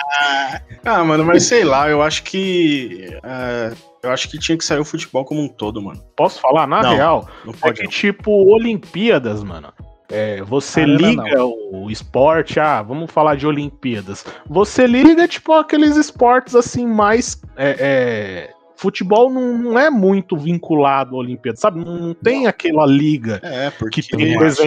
Ah, 0.85 1.03
mano, 1.03 1.25
mas 1.25 1.43
sei 1.43 1.65
lá, 1.65 1.91
eu 1.91 2.01
acho 2.01 2.23
que. 2.23 3.09
é, 3.25 3.73
eu 4.05 4.11
acho 4.13 4.29
que 4.31 4.39
tinha 4.39 4.57
que 4.57 4.65
sair 4.65 4.79
o 4.79 4.85
futebol 4.85 5.25
como 5.25 5.43
um 5.43 5.49
todo, 5.49 5.83
mano. 5.83 6.01
Posso 6.17 6.41
falar? 6.41 6.65
Na 6.67 6.81
Não, 6.81 6.95
real, 6.95 7.29
Não 7.45 7.53
É 7.53 7.57
pode. 7.57 7.83
que, 7.83 7.89
tipo, 7.89 8.31
Olimpíadas, 8.31 9.43
mano. 9.43 9.73
É, 10.09 10.41
você 10.43 10.83
Arena, 10.83 11.25
liga 11.25 11.45
o 11.45 11.91
esporte, 11.91 12.61
ah, 12.61 12.81
vamos 12.83 13.11
falar 13.11 13.37
de 13.37 13.47
Olimpíadas. 13.47 14.25
Você 14.49 14.87
liga, 14.87 15.27
tipo, 15.27 15.53
aqueles 15.53 15.97
esportes 15.97 16.55
assim, 16.55 16.87
mais. 16.87 17.41
é, 17.57 17.77
é, 17.79 18.55
futebol 18.77 19.31
não, 19.31 19.59
não 19.59 19.79
é 19.79 19.91
muito 19.91 20.37
vinculado 20.37 21.17
à 21.17 21.19
Olimpíada, 21.19 21.59
sabe? 21.59 21.85
Não, 21.85 21.99
não 21.99 22.15
tem 22.15 22.47
aquela 22.47 22.87
liga 22.87 23.41
É, 23.43 23.71
porque. 23.71 24.03
que 24.03 24.17
tem, 24.17 24.35
por 24.35 24.47
acho. 24.47 24.63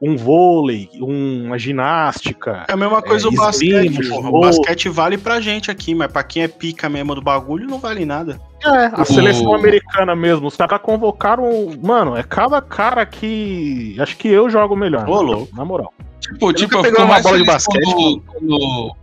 Um 0.00 0.16
vôlei, 0.16 0.88
uma 1.00 1.58
ginástica. 1.58 2.64
É 2.68 2.72
a 2.72 2.76
mesma 2.76 3.02
coisa 3.02 3.26
É, 3.26 3.30
o 3.30 3.32
basquete, 3.32 3.90
esgrima, 3.90 4.14
porra. 4.16 4.28
O 4.30 4.40
basquete 4.40 4.88
vale 4.88 5.18
pra 5.18 5.40
gente 5.40 5.70
aqui, 5.70 5.94
mas 5.94 6.10
pra 6.12 6.22
quem 6.22 6.44
é 6.44 6.48
pica 6.48 6.88
mesmo 6.88 7.14
do 7.14 7.20
bagulho, 7.22 7.66
não 7.66 7.78
vale 7.78 8.04
nada. 8.04 8.40
É, 8.64 8.86
a 8.92 9.02
O- 9.02 9.04
seleção 9.04 9.54
americana 9.54 10.14
mesmo. 10.14 10.46
Os 10.46 10.56
caras 10.56 10.80
convocaram. 10.82 11.48
Mano, 11.82 12.16
é 12.16 12.22
cada 12.22 12.60
cara 12.60 13.04
que. 13.04 13.96
Acho 13.98 14.16
que 14.16 14.28
eu 14.28 14.48
jogo 14.48 14.76
melhor. 14.76 15.08
Ô, 15.08 15.20
louco. 15.20 15.56
Na 15.56 15.64
moral. 15.64 15.92
Tipo, 16.20 16.52
tipo, 16.52 16.76
eu 16.76 16.84
fico 16.84 17.06
mais 17.06 17.22
bola 17.22 17.38
de 17.38 17.44
basquete, 17.44 17.84
quando, 17.84 18.22
quando, 18.26 18.96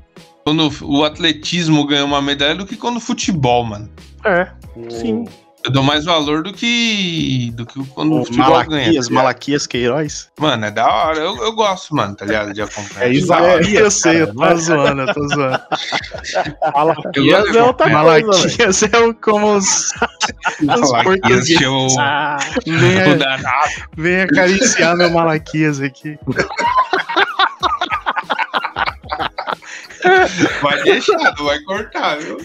quando 0.46 0.72
o 0.84 1.04
atletismo 1.04 1.86
ganha 1.88 2.06
uma 2.06 2.22
medalha 2.22 2.56
do 2.56 2.66
que 2.66 2.76
quando 2.78 2.98
o 2.98 3.02
futebol, 3.02 3.64
mano. 3.64 3.89
É, 4.24 4.48
Sim. 4.89 5.26
Eu 5.66 5.72
dou 5.72 5.82
mais 5.84 6.05
valor 6.05 6.43
do 6.43 6.53
que 6.53 7.51
do 7.55 7.66
que 7.66 7.84
quando 7.88 8.13
o, 8.13 8.22
O 8.22 8.26
futebol 8.26 8.49
ganha. 8.49 8.63
tá 8.63 8.70
Malaquias? 8.70 9.09
Malaquias 9.09 9.68
Queiroz. 9.68 10.30
Mano, 10.39 10.66
é 10.66 10.72
da 10.72 10.88
hora. 10.88 11.18
Eu, 11.20 11.36
eu 11.43 11.53
gosto, 11.53 11.95
mano, 11.95 12.16
tá 12.16 12.24
ligado? 12.26 12.53
De 12.53 12.61
acompanhar. 12.61 13.07
É 13.07 13.11
Isaías, 13.13 13.74
eu 13.74 13.91
sei, 13.91 14.22
eu 14.22 14.34
tô 14.34 14.55
zoando, 14.57 15.01
eu 15.01 15.13
tô 15.13 15.28
zoando. 15.28 15.61
Malaquias 16.74 17.55
é 17.55 17.63
outra 17.63 17.86
coisa. 17.89 18.03
Malaquias 18.03 18.84
é 18.84 18.97
o 18.99 19.13
como 19.16 19.55
os, 19.55 19.91
os 19.91 20.66
Malaquias, 20.66 21.03
portugueses. 21.03 21.57
show, 21.59 21.88
Ah, 21.99 22.38
Vem, 22.66 23.18
vem 23.97 24.22
acariciar 24.22 24.95
meu 24.95 25.09
Malaquias 25.09 25.82
aqui. 25.82 26.18
Vai 30.62 30.84
deixar, 30.84 31.18
não 31.38 31.45
vai 31.45 31.60
cortar, 31.62 32.18
viu? 32.18 32.38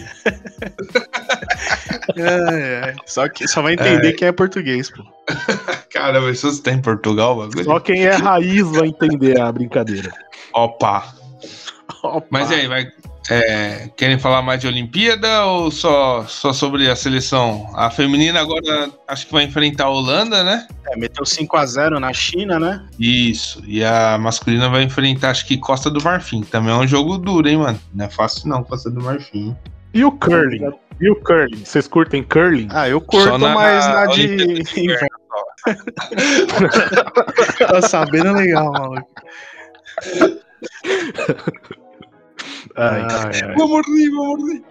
Ai, 2.17 2.75
ai. 2.83 2.95
Só, 3.05 3.27
que, 3.29 3.47
só 3.47 3.61
vai 3.61 3.73
entender 3.73 4.09
É. 4.09 4.13
quem 4.13 4.27
é 4.27 4.31
português, 4.31 4.89
pô. 4.89 5.03
Caramba, 5.93 6.33
se 6.33 6.43
você 6.43 6.61
tá 6.61 6.71
em 6.71 6.81
Portugal, 6.81 7.35
bagulho. 7.37 7.63
só 7.63 7.79
quem 7.79 8.05
é 8.05 8.15
raiz 8.15 8.67
vai 8.71 8.87
entender 8.89 9.39
a 9.39 9.51
brincadeira. 9.51 10.11
Opa. 10.53 11.13
Opa. 12.03 12.27
Mas 12.29 12.49
e 12.51 12.55
aí, 12.55 12.67
vai. 12.67 12.87
É, 13.29 13.89
querem 13.95 14.17
falar 14.17 14.41
mais 14.41 14.59
de 14.59 14.67
Olimpíada 14.67 15.45
ou 15.45 15.69
só, 15.69 16.25
só 16.27 16.51
sobre 16.51 16.89
a 16.89 16.95
seleção? 16.95 17.69
A 17.75 17.89
feminina 17.89 18.41
agora 18.41 18.89
acho 19.07 19.27
que 19.27 19.33
vai 19.33 19.43
enfrentar 19.43 19.85
a 19.85 19.89
Holanda, 19.89 20.43
né? 20.43 20.67
É, 20.87 20.97
meteu 20.97 21.23
5x0 21.23 21.99
na 21.99 22.11
China, 22.13 22.59
né? 22.59 22.83
Isso. 22.99 23.61
E 23.65 23.83
a 23.83 24.17
masculina 24.17 24.69
vai 24.69 24.83
enfrentar, 24.83 25.29
acho 25.29 25.45
que 25.45 25.57
Costa 25.57 25.89
do 25.89 26.03
Marfim. 26.03 26.41
Também 26.41 26.73
é 26.73 26.77
um 26.77 26.87
jogo 26.87 27.17
duro, 27.17 27.47
hein, 27.47 27.57
mano? 27.57 27.79
Não 27.93 28.05
é 28.05 28.09
fácil 28.09 28.49
não, 28.49 28.63
Costa 28.63 28.89
do 28.89 29.01
Marfim. 29.01 29.55
E 29.93 30.03
o 30.03 30.11
curling? 30.11 30.71
E 30.99 31.09
o 31.09 31.15
curling? 31.15 31.63
Vocês 31.63 31.87
curtem 31.87 32.23
curling? 32.23 32.67
Ah, 32.71 32.89
eu 32.89 32.99
curto 33.01 33.37
na- 33.37 33.53
mais 33.53 33.85
na, 33.85 33.93
na 33.93 34.05
de 34.07 34.63
tá 37.59 37.81
sabendo 37.83 38.33
legal, 38.33 38.71
maluco. 38.71 39.07
Ai, 42.75 43.01
Ai, 43.01 43.41
ai. 43.43 43.55
Vou 43.55 43.67
morrer, 43.67 44.09
vou 44.09 44.37
morrer. 44.37 44.63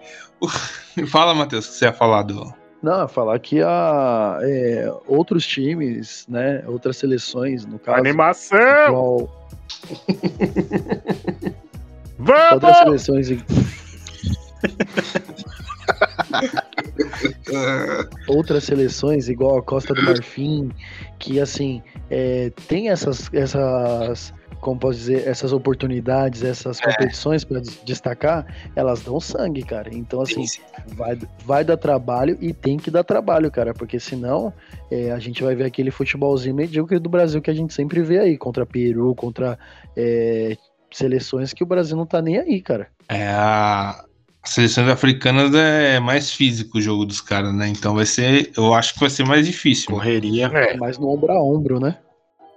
Fala, 1.07 1.33
Matheus, 1.33 1.67
o 1.67 1.71
que 1.71 1.75
você 1.75 1.85
ia 1.85 1.93
falar 1.93 2.23
do. 2.23 2.53
Não, 2.81 3.07
falar 3.07 3.37
que 3.39 3.61
há 3.61 4.39
é, 4.41 4.91
outros 5.05 5.45
times, 5.45 6.25
né? 6.27 6.63
Outras 6.65 6.97
seleções, 6.97 7.65
no 7.65 7.77
caso. 7.77 7.99
Animação! 7.99 8.57
igual 8.87 9.47
outras 12.53 12.77
Vamos! 12.77 13.01
seleções 13.03 13.29
outras 18.27 18.63
seleções, 18.63 19.29
igual 19.29 19.59
a 19.59 19.63
Costa 19.63 19.93
do 19.93 20.01
Marfim, 20.03 20.71
que 21.19 21.39
assim 21.39 21.81
é, 22.09 22.51
tem 22.67 22.89
essas, 22.89 23.29
essas, 23.33 24.33
como 24.61 24.79
posso 24.79 24.99
dizer, 24.99 25.27
essas 25.27 25.51
oportunidades, 25.51 26.43
essas 26.43 26.79
competições 26.79 27.43
para 27.43 27.59
destacar, 27.83 28.45
elas 28.75 29.01
dão 29.01 29.19
sangue, 29.19 29.63
cara. 29.63 29.89
Então 29.91 30.21
assim 30.21 30.45
vai, 30.89 31.19
vai 31.43 31.63
dar 31.65 31.77
trabalho 31.77 32.37
e 32.39 32.53
tem 32.53 32.77
que 32.77 32.91
dar 32.91 33.03
trabalho, 33.03 33.51
cara, 33.51 33.73
porque 33.73 33.99
senão 33.99 34.53
é, 34.89 35.11
a 35.11 35.19
gente 35.19 35.43
vai 35.43 35.55
ver 35.55 35.65
aquele 35.65 35.89
futebolzinho 35.89 36.55
medíocre 36.55 36.99
do 36.99 37.09
Brasil 37.09 37.41
que 37.41 37.49
a 37.49 37.53
gente 37.53 37.73
sempre 37.73 38.01
vê 38.01 38.19
aí 38.19 38.37
contra 38.37 38.65
Peru, 38.65 39.15
contra 39.15 39.57
é, 39.97 40.55
seleções 40.91 41.53
que 41.53 41.63
o 41.63 41.67
Brasil 41.67 41.97
não 41.97 42.05
tá 42.05 42.21
nem 42.21 42.37
aí, 42.37 42.61
cara. 42.61 42.87
É, 43.09 43.27
a... 43.27 44.05
As 44.43 44.53
seleções 44.53 44.89
africanas 44.89 45.53
é 45.53 45.99
mais 45.99 46.31
físico 46.31 46.79
o 46.79 46.81
jogo 46.81 47.05
dos 47.05 47.21
caras, 47.21 47.53
né? 47.53 47.67
Então 47.67 47.93
vai 47.93 48.07
ser. 48.07 48.51
Eu 48.57 48.73
acho 48.73 48.95
que 48.95 48.99
vai 48.99 49.09
ser 49.11 49.23
mais 49.23 49.45
difícil. 49.45 49.91
Correria. 49.91 50.47
É, 50.47 50.75
Mais 50.77 50.97
no 50.97 51.09
ombro 51.09 51.31
a 51.31 51.39
ombro, 51.39 51.79
né? 51.79 51.95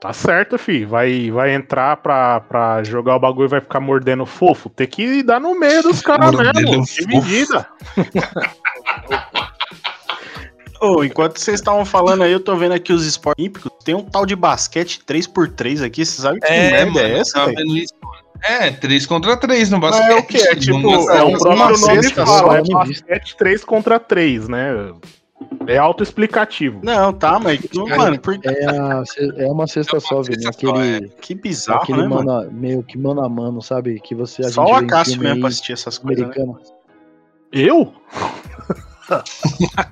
Tá 0.05 0.13
certo, 0.13 0.59
fi. 0.59 0.85
Vai, 0.85 1.31
vai 1.31 1.55
entrar 1.55 1.97
pra, 1.97 2.39
pra 2.41 2.85
jogar 2.85 3.17
o 3.17 3.19
bagulho 3.19 3.47
e 3.47 3.49
vai 3.49 3.61
ficar 3.63 3.81
mordendo 3.81 4.27
fofo. 4.27 4.69
Tem 4.69 4.87
que 4.87 5.23
dar 5.23 5.41
no 5.41 5.59
meio 5.59 5.83
dos 5.83 6.03
caras 6.03 6.31
mesmo. 6.31 6.85
fofo. 6.87 7.09
Dividida. 7.09 7.67
Ô, 10.79 11.03
enquanto 11.03 11.39
vocês 11.39 11.59
estavam 11.59 11.87
falando 11.87 12.23
aí, 12.23 12.33
eu 12.33 12.41
tô 12.41 12.55
vendo 12.55 12.73
aqui 12.73 12.93
os 12.93 13.07
esportes 13.07 13.43
olímpicos. 13.43 13.73
Tem 13.83 13.95
um 13.95 14.05
tal 14.05 14.27
de 14.27 14.37
basquete 14.37 15.01
3x3 15.09 15.83
aqui. 15.83 16.05
Você 16.05 16.21
sabe 16.21 16.39
que 16.39 16.51
merda 16.51 16.91
mano, 16.93 17.07
é 17.07 17.19
essa, 17.21 17.51
isso, 17.65 17.95
mano. 18.03 18.19
É, 18.43 18.71
3 18.73 19.07
contra 19.07 19.39
3 19.39 19.71
no 19.71 19.81
Mas 19.81 19.93
basquete. 19.93 20.11
é 20.11 20.19
o 20.19 20.23
quê? 20.23 20.37
É 20.37 20.55
tipo, 20.55 20.77
É, 21.11 21.17
É, 21.17 21.23
o 21.23 21.39
próprio 21.39 21.79
nome 21.79 22.11
fala, 22.11 22.59
é 22.59 22.63
basquete 22.63 23.37
3 23.39 23.65
contra 23.65 23.99
3, 23.99 24.49
né? 24.49 24.93
É 25.67 25.79
autoexplicativo. 25.79 26.81
Não, 26.83 27.13
tá, 27.13 27.39
mas, 27.39 27.61
não, 27.75 27.87
mano, 27.87 28.19
por... 28.19 28.39
É, 28.45 28.67
a, 28.67 29.03
é 29.37 29.47
uma 29.47 29.67
cesta 29.67 29.97
É 29.97 30.01
só, 30.01 30.23
só, 30.23 30.33
Aquele, 30.49 31.09
que 31.21 31.35
bizarro, 31.35 31.83
aquele 31.83 32.03
né, 32.03 32.09
mano? 32.09 32.25
mano, 32.25 32.49
a- 32.49 32.51
meio 32.53 32.83
que 32.83 32.99
mano 32.99 33.25
a 33.25 33.29
mano, 33.29 33.63
sabe? 33.63 33.99
Que 34.01 34.15
você 34.15 34.43
a 34.43 34.51
Só 34.51 34.67
gente 34.67 34.75
o 34.75 34.77
Acácio 34.77 35.21
mesmo 35.21 35.41
pra 35.41 35.49
assistir 35.49 35.73
essas 35.73 35.99
coisas, 35.99 36.29
né? 36.29 36.35
Eu? 37.53 37.93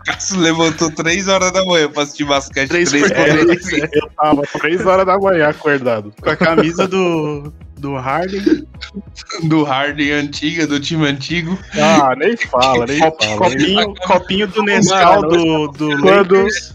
Cássio 0.07 0.39
levantou 0.41 0.91
3 0.91 1.29
horas 1.29 1.53
da 1.53 1.65
manhã 1.65 1.89
pra 1.91 2.03
assistir 2.03 2.25
basquete. 2.25 2.69
3 2.69 2.89
3 2.89 3.03
por 3.09 3.17
contra 3.17 3.45
3, 3.45 3.63
3. 3.63 3.83
é. 3.83 3.89
Eu 3.93 4.11
tava 4.17 4.43
3 4.43 4.87
horas 4.87 5.07
da 5.07 5.19
manhã 5.19 5.49
acordado. 5.49 6.13
Com 6.21 6.31
a 6.31 6.37
camisa 6.37 6.89
do, 6.89 7.53
do 7.83 7.97
Harden. 7.97 8.67
Do 9.45 9.65
Harden 9.65 10.11
antiga, 10.13 10.67
do 10.67 10.79
time 10.79 11.07
antigo. 11.07 11.59
Ah, 11.75 12.15
nem 12.17 12.37
fala, 12.37 12.85
nem 12.87 12.99
Cop- 12.99 13.25
fala. 13.25 13.49
nem 13.55 13.75
copinho, 13.75 13.95
copinho 14.07 14.47
do 14.49 14.63
Nescau 14.63 15.23
do, 15.23 15.69
do 15.69 15.89
Quando- 16.01 16.35
Lakers. 16.43 16.75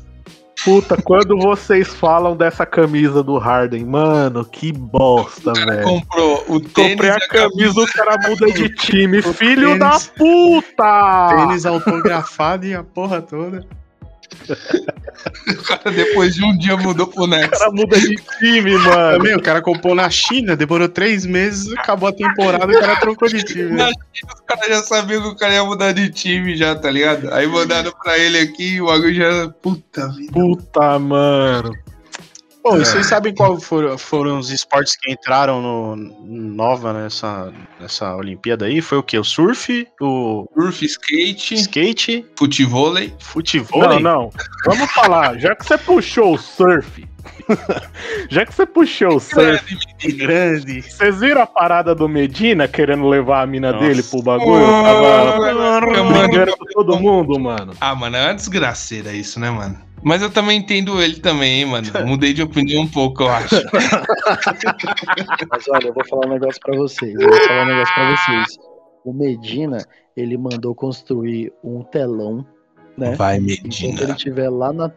Puta, 0.66 0.98
quando 0.98 1.38
vocês 1.38 1.88
falam 1.88 2.36
dessa 2.36 2.66
camisa 2.66 3.22
do 3.24 3.38
Harden, 3.38 3.86
mano, 3.86 4.44
que 4.44 4.72
bosta, 4.74 5.54
velho. 5.54 5.84
Comprou 5.84 6.44
o 6.48 6.60
tênis. 6.60 6.92
Comprei 6.92 7.10
a 7.12 7.28
camisa, 7.28 7.74
do 7.76 7.88
cara 7.88 8.18
muda 8.28 8.52
de 8.52 8.70
time. 8.70 9.20
O 9.20 9.34
Filho 9.34 9.78
tênis- 9.78 9.80
da 9.80 10.00
puta! 10.18 11.28
Tênis 11.38 11.66
autografado 11.66 12.66
e 12.66 12.74
a 12.74 12.84
porra 12.84 13.22
toda. 13.22 13.66
O 15.50 15.64
cara 15.64 15.92
depois 15.92 16.36
de 16.36 16.44
um 16.44 16.58
dia 16.58 16.78
mudou 16.78 17.08
pro 17.08 17.24
O 17.24 17.28
Nets. 17.28 17.58
cara 17.58 17.72
muda 17.72 18.00
de 18.00 18.16
time, 18.40 18.78
mano. 18.78 19.18
Também, 19.18 19.36
o 19.36 19.42
cara 19.42 19.62
comprou 19.62 19.96
na 19.96 20.10
China, 20.10 20.56
demorou 20.56 20.88
três 20.88 21.26
meses, 21.26 21.72
acabou 21.78 22.10
a 22.10 22.14
temporada 22.14 22.72
e 22.72 22.76
o 22.76 22.80
cara 22.80 22.96
trocou 22.98 23.28
de 23.28 23.44
time. 23.44 23.64
né? 23.72 23.74
Imagina, 23.74 24.34
os 24.34 24.42
caras 24.46 24.68
já 24.68 24.84
sabiam 24.84 25.22
que 25.22 25.28
o 25.30 25.36
cara 25.36 25.54
ia 25.54 25.64
mudar 25.64 25.92
de 25.92 26.10
time 26.10 26.56
já, 26.56 26.76
tá 26.76 26.90
ligado? 26.92 27.34
Aí 27.34 27.48
mandaram 27.48 27.92
pra 28.04 28.18
ele 28.18 28.38
aqui 28.38 28.76
e 28.76 28.82
o 28.82 28.86
bagulho 28.88 29.14
já. 29.14 29.50
Puta 29.62 30.10
vida. 30.10 30.32
Puta, 30.32 31.00
mano. 31.00 31.72
Pô, 32.68 32.76
e 32.78 32.86
vocês 32.86 33.06
sabem 33.08 33.34
qual 33.34 33.60
foram, 33.60 33.98
foram 33.98 34.40
os 34.40 34.50
esportes 34.50 34.98
que 34.98 35.12
entraram 35.12 35.62
no 35.62 35.96
nova 36.26 36.92
nessa, 36.92 37.54
nessa 37.80 38.16
Olimpíada 38.16 38.66
aí? 38.66 38.82
Foi 38.82 38.98
o 38.98 39.04
quê? 39.04 39.18
O 39.18 39.24
surf, 39.24 39.88
o 40.02 40.46
Surf, 40.54 40.86
skate, 40.86 41.56
skate, 41.56 42.26
futevôlei. 42.38 43.14
futebol? 43.20 43.82
Não, 43.82 44.00
não. 44.00 44.32
Vamos 44.66 44.92
falar. 44.92 45.38
Já 45.40 45.56
que 45.56 45.66
você 45.66 45.78
puxou 45.78 46.34
o 46.34 46.38
surf. 46.38 47.08
já 48.30 48.46
que 48.46 48.54
você 48.54 48.66
puxou 48.66 49.16
o 49.16 49.20
surf. 49.20 49.78
grande. 50.18 50.82
Vocês 50.82 51.20
viram 51.20 51.42
a 51.42 51.48
parada 51.48 51.96
do 51.96 52.08
Medina 52.10 52.68
querendo 52.68 53.08
levar 53.08 53.44
a 53.44 53.48
mina 53.48 53.72
Nossa. 53.72 53.86
dele 53.86 54.04
pro 54.04 54.22
bagulho? 54.22 54.66
Oh, 54.66 54.84
Tava 54.84 56.46
pra 56.58 56.66
todo 56.74 57.00
mundo, 57.00 57.40
mano. 57.40 57.74
Ah, 57.80 57.96
mano, 57.96 58.18
é 58.18 58.26
uma 58.26 58.34
desgraceira 58.34 59.14
isso, 59.14 59.40
né, 59.40 59.50
mano? 59.50 59.87
Mas 60.08 60.22
eu 60.22 60.30
também 60.32 60.60
entendo 60.60 61.02
ele 61.02 61.20
também, 61.20 61.60
hein, 61.60 61.66
mano. 61.66 61.86
Mudei 62.08 62.32
de 62.34 62.42
opinião 62.42 62.84
um 62.84 62.88
pouco, 62.88 63.24
eu 63.24 63.30
acho. 63.30 63.56
Mas 65.52 65.68
olha, 65.68 65.88
eu 65.88 65.94
vou 65.94 66.06
falar 66.08 66.28
um 66.28 66.30
negócio 66.30 66.62
pra 66.62 66.78
vocês. 66.78 67.14
Eu 67.14 67.28
vou 67.30 67.42
falar 67.42 67.64
um 67.64 67.68
negócio 67.68 67.94
pra 67.94 68.16
vocês. 68.16 68.58
O 69.04 69.12
Medina, 69.12 69.80
ele 70.16 70.38
mandou 70.38 70.74
construir 70.74 71.52
um 71.62 71.84
telão, 71.84 72.46
né? 72.98 73.16
Vai, 73.16 73.36
Então, 73.38 73.70
se 73.70 73.84
ele 73.86 73.92
Medina. 73.96 74.12
estiver 74.16 74.50
lá 74.50 74.72
na, 74.72 74.90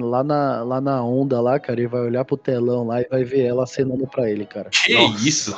lá, 0.00 0.22
na, 0.22 0.62
lá 0.62 0.80
na 0.82 1.02
onda 1.02 1.40
lá, 1.40 1.58
cara, 1.58 1.80
ele 1.80 1.88
vai 1.88 2.02
olhar 2.02 2.26
pro 2.26 2.36
telão 2.36 2.86
lá 2.86 3.00
e 3.00 3.08
vai 3.08 3.24
ver 3.24 3.46
ela 3.46 3.62
acenando 3.64 4.06
pra 4.06 4.30
ele, 4.30 4.44
cara. 4.44 4.68
Que 4.68 4.92
Nossa. 4.92 5.26
isso? 5.26 5.56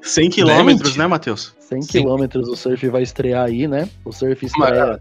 100 0.00 0.30
quilômetros, 0.30 0.96
né, 0.96 1.08
Matheus? 1.08 1.56
100 1.58 1.82
Sim. 1.82 1.88
quilômetros 1.88 2.48
o 2.48 2.54
surf 2.54 2.88
vai 2.88 3.02
estrear 3.02 3.46
aí, 3.46 3.66
né? 3.66 3.88
O 4.04 4.12
surf 4.12 4.46
estreia 4.46 5.00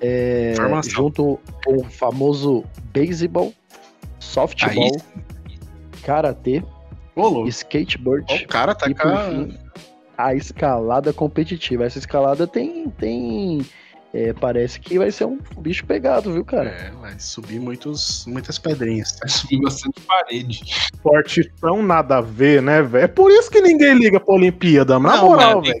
é, 0.00 0.54
junto 0.84 1.38
com 1.64 1.76
o 1.76 1.84
famoso 1.84 2.64
beisebol, 2.92 3.52
softball, 4.18 4.96
karatê, 6.02 6.62
skateboard 7.48 8.44
O 8.44 8.48
cara 8.48 8.74
tá 8.74 8.88
e 8.88 8.94
por 8.94 9.16
fim 9.16 9.58
a 10.16 10.34
escalada 10.34 11.12
competitiva. 11.12 11.84
Essa 11.84 11.98
escalada 11.98 12.46
tem 12.46 12.88
tem 12.90 13.64
é, 14.14 14.32
parece 14.32 14.78
que 14.78 14.96
vai 14.96 15.10
ser 15.10 15.24
um 15.24 15.40
bicho 15.58 15.84
pegado, 15.84 16.32
viu, 16.32 16.44
cara? 16.44 16.68
É, 16.68 16.90
vai 17.00 17.18
subir 17.18 17.58
muitos, 17.58 18.24
muitas 18.28 18.60
pedrinhas. 18.60 19.18
Vai 19.20 19.28
subir 19.28 19.60
bastante 19.60 20.00
parede. 20.02 20.60
Esporte 20.64 21.52
tão 21.60 21.82
nada 21.82 22.18
a 22.18 22.20
ver, 22.20 22.62
né, 22.62 22.80
velho? 22.80 23.04
É 23.04 23.08
por 23.08 23.30
isso 23.32 23.50
que 23.50 23.60
ninguém 23.60 23.94
liga 23.94 24.20
pra 24.20 24.34
Olimpíada, 24.34 25.00
mano. 25.00 25.16
Na 25.16 25.22
Não, 25.22 25.28
moral, 25.30 25.62
velho. 25.62 25.74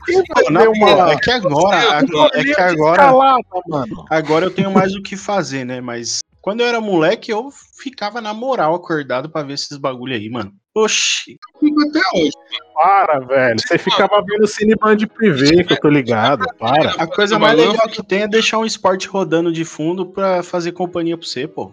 Uma. 0.74 1.12
é 1.12 1.16
que 1.16 1.30
agora, 1.30 2.00
é 2.34 2.42
que 2.42 2.60
agora, 2.60 3.02
Escalada, 3.02 3.42
mano. 3.68 4.04
agora 4.10 4.46
eu 4.46 4.50
tenho 4.50 4.72
mais 4.72 4.94
o 4.96 5.02
que 5.02 5.16
fazer, 5.16 5.64
né? 5.64 5.80
Mas 5.80 6.18
quando 6.42 6.60
eu 6.60 6.66
era 6.66 6.80
moleque, 6.80 7.30
eu 7.30 7.50
ficava 7.78 8.20
na 8.20 8.34
moral 8.34 8.74
acordado 8.74 9.30
pra 9.30 9.42
ver 9.42 9.52
esses 9.54 9.78
bagulho 9.78 10.14
aí, 10.14 10.28
mano. 10.28 10.52
Oxi. 10.74 11.38
Fico 11.60 11.80
até 11.88 12.00
hoje. 12.14 12.32
Para, 12.74 13.20
velho. 13.20 13.56
Você 13.60 13.78
ficava 13.78 14.22
vendo 14.26 14.46
Cineband 14.46 15.06
privê, 15.06 15.62
que 15.62 15.72
eu 15.72 15.80
tô 15.80 15.88
ligado. 15.88 16.44
Para. 16.58 16.90
A 16.92 17.06
coisa 17.06 17.38
mais 17.38 17.56
legal 17.56 17.88
que 17.88 18.02
tem 18.02 18.22
é 18.22 18.28
deixar 18.28 18.58
um 18.58 18.66
esporte 18.66 19.06
rodando 19.06 19.52
de 19.52 19.64
fundo 19.64 20.06
pra 20.06 20.42
fazer 20.42 20.72
companhia 20.72 21.16
pra 21.16 21.26
você, 21.26 21.46
pô. 21.46 21.70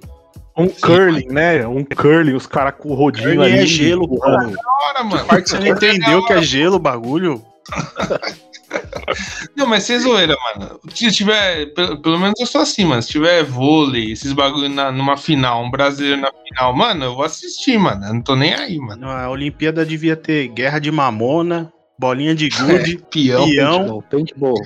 Um 0.56 0.68
curling, 0.68 1.28
né? 1.28 1.66
Um 1.66 1.84
curling, 1.84 2.34
os 2.36 2.46
caras 2.46 2.76
com 2.78 2.90
o 2.90 2.94
rodinho 2.94 3.36
Curling 3.36 3.54
ali. 3.54 3.64
é 3.64 3.66
gelo, 3.66 4.08
pô. 4.08 4.18
Bora, 4.18 5.04
mano. 5.04 5.26
Parte 5.26 5.50
você 5.50 5.60
não 5.60 5.68
entendeu 5.68 6.24
que 6.26 6.34
é 6.34 6.42
gelo 6.42 6.76
o 6.76 6.80
bagulho. 6.80 7.44
Não, 9.56 9.68
mas 9.68 9.84
sem 9.84 10.00
zoeira, 10.00 10.36
mano. 10.56 10.80
Se 10.94 11.12
tiver, 11.12 11.68
pelo, 11.74 12.20
menos 12.20 12.40
eu 12.40 12.46
sou 12.46 12.62
assim, 12.62 12.86
mano. 12.86 13.02
Se 13.02 13.10
tiver 13.10 13.44
vôlei, 13.44 14.12
esses 14.12 14.34
bagulho 14.34 14.70
na, 14.70 14.92
numa 14.92 15.18
final, 15.18 15.64
um 15.64 15.72
brasileiro 15.72 16.22
na 16.22 16.32
final, 16.32 16.76
mano, 16.76 17.06
eu 17.06 17.16
vou 17.16 17.24
assistir, 17.24 17.78
mano. 17.78 18.06
Eu 18.06 18.14
não 18.14 18.22
tô 18.22 18.36
nem 18.36 18.54
aí, 18.54 18.78
mano. 18.78 19.10
A 19.10 19.30
Olimpíada 19.30 19.86
devia 19.86 20.16
ter 20.16 20.48
guerra 20.50 20.80
de 20.80 20.92
mamona, 20.92 21.72
bolinha 21.98 22.34
de 22.34 22.50
gude, 22.50 22.98
Peão, 23.12 23.50
Peão. 23.50 23.78
Paintball, 23.78 24.04
paintball. 24.04 24.62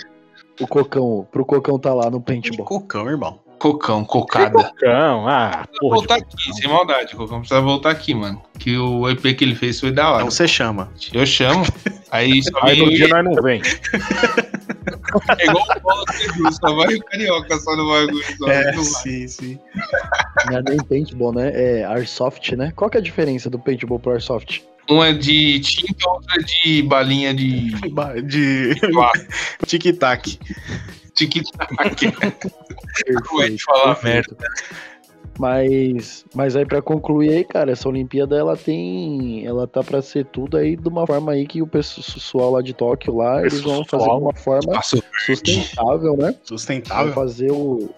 O 0.59 0.67
Cocão, 0.67 1.27
pro 1.31 1.45
Cocão 1.45 1.77
tá 1.77 1.93
lá 1.93 2.09
no 2.09 2.21
paintball. 2.21 2.65
cocão, 2.65 3.09
irmão. 3.09 3.44
Cocão, 3.59 4.03
cocada. 4.05 4.71
Cão, 4.77 5.27
ah, 5.27 5.49
Precisa 5.49 5.79
porra. 5.79 5.95
voltar 5.95 6.15
aqui, 6.15 6.53
sem 6.53 6.69
maldade, 6.69 7.15
Cocão 7.15 7.39
precisa 7.39 7.61
voltar 7.61 7.91
aqui, 7.91 8.13
mano. 8.13 8.41
Que 8.59 8.77
o 8.77 9.09
EP 9.09 9.21
que 9.35 9.43
ele 9.43 9.55
fez 9.55 9.79
foi 9.79 9.91
da 9.91 10.09
hora. 10.09 10.17
Então 10.17 10.31
você 10.31 10.47
chama. 10.47 10.91
Eu 11.13 11.25
chamo. 11.25 11.65
Aí 12.11 12.41
só 12.43 12.59
Aí 12.61 12.79
no 12.79 12.89
dia 12.89 13.07
nós 13.07 13.23
não 13.23 13.41
vem. 13.41 13.61
é 15.39 15.45
igual 15.45 15.63
o 15.63 15.81
Paulo 15.81 16.05
Pedro, 16.05 16.53
só 16.53 16.75
vai 16.75 16.95
o 16.95 17.03
carioca 17.03 17.57
só 17.59 17.75
no 17.75 17.87
bagulho. 17.87 18.23
É, 18.47 18.71
não 18.71 18.83
vai. 18.83 18.83
sim, 18.83 19.27
sim. 19.27 19.59
Não 20.49 20.57
é 20.57 20.63
nem 20.69 20.77
paintball, 20.77 21.33
né? 21.33 21.51
É 21.53 21.85
Airsoft, 21.85 22.51
né? 22.55 22.71
Qual 22.75 22.89
que 22.89 22.97
é 22.97 22.99
a 22.99 23.03
diferença 23.03 23.49
do 23.49 23.59
paintball 23.59 23.99
pro 23.99 24.11
Airsoft? 24.11 24.63
Um 24.89 25.03
é 25.03 25.13
de 25.13 25.59
tinta, 25.61 26.07
outro 26.09 26.29
é 26.39 26.43
de 26.43 26.83
balinha 26.83 27.33
de 27.33 27.71
De 28.23 28.75
tic-tac. 29.65 30.37
Tic-tac. 31.15 31.95
Te 31.95 33.63
falar 33.63 33.95
perfeito. 33.95 34.35
Mas, 35.37 36.25
mas 36.33 36.55
aí 36.55 36.65
pra 36.65 36.81
concluir 36.81 37.29
aí, 37.29 37.43
cara, 37.43 37.71
essa 37.71 37.89
Olimpíada 37.89 38.37
ela 38.37 38.55
tem, 38.55 39.45
ela 39.45 39.67
tá 39.67 39.83
pra 39.83 40.01
ser 40.01 40.25
tudo 40.27 40.55
aí 40.55 40.77
de 40.77 40.87
uma 40.87 41.05
forma 41.05 41.33
aí 41.33 41.45
que 41.45 41.61
o 41.61 41.67
pessoal 41.67 42.51
lá 42.51 42.61
de 42.61 42.73
Tóquio 42.73 43.17
lá, 43.17 43.41
eles 43.41 43.59
vão 43.59 43.83
fazer 43.83 44.05
de 44.05 44.11
uma 44.11 44.33
forma 44.33 44.81
sustentável, 45.25 46.15
né? 46.15 46.31
Vão 46.31 46.39
Sustentável. 46.43 47.13
fazer 47.13 47.51
o 47.51 47.89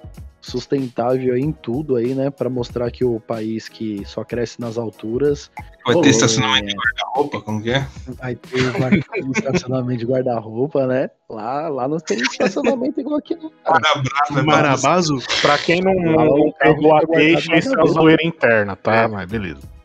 sustentável 0.52 1.34
aí 1.34 1.41
em 1.41 1.52
tudo 1.52 1.95
aí, 1.95 2.14
né, 2.14 2.30
Pra 2.30 2.50
mostrar 2.50 2.89
que 2.91 3.04
o 3.06 3.20
país 3.20 3.68
que 3.70 4.04
só 4.06 4.24
cresce 4.24 4.60
nas 4.60 4.78
alturas 4.78 5.50
Vai 5.86 5.95
ter 6.02 6.08
Ô, 6.08 6.12
estacionamento 6.12 6.66
é, 6.66 6.68
de 6.68 6.76
guarda-roupa, 6.76 7.41
como 7.41 7.64
que 7.64 7.72
é? 7.72 7.88
vai 8.20 8.36
ter 8.36 8.72
guarda- 8.78 8.98
estacionamento 9.38 10.00
de 10.00 10.06
guarda-roupa, 10.06 10.86
né? 10.86 11.10
Lá, 11.30 11.70
lá 11.70 11.88
não 11.88 11.98
tem 11.98 12.18
estacionamento 12.20 13.00
igual 13.00 13.20
aqui 13.20 13.36
não. 13.36 13.50
Cara 13.64 14.02
brava, 14.02 14.43
Marabazo. 14.43 15.18
Pra 15.41 15.58
quem 15.58 15.82
não, 15.82 15.93
não 15.93 16.52
pegou 16.60 16.95
a 16.95 17.02
na 17.06 17.58
isso 17.58 17.80
é 17.80 17.88
zoeira 17.88 18.24
interna, 18.26 18.76
tá? 18.76 18.95
É. 18.95 19.08
Mas 19.08 19.30
beleza. 19.30 19.77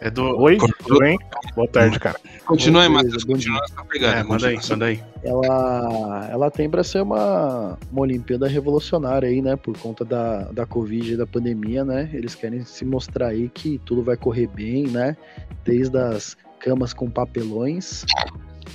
É 0.00 0.10
do. 0.10 0.36
Oi, 0.38 0.58
tudo 0.58 0.98
bem? 0.98 1.18
Boa 1.54 1.68
tarde, 1.68 1.98
cara. 1.98 2.18
Continua 2.44 2.82
aí, 2.82 2.88
Matheus. 2.88 3.24
Continua 3.24 3.60
essa 3.64 3.84
pegada. 3.84 4.18
É, 4.18 4.22
manda 4.22 4.48
aí, 4.48 4.58
manda 4.68 4.84
aí. 4.86 5.02
ela, 5.22 6.28
ela 6.30 6.50
tem 6.50 6.68
para 6.68 6.84
ser 6.84 7.00
uma, 7.02 7.78
uma 7.90 8.00
Olimpíada 8.02 8.46
revolucionária 8.46 9.28
aí, 9.28 9.40
né? 9.40 9.56
Por 9.56 9.76
conta 9.78 10.04
da, 10.04 10.42
da 10.52 10.66
Covid 10.66 11.14
e 11.14 11.16
da 11.16 11.26
pandemia, 11.26 11.84
né? 11.84 12.10
Eles 12.12 12.34
querem 12.34 12.64
se 12.64 12.84
mostrar 12.84 13.28
aí 13.28 13.48
que 13.48 13.80
tudo 13.84 14.02
vai 14.02 14.16
correr 14.16 14.48
bem, 14.48 14.86
né? 14.86 15.16
Desde 15.64 15.96
as 15.96 16.36
camas 16.58 16.92
com 16.92 17.08
papelões 17.08 18.04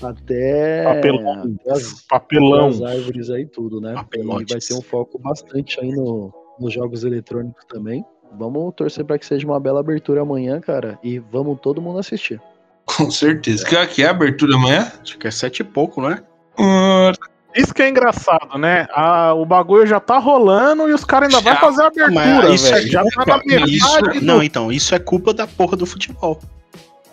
até, 0.01 0.83
Papelão. 0.83 1.55
até 1.61 1.71
as, 1.71 2.01
Papelão. 2.07 2.67
as 2.67 2.81
árvores 2.81 3.29
aí, 3.29 3.45
tudo, 3.45 3.81
né? 3.81 3.91
E 3.91 3.95
Papelotes. 3.95 4.47
vai 4.49 4.59
ter 4.59 4.73
um 4.73 4.81
foco 4.81 5.19
bastante 5.19 5.79
aí 5.79 5.91
no, 5.91 6.33
nos 6.59 6.73
jogos 6.73 7.03
eletrônicos 7.03 7.65
também. 7.65 8.03
Vamos 8.37 8.73
torcer 8.75 9.03
para 9.05 9.17
que 9.19 9.25
seja 9.25 9.45
uma 9.45 9.59
bela 9.59 9.79
abertura 9.79 10.21
amanhã, 10.21 10.59
cara. 10.61 10.97
E 11.03 11.19
vamos 11.19 11.59
todo 11.61 11.81
mundo 11.81 11.99
assistir. 11.99 12.41
Com 12.85 13.09
certeza. 13.11 13.65
Que 13.65 13.75
aqui 13.75 14.03
é 14.03 14.07
a 14.07 14.11
abertura 14.11 14.55
amanhã? 14.55 14.91
Acho 15.01 15.17
que 15.17 15.27
é 15.27 15.31
sete 15.31 15.59
e 15.59 15.63
pouco, 15.63 16.01
né? 16.01 16.19
Ah, 16.59 17.11
Isso 17.55 17.73
que 17.73 17.81
é 17.81 17.89
engraçado, 17.89 18.57
né? 18.57 18.87
Ah, 18.93 19.33
o 19.33 19.45
bagulho 19.45 19.85
já 19.85 19.99
tá 19.99 20.17
rolando 20.17 20.89
e 20.89 20.93
os 20.93 21.03
caras 21.05 21.33
ainda 21.33 21.41
vão 21.43 21.53
Já. 21.53 21.59
fazer 21.59 21.81
a 21.83 21.87
abertura, 21.87 22.15
Mas 22.49 22.61
isso 22.61 22.71
velho. 22.73 22.87
é 22.87 22.89
Já 22.91 23.03
tá 23.03 23.25
na 23.25 23.37
metade 23.45 23.75
Isso, 23.75 24.01
do... 24.01 24.21
não, 24.21 24.41
então, 24.43 24.71
isso 24.71 24.95
é 24.95 24.99
culpa 24.99 25.33
da 25.33 25.45
porra 25.47 25.75
do 25.77 25.85
futebol. 25.85 26.39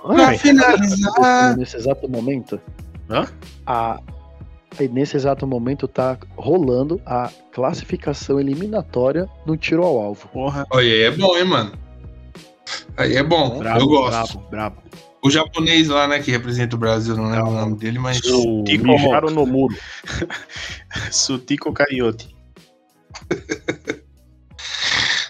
Pra 0.00 0.38
finalizar. 0.38 1.56
nesse 1.56 1.76
exato 1.76 2.08
momento. 2.08 2.60
Hã? 3.10 3.26
A, 3.66 3.98
e 4.80 4.88
nesse 4.88 5.16
exato 5.16 5.46
momento 5.46 5.86
tá 5.88 6.18
rolando 6.36 7.00
a 7.06 7.30
classificação 7.52 8.38
eliminatória 8.40 9.28
no 9.46 9.56
tiro 9.56 9.82
ao 9.84 9.98
alvo. 10.00 10.28
Porra. 10.28 10.66
Olha, 10.70 10.86
aí 10.86 11.02
é 11.02 11.10
bom, 11.10 11.36
hein, 11.36 11.44
mano? 11.44 11.72
Aí 12.96 13.16
é 13.16 13.22
bom. 13.22 13.58
Brabo, 13.58 13.80
eu 13.80 13.86
gosto. 13.88 14.38
brabo, 14.38 14.50
brabo. 14.50 14.82
O 15.22 15.30
japonês 15.30 15.88
lá, 15.88 16.06
né, 16.06 16.20
que 16.20 16.30
representa 16.30 16.76
o 16.76 16.78
Brasil, 16.78 17.16
não 17.16 17.30
lembro 17.30 17.48
o 17.50 17.54
nome 17.54 17.76
dele, 17.76 17.98
mas. 17.98 18.20
o 18.24 18.62
Tico 18.64 18.86
mijaram 18.86 19.30
no 19.30 19.44
muro. 19.46 19.74
Sutico 21.10 21.72
Cariote. 21.72 22.36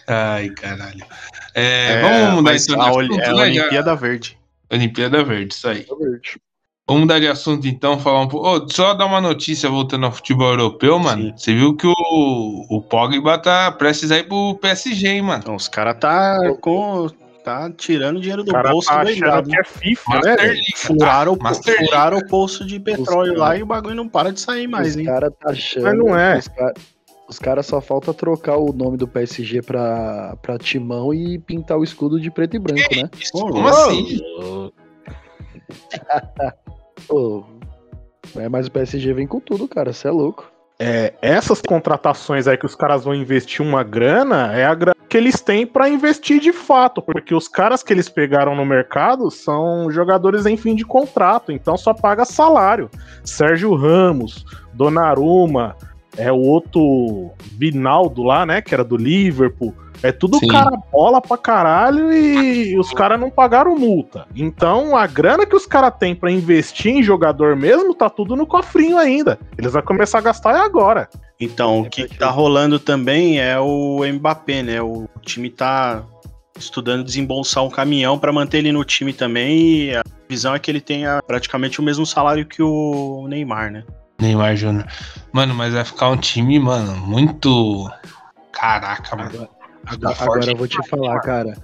Ai, 0.06 0.48
caralho. 0.50 1.04
É, 1.54 1.92
É, 1.92 2.00
vamos 2.02 2.34
mudar 2.36 2.56
de 2.56 2.74
a, 2.74 2.76
assunto, 2.76 2.96
Oli- 2.96 3.18
é 3.20 3.26
a 3.28 3.32
né, 3.34 3.52
já? 3.52 3.62
Olimpíada 3.62 3.94
Verde. 3.94 4.38
Olimpíada 4.70 5.24
Verde, 5.24 5.54
isso 5.54 5.68
aí. 5.68 5.86
Verde. 6.00 6.40
Vamos 6.88 7.02
mudar 7.02 7.18
de 7.18 7.28
assunto 7.28 7.68
então, 7.68 7.98
falar 7.98 8.22
um 8.22 8.28
pouco. 8.28 8.48
Oh, 8.48 8.66
só 8.70 8.94
dar 8.94 9.04
uma 9.04 9.20
notícia 9.20 9.68
voltando 9.68 10.06
ao 10.06 10.12
futebol 10.12 10.48
europeu, 10.48 10.98
mano. 10.98 11.24
Sim. 11.24 11.32
Você 11.36 11.54
viu 11.54 11.76
que 11.76 11.86
o, 11.86 12.66
o 12.70 12.80
Pogba 12.80 13.36
tá 13.36 13.70
prestes 13.70 14.10
a 14.10 14.16
ir 14.16 14.26
pro 14.26 14.54
PSG, 14.54 15.06
hein, 15.06 15.20
mano? 15.20 15.40
Então, 15.42 15.54
os 15.54 15.68
caras 15.68 15.98
tá 16.00 16.38
com. 16.62 17.10
Tá 17.44 17.70
tirando 17.76 18.20
dinheiro 18.20 18.42
do 18.42 18.52
bolso 18.52 18.88
tá 18.88 19.04
doidado. 19.04 19.48
Que 19.50 19.58
é 19.58 19.64
FIFA, 19.64 20.10
Master 20.10 20.36
né? 20.36 20.42
League, 20.44 20.72
furaram, 20.76 21.36
tá. 21.36 21.50
o, 21.50 21.54
furaram 21.54 22.18
o 22.18 22.26
poço 22.26 22.64
de 22.64 22.80
petróleo 22.80 23.32
os 23.32 23.38
lá 23.38 23.46
cara... 23.48 23.58
e 23.58 23.62
o 23.62 23.66
bagulho 23.66 23.94
não 23.94 24.08
para 24.08 24.32
de 24.32 24.40
sair 24.40 24.66
mais, 24.66 24.88
os 24.88 24.96
hein? 24.96 25.02
Os 25.02 25.08
caras 25.08 25.32
tá 25.38 25.50
achando. 25.50 25.82
Mas 25.84 25.98
não 25.98 26.18
é. 26.18 26.38
Os 26.38 26.48
caras 26.48 26.74
os 27.28 27.38
caras 27.38 27.66
só 27.66 27.80
falta 27.82 28.14
trocar 28.14 28.56
o 28.56 28.72
nome 28.72 28.96
do 28.96 29.06
PSG 29.06 29.60
pra, 29.60 30.34
pra 30.40 30.56
Timão 30.56 31.12
e 31.12 31.38
pintar 31.38 31.76
o 31.76 31.84
escudo 31.84 32.18
de 32.18 32.30
preto 32.30 32.56
e 32.56 32.58
branco, 32.58 32.96
né? 32.96 33.10
Isso, 33.18 33.32
como 33.32 33.68
assim? 33.68 34.20
Pô, 37.08 37.44
é, 38.36 38.48
mas 38.48 38.66
o 38.66 38.70
PSG 38.70 39.12
vem 39.12 39.26
com 39.26 39.40
tudo, 39.40 39.66
cara. 39.66 39.92
Você 39.92 40.06
é 40.06 40.10
louco. 40.10 40.50
É, 40.80 41.14
essas 41.20 41.60
contratações 41.60 42.46
aí 42.46 42.56
que 42.56 42.66
os 42.66 42.76
caras 42.76 43.02
vão 43.02 43.12
investir 43.12 43.66
uma 43.66 43.82
grana 43.82 44.52
é 44.52 44.64
a 44.64 44.74
grana 44.74 44.94
que 45.08 45.16
eles 45.16 45.40
têm 45.40 45.66
para 45.66 45.88
investir 45.88 46.38
de 46.38 46.52
fato, 46.52 47.02
porque 47.02 47.34
os 47.34 47.48
caras 47.48 47.82
que 47.82 47.92
eles 47.92 48.08
pegaram 48.08 48.54
no 48.54 48.64
mercado 48.64 49.30
são 49.30 49.90
jogadores 49.90 50.46
em 50.46 50.56
fim 50.56 50.76
de 50.76 50.84
contrato, 50.84 51.50
então 51.50 51.76
só 51.76 51.94
paga 51.94 52.24
salário. 52.24 52.90
Sérgio 53.24 53.74
Ramos, 53.74 54.44
Donnarumma, 54.74 55.74
é 56.18 56.30
o 56.32 56.36
outro 56.36 57.30
Vinaldo 57.56 58.22
lá, 58.22 58.44
né, 58.44 58.60
que 58.60 58.74
era 58.74 58.84
do 58.84 58.96
Liverpool. 58.96 59.74
É 60.02 60.12
tudo 60.12 60.38
Sim. 60.38 60.48
cara 60.48 60.70
bola 60.92 61.20
pra 61.20 61.36
caralho 61.36 62.12
e 62.12 62.78
os 62.78 62.92
caras 62.92 63.18
não 63.18 63.30
pagaram 63.30 63.76
multa. 63.76 64.26
Então 64.34 64.96
a 64.96 65.06
grana 65.06 65.44
que 65.44 65.56
os 65.56 65.66
caras 65.66 65.92
têm 65.98 66.14
para 66.14 66.30
investir 66.30 66.92
em 66.92 67.02
jogador 67.02 67.56
mesmo 67.56 67.94
tá 67.94 68.08
tudo 68.08 68.36
no 68.36 68.46
cofrinho 68.46 68.96
ainda. 68.96 69.38
Eles 69.56 69.72
vão 69.72 69.82
começar 69.82 70.18
a 70.18 70.22
gastar 70.22 70.54
agora. 70.60 71.08
Então, 71.40 71.80
o 71.82 71.90
que 71.90 72.08
tá 72.08 72.30
rolando 72.30 72.80
também 72.80 73.40
é 73.40 73.58
o 73.60 74.00
Mbappé, 74.04 74.62
né? 74.62 74.82
O 74.82 75.08
time 75.22 75.48
tá 75.48 76.04
estudando 76.58 77.04
desembolsar 77.04 77.64
um 77.64 77.70
caminhão 77.70 78.18
para 78.18 78.32
manter 78.32 78.58
ele 78.58 78.72
no 78.72 78.84
time 78.84 79.12
também 79.12 79.58
e 79.58 79.96
a 79.96 80.02
visão 80.28 80.54
é 80.54 80.58
que 80.58 80.68
ele 80.68 80.80
tenha 80.80 81.22
praticamente 81.24 81.80
o 81.80 81.82
mesmo 81.82 82.04
salário 82.04 82.44
que 82.44 82.60
o 82.60 83.26
Neymar, 83.28 83.70
né? 83.70 83.84
Neymar 84.20 84.56
Júnior. 84.56 84.86
Mano, 85.32 85.54
mas 85.54 85.74
vai 85.74 85.84
ficar 85.84 86.10
um 86.10 86.16
time, 86.16 86.58
mano, 86.58 86.96
muito. 87.06 87.88
Caraca, 88.52 89.16
mano. 89.16 89.48
Agora, 89.86 90.16
agora 90.20 90.50
eu 90.50 90.56
vou 90.56 90.68
te 90.68 90.88
falar, 90.88 91.20
cara. 91.20 91.56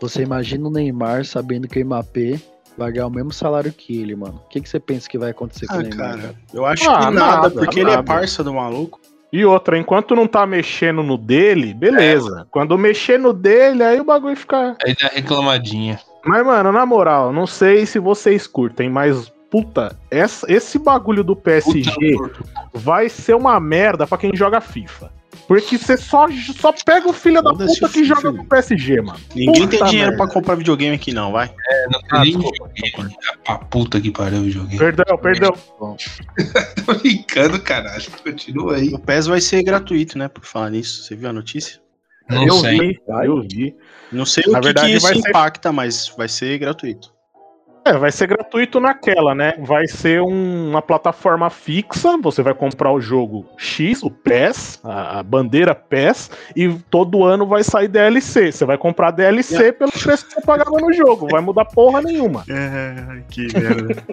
Você 0.00 0.22
imagina 0.22 0.66
o 0.66 0.70
Neymar 0.70 1.24
sabendo 1.24 1.68
que 1.68 1.80
o 1.80 1.86
Mbappé 1.86 2.40
vai 2.76 2.92
ganhar 2.92 3.06
o 3.06 3.10
mesmo 3.10 3.32
salário 3.32 3.72
que 3.72 4.00
ele, 4.00 4.16
mano. 4.16 4.42
O 4.44 4.48
que, 4.48 4.60
que 4.60 4.68
você 4.68 4.80
pensa 4.80 5.08
que 5.08 5.18
vai 5.18 5.30
acontecer 5.30 5.66
ah, 5.70 5.74
com 5.74 5.78
o 5.78 5.82
Neymar? 5.82 6.16
Cara, 6.16 6.34
eu 6.52 6.66
acho 6.66 6.90
ah, 6.90 6.98
que 6.98 7.04
nada, 7.04 7.12
nada 7.12 7.50
porque 7.50 7.82
nada. 7.82 7.92
ele 7.92 8.00
é 8.00 8.02
parça 8.02 8.42
do 8.42 8.52
maluco. 8.52 9.00
E 9.32 9.44
outra, 9.44 9.78
enquanto 9.78 10.16
não 10.16 10.26
tá 10.26 10.44
mexendo 10.44 11.04
no 11.04 11.16
dele, 11.16 11.72
beleza. 11.72 12.40
É. 12.40 12.44
Quando 12.50 12.76
mexer 12.76 13.18
no 13.18 13.32
dele, 13.32 13.84
aí 13.84 14.00
o 14.00 14.04
bagulho 14.04 14.36
fica. 14.36 14.76
Aí 14.84 14.96
dá 15.00 15.06
reclamadinha. 15.06 16.00
Mas, 16.24 16.44
mano, 16.44 16.72
na 16.72 16.84
moral, 16.84 17.32
não 17.32 17.46
sei 17.46 17.86
se 17.86 18.00
vocês 18.00 18.46
curtem, 18.46 18.90
mas 18.90 19.32
puta, 19.50 19.96
essa, 20.10 20.50
esse 20.50 20.78
bagulho 20.78 21.24
do 21.24 21.34
PSG 21.34 22.16
puta, 22.16 22.44
vai 22.72 23.08
ser 23.08 23.34
uma 23.34 23.58
merda 23.58 24.06
para 24.06 24.18
quem 24.18 24.34
joga 24.34 24.60
FIFA. 24.60 25.12
Porque 25.46 25.76
você 25.76 25.96
só, 25.96 26.28
só 26.30 26.72
pega 26.72 27.08
o 27.08 27.12
filho 27.12 27.42
da 27.42 27.52
puta 27.52 27.88
que 27.88 28.04
joga 28.04 28.30
no 28.30 28.44
PSG, 28.44 29.00
mano. 29.00 29.18
Ninguém 29.34 29.64
puta 29.64 29.78
tem 29.78 29.84
dinheiro 29.88 30.10
merda. 30.10 30.24
pra 30.24 30.32
comprar 30.32 30.54
videogame 30.54 30.94
aqui, 30.94 31.12
não, 31.12 31.32
vai. 31.32 31.52
É, 31.68 31.86
não 31.86 32.00
tem 32.00 32.08
ah, 32.10 32.20
nem 32.20 32.38
videogame. 32.38 33.16
A 33.48 33.58
puta 33.58 34.00
que 34.00 34.12
pariu 34.12 34.38
o 34.38 34.42
videogame. 34.44 34.78
Perdão, 34.78 35.18
perdão. 35.18 35.50
Tô 36.86 36.94
brincando, 36.94 37.60
caralho. 37.62 38.04
Continua 38.22 38.76
aí. 38.76 38.94
O 38.94 38.98
PES 39.00 39.26
vai 39.26 39.40
ser 39.40 39.64
gratuito, 39.64 40.16
né? 40.16 40.28
Por 40.28 40.44
falar 40.44 40.70
nisso. 40.70 41.02
Você 41.02 41.16
viu 41.16 41.28
a 41.28 41.32
notícia? 41.32 41.80
Não 42.28 42.46
eu 42.46 42.54
sei. 42.54 42.78
Vi, 42.78 43.00
eu 43.24 43.42
vi. 43.42 43.76
Não 44.12 44.24
sei 44.24 44.44
Na 44.46 44.58
o 44.58 44.60
que, 44.60 44.66
verdade, 44.66 44.86
que 44.86 44.96
isso 44.98 45.06
vai 45.08 45.16
impacta, 45.16 45.68
ser... 45.68 45.74
mas 45.74 46.12
vai 46.16 46.28
ser 46.28 46.58
gratuito. 46.58 47.12
É, 47.84 47.96
vai 47.96 48.12
ser 48.12 48.26
gratuito 48.26 48.78
naquela, 48.78 49.34
né? 49.34 49.54
Vai 49.60 49.86
ser 49.86 50.20
um, 50.20 50.70
uma 50.70 50.82
plataforma 50.82 51.48
fixa, 51.48 52.16
você 52.18 52.42
vai 52.42 52.52
comprar 52.52 52.92
o 52.92 53.00
jogo 53.00 53.46
X, 53.56 54.02
o 54.02 54.10
PES, 54.10 54.80
a, 54.84 55.20
a, 55.20 55.22
bandeira 55.22 55.74
PES, 55.74 56.30
e 56.54 56.68
todo 56.90 57.24
ano 57.24 57.46
vai 57.46 57.64
sair 57.64 57.88
DLC. 57.88 58.52
Você 58.52 58.64
vai 58.64 58.76
comprar 58.76 59.10
DLC 59.10 59.54
yeah. 59.54 59.72
pelo 59.78 59.92
preço 59.92 60.26
que 60.26 60.34
você 60.34 60.40
pagava 60.42 60.76
no 60.78 60.92
jogo, 60.92 61.28
vai 61.30 61.40
mudar 61.40 61.64
porra 61.64 62.02
nenhuma. 62.02 62.44
É, 62.50 63.22
que 63.30 63.46
merda. 63.58 64.04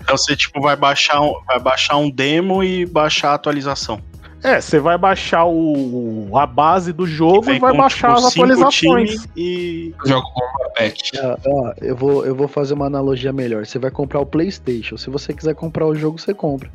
então 0.00 0.16
você 0.16 0.36
tipo 0.36 0.60
vai 0.60 0.74
baixar 0.74 1.20
um, 1.20 1.32
vai 1.46 1.60
baixar 1.60 1.96
um 1.96 2.10
demo 2.10 2.62
e 2.64 2.84
baixar 2.86 3.30
a 3.30 3.34
atualização. 3.34 4.00
É, 4.42 4.60
você 4.60 4.78
vai 4.78 4.98
baixar 4.98 5.46
o, 5.46 6.30
a 6.36 6.46
base 6.46 6.92
do 6.92 7.06
jogo 7.06 7.50
e, 7.50 7.58
vai 7.58 7.72
com, 7.72 7.78
baixar 7.78 8.14
tipo, 8.14 8.26
as 8.26 8.32
atualizações. 8.32 9.26
E 9.36 9.94
jogo 10.04 10.26
bomba 10.34 10.70
pet. 10.74 11.18
Ah, 11.18 11.38
ó, 11.46 11.72
eu 11.80 11.96
vou, 11.96 12.24
eu 12.24 12.34
vou 12.34 12.46
fazer 12.46 12.74
uma 12.74 12.86
analogia 12.86 13.32
melhor. 13.32 13.66
Você 13.66 13.78
vai 13.78 13.90
comprar 13.90 14.20
o 14.20 14.26
PlayStation. 14.26 14.96
Se 14.96 15.10
você 15.10 15.32
quiser 15.32 15.54
comprar 15.54 15.86
o 15.86 15.94
jogo, 15.94 16.18
você 16.18 16.34
compra. 16.34 16.70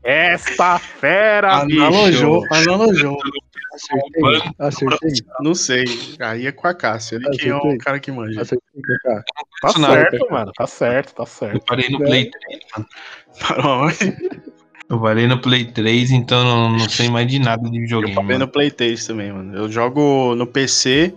Esta 0.03 0.79
fera, 0.79 1.57
Analojou, 1.57 2.45
analojou. 2.51 3.17
Acertei, 3.73 4.53
acertei. 4.59 5.11
Não 5.39 5.55
sei. 5.55 5.85
Aí 6.19 6.45
é 6.45 6.51
com 6.51 6.67
a 6.67 6.73
Cássia. 6.73 7.15
Ele 7.15 7.29
que 7.29 7.47
é 7.47 7.55
o 7.55 7.77
cara 7.77 7.99
que 7.99 8.11
manja. 8.11 8.41
Acertei, 8.41 8.67
tá, 9.03 9.23
tá 9.61 9.69
certo, 9.69 10.27
mano. 10.29 10.51
Tá 10.53 10.67
certo, 10.67 11.15
tá 11.15 11.25
certo. 11.25 11.55
Eu 11.55 11.61
parei 11.61 11.89
no 11.89 11.99
Play 11.99 12.29
3, 12.29 12.59
mano. 12.75 12.87
Parou 13.39 13.91
Eu 14.89 14.99
parei 14.99 15.25
no 15.25 15.39
Play 15.39 15.65
3, 15.65 16.11
então 16.11 16.43
não, 16.43 16.69
não 16.71 16.89
sei 16.89 17.09
mais 17.09 17.27
de 17.27 17.39
nada 17.39 17.69
de 17.69 17.79
videogame. 17.79 18.13
Eu 18.13 18.21
parei 18.21 18.37
no 18.37 18.47
Play 18.47 18.71
3 18.71 19.07
também, 19.07 19.31
mano. 19.31 19.55
Eu 19.55 19.71
jogo 19.71 20.35
no 20.35 20.45
PC, 20.45 21.13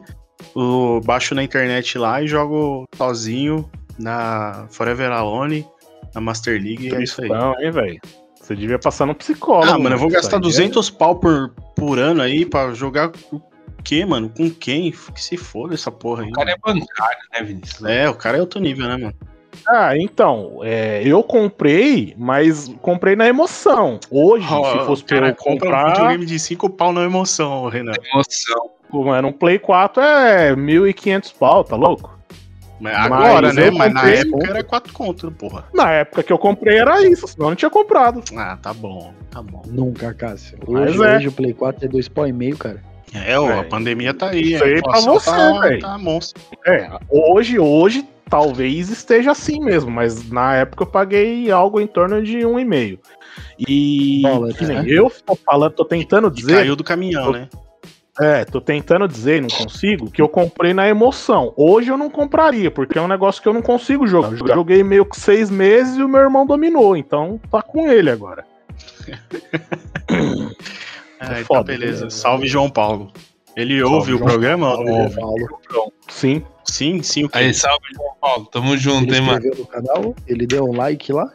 o, 0.54 1.00
baixo 1.00 1.34
na 1.34 1.42
internet 1.42 1.98
lá 1.98 2.22
e 2.22 2.28
jogo 2.28 2.86
sozinho 2.96 3.68
na 3.98 4.66
Forever 4.70 5.10
Alone, 5.10 5.66
na 6.14 6.20
Master 6.20 6.62
League. 6.62 6.88
e 6.88 6.94
é 6.94 7.02
isso 7.02 7.20
aí. 7.20 7.28
Não, 7.28 7.60
hein, 7.60 7.72
velho? 7.72 8.00
Você 8.44 8.54
devia 8.54 8.78
passar 8.78 9.06
no 9.06 9.14
psicólogo. 9.14 9.72
Ah, 9.72 9.78
mano, 9.78 9.94
eu 9.94 9.98
vou 9.98 10.10
gastar 10.10 10.36
200 10.36 10.86
é... 10.86 10.92
pau 10.92 11.16
por, 11.16 11.54
por 11.74 11.98
ano 11.98 12.20
aí 12.20 12.44
pra 12.44 12.74
jogar 12.74 13.10
o 13.32 13.40
quê, 13.82 14.04
mano? 14.04 14.28
Com 14.28 14.50
quem? 14.50 14.90
Que 14.90 15.22
se 15.22 15.38
foda 15.38 15.72
essa 15.72 15.90
porra 15.90 16.24
aí. 16.24 16.28
O 16.28 16.32
cara 16.32 16.50
é 16.50 16.56
bancário, 16.58 17.18
né, 17.32 17.42
Vinícius? 17.42 17.84
É, 17.84 18.08
o 18.08 18.14
cara 18.14 18.36
é 18.36 18.40
outro 18.40 18.60
nível, 18.60 18.86
né, 18.86 18.98
mano? 18.98 19.14
Ah, 19.66 19.96
então, 19.96 20.60
é, 20.62 21.02
eu 21.06 21.22
comprei, 21.22 22.14
mas 22.18 22.68
comprei 22.82 23.16
na 23.16 23.26
emoção. 23.26 23.98
Hoje, 24.10 24.46
oh, 24.52 24.72
se 24.72 24.86
fosse 24.86 25.04
pra 25.04 25.28
eu 25.28 25.34
comprar... 25.34 25.86
um 25.86 25.90
videogame 25.92 26.26
de 26.26 26.38
5 26.38 26.68
pau 26.68 26.92
na 26.92 27.02
emoção, 27.02 27.68
Renan. 27.68 27.92
Emoção. 28.12 28.70
Pô, 28.90 29.04
mano, 29.04 29.28
um 29.28 29.32
Play 29.32 29.58
4 29.58 30.02
é 30.02 30.54
1.500 30.54 31.34
pau, 31.38 31.64
tá 31.64 31.76
louco? 31.76 32.14
Mas 32.84 32.96
agora, 32.98 33.46
mas 33.46 33.56
né? 33.56 33.70
Mas 33.70 33.94
na 33.94 34.10
época 34.10 34.46
era 34.46 34.62
4 34.62 34.92
conto, 34.92 35.32
porra. 35.32 35.64
Na 35.72 35.90
época 35.90 36.22
que 36.22 36.30
eu 36.30 36.38
comprei 36.38 36.76
era 36.76 37.00
isso, 37.06 37.26
senão 37.26 37.46
eu 37.46 37.50
não 37.50 37.56
tinha 37.56 37.70
comprado. 37.70 38.22
Ah, 38.36 38.58
tá 38.60 38.74
bom, 38.74 39.14
tá 39.30 39.40
bom. 39.40 39.62
Nunca, 39.66 40.12
Cássio. 40.12 40.58
Hoje, 40.66 41.02
é. 41.02 41.16
hoje 41.16 41.28
o 41.28 41.32
Play 41.32 41.54
4 41.54 41.86
é 41.86 41.88
2 41.88 42.08
pau 42.08 42.28
e 42.28 42.32
meio, 42.32 42.58
cara. 42.58 42.82
É, 43.14 43.38
ó, 43.38 43.60
a 43.60 43.64
pandemia 43.64 44.12
tá 44.12 44.30
aí. 44.30 44.58
Sei 44.58 44.82
pra 44.82 45.00
você, 45.00 45.30
tá, 45.30 45.60
velho. 45.60 45.80
Tá 45.80 45.96
monstro. 45.96 46.42
É, 46.66 46.90
hoje, 47.08 47.58
hoje 47.58 48.06
talvez 48.28 48.90
esteja 48.90 49.30
assim 49.30 49.60
mesmo, 49.60 49.90
mas 49.90 50.30
na 50.30 50.56
época 50.56 50.82
eu 50.82 50.86
paguei 50.86 51.50
algo 51.50 51.80
em 51.80 51.86
torno 51.86 52.22
de 52.22 52.44
um 52.44 52.58
e 52.58 52.64
meio. 52.66 52.98
E 53.58 54.20
Bola, 54.22 54.52
que 54.52 54.66
nem 54.66 54.82
né? 54.82 54.84
eu 54.88 55.10
tô 55.24 55.34
falando, 55.36 55.72
tô 55.72 55.84
tentando 55.86 56.30
dizer. 56.30 56.52
E 56.52 56.56
caiu 56.56 56.76
do 56.76 56.84
caminhão, 56.84 57.32
né? 57.32 57.48
É, 58.20 58.44
tô 58.44 58.60
tentando 58.60 59.08
dizer, 59.08 59.42
não 59.42 59.48
consigo, 59.48 60.08
que 60.08 60.22
eu 60.22 60.28
comprei 60.28 60.72
na 60.72 60.88
emoção. 60.88 61.52
Hoje 61.56 61.90
eu 61.90 61.96
não 61.96 62.08
compraria, 62.08 62.70
porque 62.70 62.96
é 62.96 63.02
um 63.02 63.08
negócio 63.08 63.42
que 63.42 63.48
eu 63.48 63.52
não 63.52 63.62
consigo 63.62 64.06
jogar. 64.06 64.30
Eu 64.30 64.54
joguei 64.54 64.84
meio 64.84 65.04
que 65.04 65.18
seis 65.18 65.50
meses 65.50 65.96
e 65.96 66.02
o 66.02 66.08
meu 66.08 66.20
irmão 66.20 66.46
dominou, 66.46 66.96
então 66.96 67.40
tá 67.50 67.60
com 67.60 67.90
ele 67.90 68.10
agora. 68.10 68.46
é, 71.20 71.40
é 71.40 71.44
foda, 71.44 71.64
beleza. 71.64 72.08
Salve 72.08 72.46
João 72.46 72.70
Paulo. 72.70 73.12
Ele 73.56 73.80
salve, 73.80 73.94
ouve 73.94 74.10
João 74.12 74.22
o 74.22 74.24
programa? 74.24 74.74
Paulo, 74.74 75.14
Paulo. 75.14 75.92
Sim. 76.08 76.42
Sim, 76.64 77.02
sim. 77.02 77.28
Aí, 77.32 77.52
salve 77.52 77.86
João 77.94 78.14
Paulo. 78.20 78.46
Tamo 78.46 78.76
junto, 78.76 79.12
ele 79.12 79.16
hein, 79.16 79.22
mano. 79.22 79.50
no 79.58 79.66
canal, 79.66 80.14
ele 80.26 80.46
deu 80.46 80.64
um 80.64 80.76
like 80.76 81.12
lá. 81.12 81.30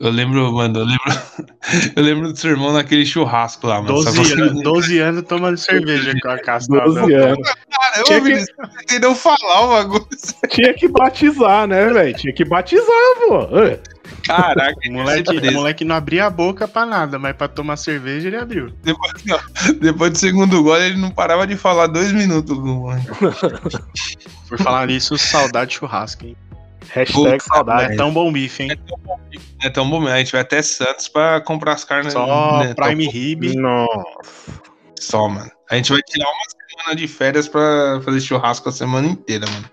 Eu 0.00 0.10
lembro, 0.10 0.52
mano, 0.52 0.78
eu 0.80 0.84
lembro, 0.84 1.04
Eu 1.96 2.02
lembro 2.02 2.32
do 2.32 2.38
seu 2.38 2.50
irmão 2.52 2.72
naquele 2.72 3.04
churrasco 3.04 3.66
lá, 3.66 3.82
mano. 3.82 3.94
12, 4.02 4.32
anos, 4.42 4.62
12 4.62 4.98
anos 5.00 5.22
tomando 5.24 5.56
cerveja 5.58 6.14
com 6.20 6.28
a 6.28 6.38
casca. 6.38 6.80
12 6.80 7.14
anos. 7.14 7.48
Caramba, 7.70 8.04
Tinha 8.04 8.20
que- 8.22 8.44
entendeu 8.82 9.14
falar 9.14 9.60
o 9.64 9.68
bagulho. 9.68 10.06
Tinha 10.48 10.72
que 10.74 10.88
batizar, 10.88 11.66
né, 11.66 11.86
velho? 11.92 12.16
Tinha 12.16 12.32
que 12.32 12.44
batizar, 12.44 12.86
pô. 13.28 13.48
Caraca, 14.24 14.74
O 14.88 14.92
moleque, 14.92 15.36
o 15.36 15.52
moleque 15.52 15.84
não 15.84 15.94
abria 15.96 16.26
a 16.26 16.30
boca 16.30 16.66
pra 16.66 16.86
nada, 16.86 17.18
mas 17.18 17.36
pra 17.36 17.46
tomar 17.48 17.76
cerveja 17.76 18.28
ele 18.28 18.36
abriu. 18.36 18.72
Depois, 18.82 19.12
não, 19.24 19.38
depois 19.80 20.12
do 20.12 20.18
segundo 20.18 20.62
gol, 20.62 20.76
ele 20.78 20.96
não 20.96 21.10
parava 21.10 21.46
de 21.46 21.56
falar 21.56 21.86
dois 21.88 22.12
minutos. 22.12 22.56
Por 24.48 24.58
falar 24.58 24.86
nisso, 24.86 25.18
saudade 25.18 25.70
de 25.72 25.76
churrasco, 25.78 26.24
hein? 26.24 26.36
Hashtag 26.92 27.30
Não 27.32 27.40
saudade. 27.40 27.92
é 27.92 27.96
tão 27.96 28.12
bom 28.12 28.32
bife, 28.32 28.62
hein? 28.62 28.70
É 29.62 29.68
tão 29.70 29.88
bom, 29.88 30.06
a 30.06 30.18
gente 30.18 30.32
vai 30.32 30.40
até 30.40 30.60
Santos 30.62 31.08
pra 31.08 31.40
comprar 31.40 31.72
as 31.72 31.84
carnes. 31.84 32.12
Só 32.12 32.58
né, 32.64 32.74
Prime 32.74 33.04
tão- 33.04 33.12
Rib. 33.12 33.54
Nossa. 33.56 34.04
Só, 34.98 35.28
mano. 35.28 35.50
A 35.70 35.76
gente 35.76 35.92
vai 35.92 36.00
tirar 36.02 36.26
uma 36.28 36.44
semana 36.82 36.96
de 36.96 37.08
férias 37.08 37.48
pra 37.48 38.00
fazer 38.04 38.20
churrasco 38.20 38.68
a 38.68 38.72
semana 38.72 39.06
inteira, 39.08 39.46
mano. 39.50 39.64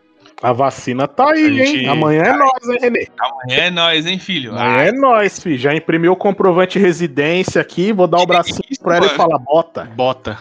A 0.42 0.52
vacina 0.52 1.08
tá 1.08 1.32
aí, 1.32 1.46
A 1.46 1.66
gente- 1.66 1.78
hein? 1.80 1.88
Amanhã 1.88 2.24
é 2.24 2.34
nós, 2.34 2.68
hein, 2.70 2.78
Renê? 2.82 3.08
Amanhã 3.18 3.64
é 3.64 3.70
nóis, 3.72 4.06
hein, 4.06 4.20
filho? 4.20 4.52
Amanhã 4.52 4.88
é 4.88 4.92
nós, 4.92 5.40
filho. 5.40 5.58
Já 5.58 5.74
imprimiu 5.74 6.12
o 6.12 6.16
comprovante 6.18 6.78
residência 6.78 7.62
aqui, 7.62 7.94
vou 7.94 8.08
dar 8.08 8.20
o 8.20 8.26
bracinho 8.26 8.60
isso, 8.70 8.82
pra 8.82 8.98
ela 8.98 9.06
e 9.06 9.10
falar, 9.10 9.38
bota. 9.40 9.86
Bota. 9.96 10.38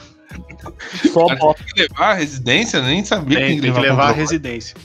Só 1.12 1.26
Cara, 1.26 1.38
bota. 1.38 1.62
Tem 1.62 1.72
que 1.74 1.82
levar 1.82 2.10
a 2.10 2.14
residência? 2.14 2.78
Eu 2.78 2.82
nem 2.82 3.04
sabia 3.04 3.38
Tem, 3.38 3.56
que 3.56 3.62
tem 3.62 3.72
que 3.72 3.78
levar 3.80 3.94
a 3.94 3.96
comprovante. 4.08 4.18
residência. 4.20 4.76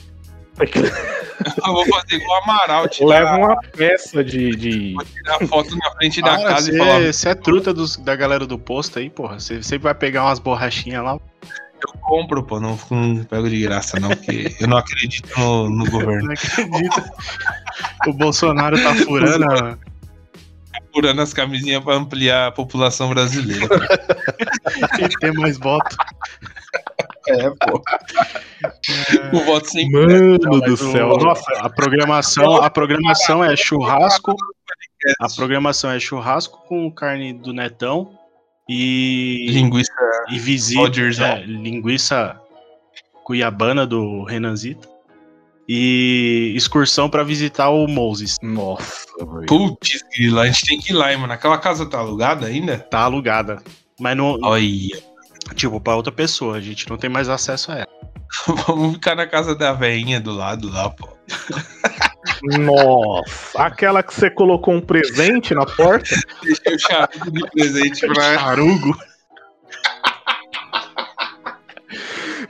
Eu 1.66 1.72
vou 1.72 1.86
fazer 1.86 2.16
igual 2.16 2.42
Amaral, 2.42 2.88
tirar, 2.88 3.08
Leva 3.08 3.36
uma 3.36 3.56
peça 3.76 4.24
de. 4.24 4.50
de... 4.56 4.94
tirar 5.14 5.38
foto 5.46 5.76
na 5.76 5.90
frente 5.92 6.20
da 6.20 6.36
Para, 6.36 6.48
casa 6.48 6.74
e 6.74 6.78
falar: 6.78 7.00
Você 7.12 7.28
é 7.28 7.34
truta 7.34 7.72
dos- 7.72 7.96
da 7.96 8.16
galera 8.16 8.44
do 8.46 8.58
posto 8.58 8.98
aí, 8.98 9.08
porra. 9.08 9.38
Você 9.38 9.62
sempre 9.62 9.84
vai 9.84 9.94
pegar 9.94 10.24
umas 10.24 10.38
borrachinhas 10.40 11.04
lá. 11.04 11.12
eu 11.14 11.92
compro, 12.00 12.42
pô, 12.42 12.58
não, 12.58 12.76
não 12.90 13.22
pego 13.24 13.48
de 13.48 13.60
graça, 13.62 14.00
não, 14.00 14.08
porque 14.10 14.56
eu 14.60 14.66
não 14.66 14.78
acredito 14.78 15.28
no, 15.38 15.70
no 15.70 15.88
governo. 15.90 16.24
Não 16.26 16.32
acredita. 16.32 17.12
o 18.06 18.12
Bolsonaro 18.12 18.80
tá 18.82 18.94
furando. 18.96 19.44
a- 19.44 19.78
Furando 20.92 21.20
as 21.20 21.34
camisinhas 21.34 21.84
pra 21.84 21.94
ampliar 21.94 22.48
a 22.48 22.50
população 22.52 23.10
brasileira. 23.10 23.68
e 24.98 25.08
ter 25.20 25.32
mais 25.34 25.58
voto. 25.58 25.94
É, 27.28 27.50
pô. 27.50 27.82
O 29.32 29.40
voto 29.44 29.70
sem 29.70 29.88
Mano 29.90 30.36
Não, 30.42 30.58
do 30.60 30.72
o- 30.72 30.76
céu. 30.76 31.08
Nossa, 31.18 31.52
A 31.60 31.68
programação, 31.70 32.56
a 32.56 32.68
programação 32.70 33.44
é 33.44 33.54
churrasco. 33.56 34.34
A 35.20 35.28
programação 35.34 35.90
é 35.92 36.00
churrasco 36.00 36.58
com 36.66 36.90
carne 36.90 37.32
do 37.32 37.52
Netão 37.52 38.10
e, 38.68 39.46
linguiça 39.50 39.92
e 40.30 40.38
visita 40.38 41.24
é, 41.24 41.42
linguiça 41.44 42.40
cuiabana 43.24 43.86
do 43.86 44.24
Renanzito 44.24 44.88
e 45.68 46.52
excursão 46.56 47.08
pra 47.08 47.22
visitar 47.22 47.68
o 47.68 47.86
Moses. 47.86 48.36
nossa, 48.42 49.06
velho. 49.18 49.46
Putz, 49.46 50.02
a 50.40 50.46
gente 50.46 50.66
tem 50.66 50.78
que 50.80 50.92
ir 50.92 50.96
lá, 50.96 51.12
hein, 51.12 51.18
mano. 51.18 51.32
Aquela 51.32 51.58
casa 51.58 51.86
tá 51.86 51.98
alugada 51.98 52.46
ainda? 52.46 52.78
Tá 52.78 53.00
alugada. 53.00 53.62
Mas 54.00 54.16
não, 54.16 54.38
Olha, 54.42 54.64
tipo, 55.54 55.80
pra 55.80 55.96
outra 55.96 56.12
pessoa, 56.12 56.56
a 56.56 56.60
gente 56.60 56.88
não 56.88 56.96
tem 56.96 57.08
mais 57.10 57.28
acesso 57.28 57.72
a 57.72 57.76
ela. 57.76 57.88
vamos 58.66 58.94
ficar 58.94 59.14
na 59.14 59.26
casa 59.26 59.54
da 59.54 59.72
veinha 59.72 60.20
do 60.20 60.32
lado 60.32 60.70
lá, 60.70 60.90
pô. 60.90 61.08
Nossa. 62.42 63.62
Aquela 63.62 64.02
que 64.02 64.14
você 64.14 64.30
colocou 64.30 64.74
um 64.74 64.80
presente 64.80 65.54
na 65.54 65.66
porta. 65.66 66.14
Deixei 66.42 66.74
o 66.74 66.78
charuto 66.78 67.30
de 67.30 67.50
presente 67.50 68.06
pra. 68.06 68.34
Charugo. 68.38 68.96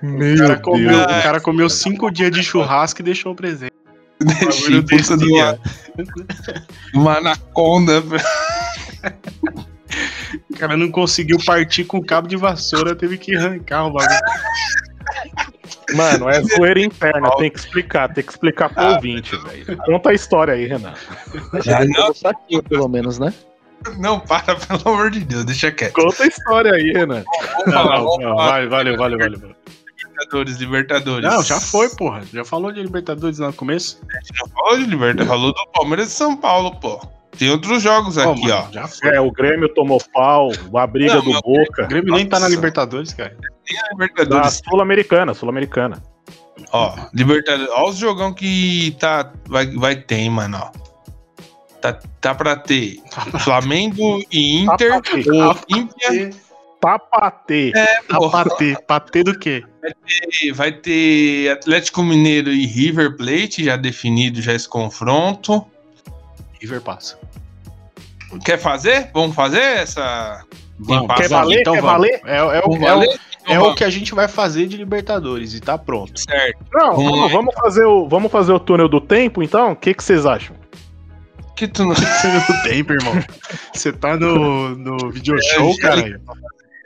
Meu 0.03 0.35
O 0.35 0.39
cara, 0.39 0.61
comeu, 0.61 0.91
Deus. 0.91 1.03
o 1.03 1.23
cara 1.23 1.41
comeu 1.41 1.69
cinco 1.69 2.11
dias 2.11 2.31
de 2.31 2.43
churrasco 2.43 3.01
e 3.01 3.05
deixou 3.05 3.33
o 3.33 3.37
presente. 3.37 3.73
Deixei 4.21 4.81
Bagulho 4.81 4.85
puta 4.85 5.17
de 5.17 5.27
uma, 5.27 5.59
uma 6.95 7.19
anaconda. 7.19 8.03
O 10.59 10.61
cara 10.61 10.77
não 10.77 10.91
conseguiu 10.91 11.39
partir 11.47 11.85
com 11.85 11.99
o 11.99 12.05
cabo 12.05 12.27
de 12.27 12.37
vassoura, 12.37 12.93
teve 12.93 13.17
que 13.17 13.37
arrancar 13.37 13.87
o 13.87 13.93
bagulho. 13.93 14.19
Mano, 15.95 16.29
é 16.29 16.43
zoeira 16.43 16.81
interna. 16.81 17.31
Tem 17.37 17.49
que 17.49 17.61
explicar. 17.61 18.13
Tem 18.13 18.25
que 18.25 18.33
explicar 18.33 18.69
pro 18.69 18.95
ouvinte, 18.95 19.37
velho. 19.37 19.77
Conta 19.87 20.11
a 20.11 20.15
história 20.15 20.55
aí, 20.55 20.67
Renato. 20.67 20.99
Ah, 21.73 21.85
não, 21.85 22.13
saquinho, 22.13 22.61
pelo 22.65 22.89
menos, 22.89 23.21
né? 23.21 23.33
não, 23.99 24.19
para, 24.19 24.57
pelo 24.57 24.81
amor 24.85 25.13
de 25.13 25.21
Deus, 25.21 25.45
deixa 25.45 25.71
quieto. 25.71 25.93
Conta 25.93 26.25
a 26.25 26.27
história 26.27 26.73
aí, 26.73 26.91
Renato. 26.93 27.25
Não, 27.65 27.85
não, 27.85 28.19
não, 28.19 28.35
vale, 28.35 28.67
valeu, 28.67 28.97
valeu, 28.97 29.17
valeu. 29.17 29.55
Libertadores, 29.97 30.57
Libertadores. 30.57 31.31
Não, 31.31 31.41
já 31.45 31.61
foi, 31.61 31.89
porra. 31.91 32.25
Já 32.33 32.45
falou 32.45 32.73
de 32.73 32.83
Libertadores 32.83 33.39
lá 33.39 33.47
no 33.47 33.53
começo? 33.53 34.01
A 34.11 34.19
gente 34.19 34.33
não 34.41 34.49
falou 34.49 34.77
de 34.77 34.87
Libertadores, 34.87 35.29
falou 35.29 35.53
do 35.53 35.67
Palmeiras 35.73 36.09
e 36.09 36.11
São 36.11 36.37
Paulo, 36.37 36.75
pô. 36.81 37.18
Tem 37.39 37.51
outros 37.51 37.81
jogos 37.83 38.17
Pô, 38.17 38.33
aqui, 38.33 38.49
mano, 38.49 38.67
ó. 38.69 38.73
Já 38.73 38.89
foi. 38.89 39.15
É, 39.15 39.21
o 39.21 39.31
Grêmio 39.31 39.69
tomou 39.73 40.03
pau, 40.13 40.51
a 40.75 40.87
briga 40.87 41.15
Não, 41.15 41.23
do 41.23 41.33
Boca. 41.41 41.85
O 41.85 41.89
Grêmio 41.89 42.13
nem 42.15 42.27
tá 42.27 42.41
na. 42.41 42.49
Libertadores, 42.49 43.15
cara. 43.15 43.37
Tem 43.65 43.79
a 43.79 43.83
Da 43.83 43.89
Libertadores. 43.93 44.63
Sul-Americana, 44.69 45.35
Sul-Americana. 45.35 46.03
Ó, 46.73 46.95
Libertadores. 47.15 47.71
Ó, 47.73 47.89
os 47.89 47.97
jogão 47.97 48.35
que 48.35 48.97
tá, 48.99 49.33
vai, 49.47 49.67
vai 49.67 49.97
ter, 49.97 50.17
hein, 50.17 50.31
mano, 50.31 50.59
ó. 50.61 50.89
Tá, 51.81 51.93
tá 52.21 52.35
pra 52.35 52.57
ter 52.57 53.01
Flamengo 53.39 54.21
e 54.33 54.63
Inter, 54.63 54.91
Tá 54.91 55.01
pra 55.01 55.23
ter. 55.23 55.31
Olímpia. 55.31 56.31
Tapatê. 56.81 57.73
A 58.09 58.31
patê. 58.31 58.77
Patê 58.87 59.23
do 59.25 59.39
quê? 59.39 59.65
e 60.43 60.53
Vai 60.53 60.73
ter 60.73 61.51
Atlético 61.51 62.03
Mineiro 62.03 62.51
e 62.51 62.67
River 62.67 63.17
Plate, 63.17 63.65
já 63.65 63.77
definido 63.77 64.41
já 64.41 64.55
esse 64.55 64.69
confronto. 64.69 65.65
River 66.61 66.81
passa. 66.81 67.19
Quer 68.45 68.59
fazer? 68.59 69.11
Vamos 69.13 69.35
fazer 69.35 69.61
essa. 69.61 70.45
Vamos? 70.79 71.15
Quer 71.17 71.29
valer? 71.29 71.61
Então 71.61 71.75
Quer 71.75 71.81
vamos. 71.83 71.97
valer? 71.97 72.21
É, 72.25 72.37
é 72.37 72.43
o, 72.43 72.53
é 72.53 72.63
o- 72.65 72.79
Valeu? 72.79 73.11
é 73.11 73.15
Então 73.45 73.57
o 73.57 73.61
vamos. 73.65 73.75
que 73.79 73.85
a 73.85 73.91
gente 73.91 74.15
vai 74.15 74.29
fazer 74.29 74.67
de 74.67 74.77
Libertadores 74.77 75.55
e 75.55 75.61
tá 75.61 75.77
pronto. 75.79 76.21
Certo. 76.21 76.59
Não, 76.73 76.95
Vamos 76.95 77.05
vamos, 77.05 77.21
lá, 77.21 77.29
vamos 77.29 77.55
fazer 77.55 77.85
o, 77.85 78.07
vamos 78.09 78.31
fazer 78.31 78.53
o 78.53 78.61
túnel 78.61 78.89
do 78.89 79.01
tempo, 79.01 79.43
então? 79.43 79.73
O 79.73 79.77
que, 79.77 79.95
que 79.95 80.05
vocês 80.05 80.27
acham? 80.27 80.55
Que 81.57 81.67
tu 81.67 81.85
não. 81.85 81.95
Você 81.95 82.29
não 82.29 82.63
tem, 82.63 82.79
irmão. 82.79 83.15
Você 83.75 83.93
tá 83.93 84.17
no, 84.17 84.77
no 84.77 85.11
video 85.11 85.37
show, 85.43 85.71
É, 85.73 85.77
caralho. 85.79 86.21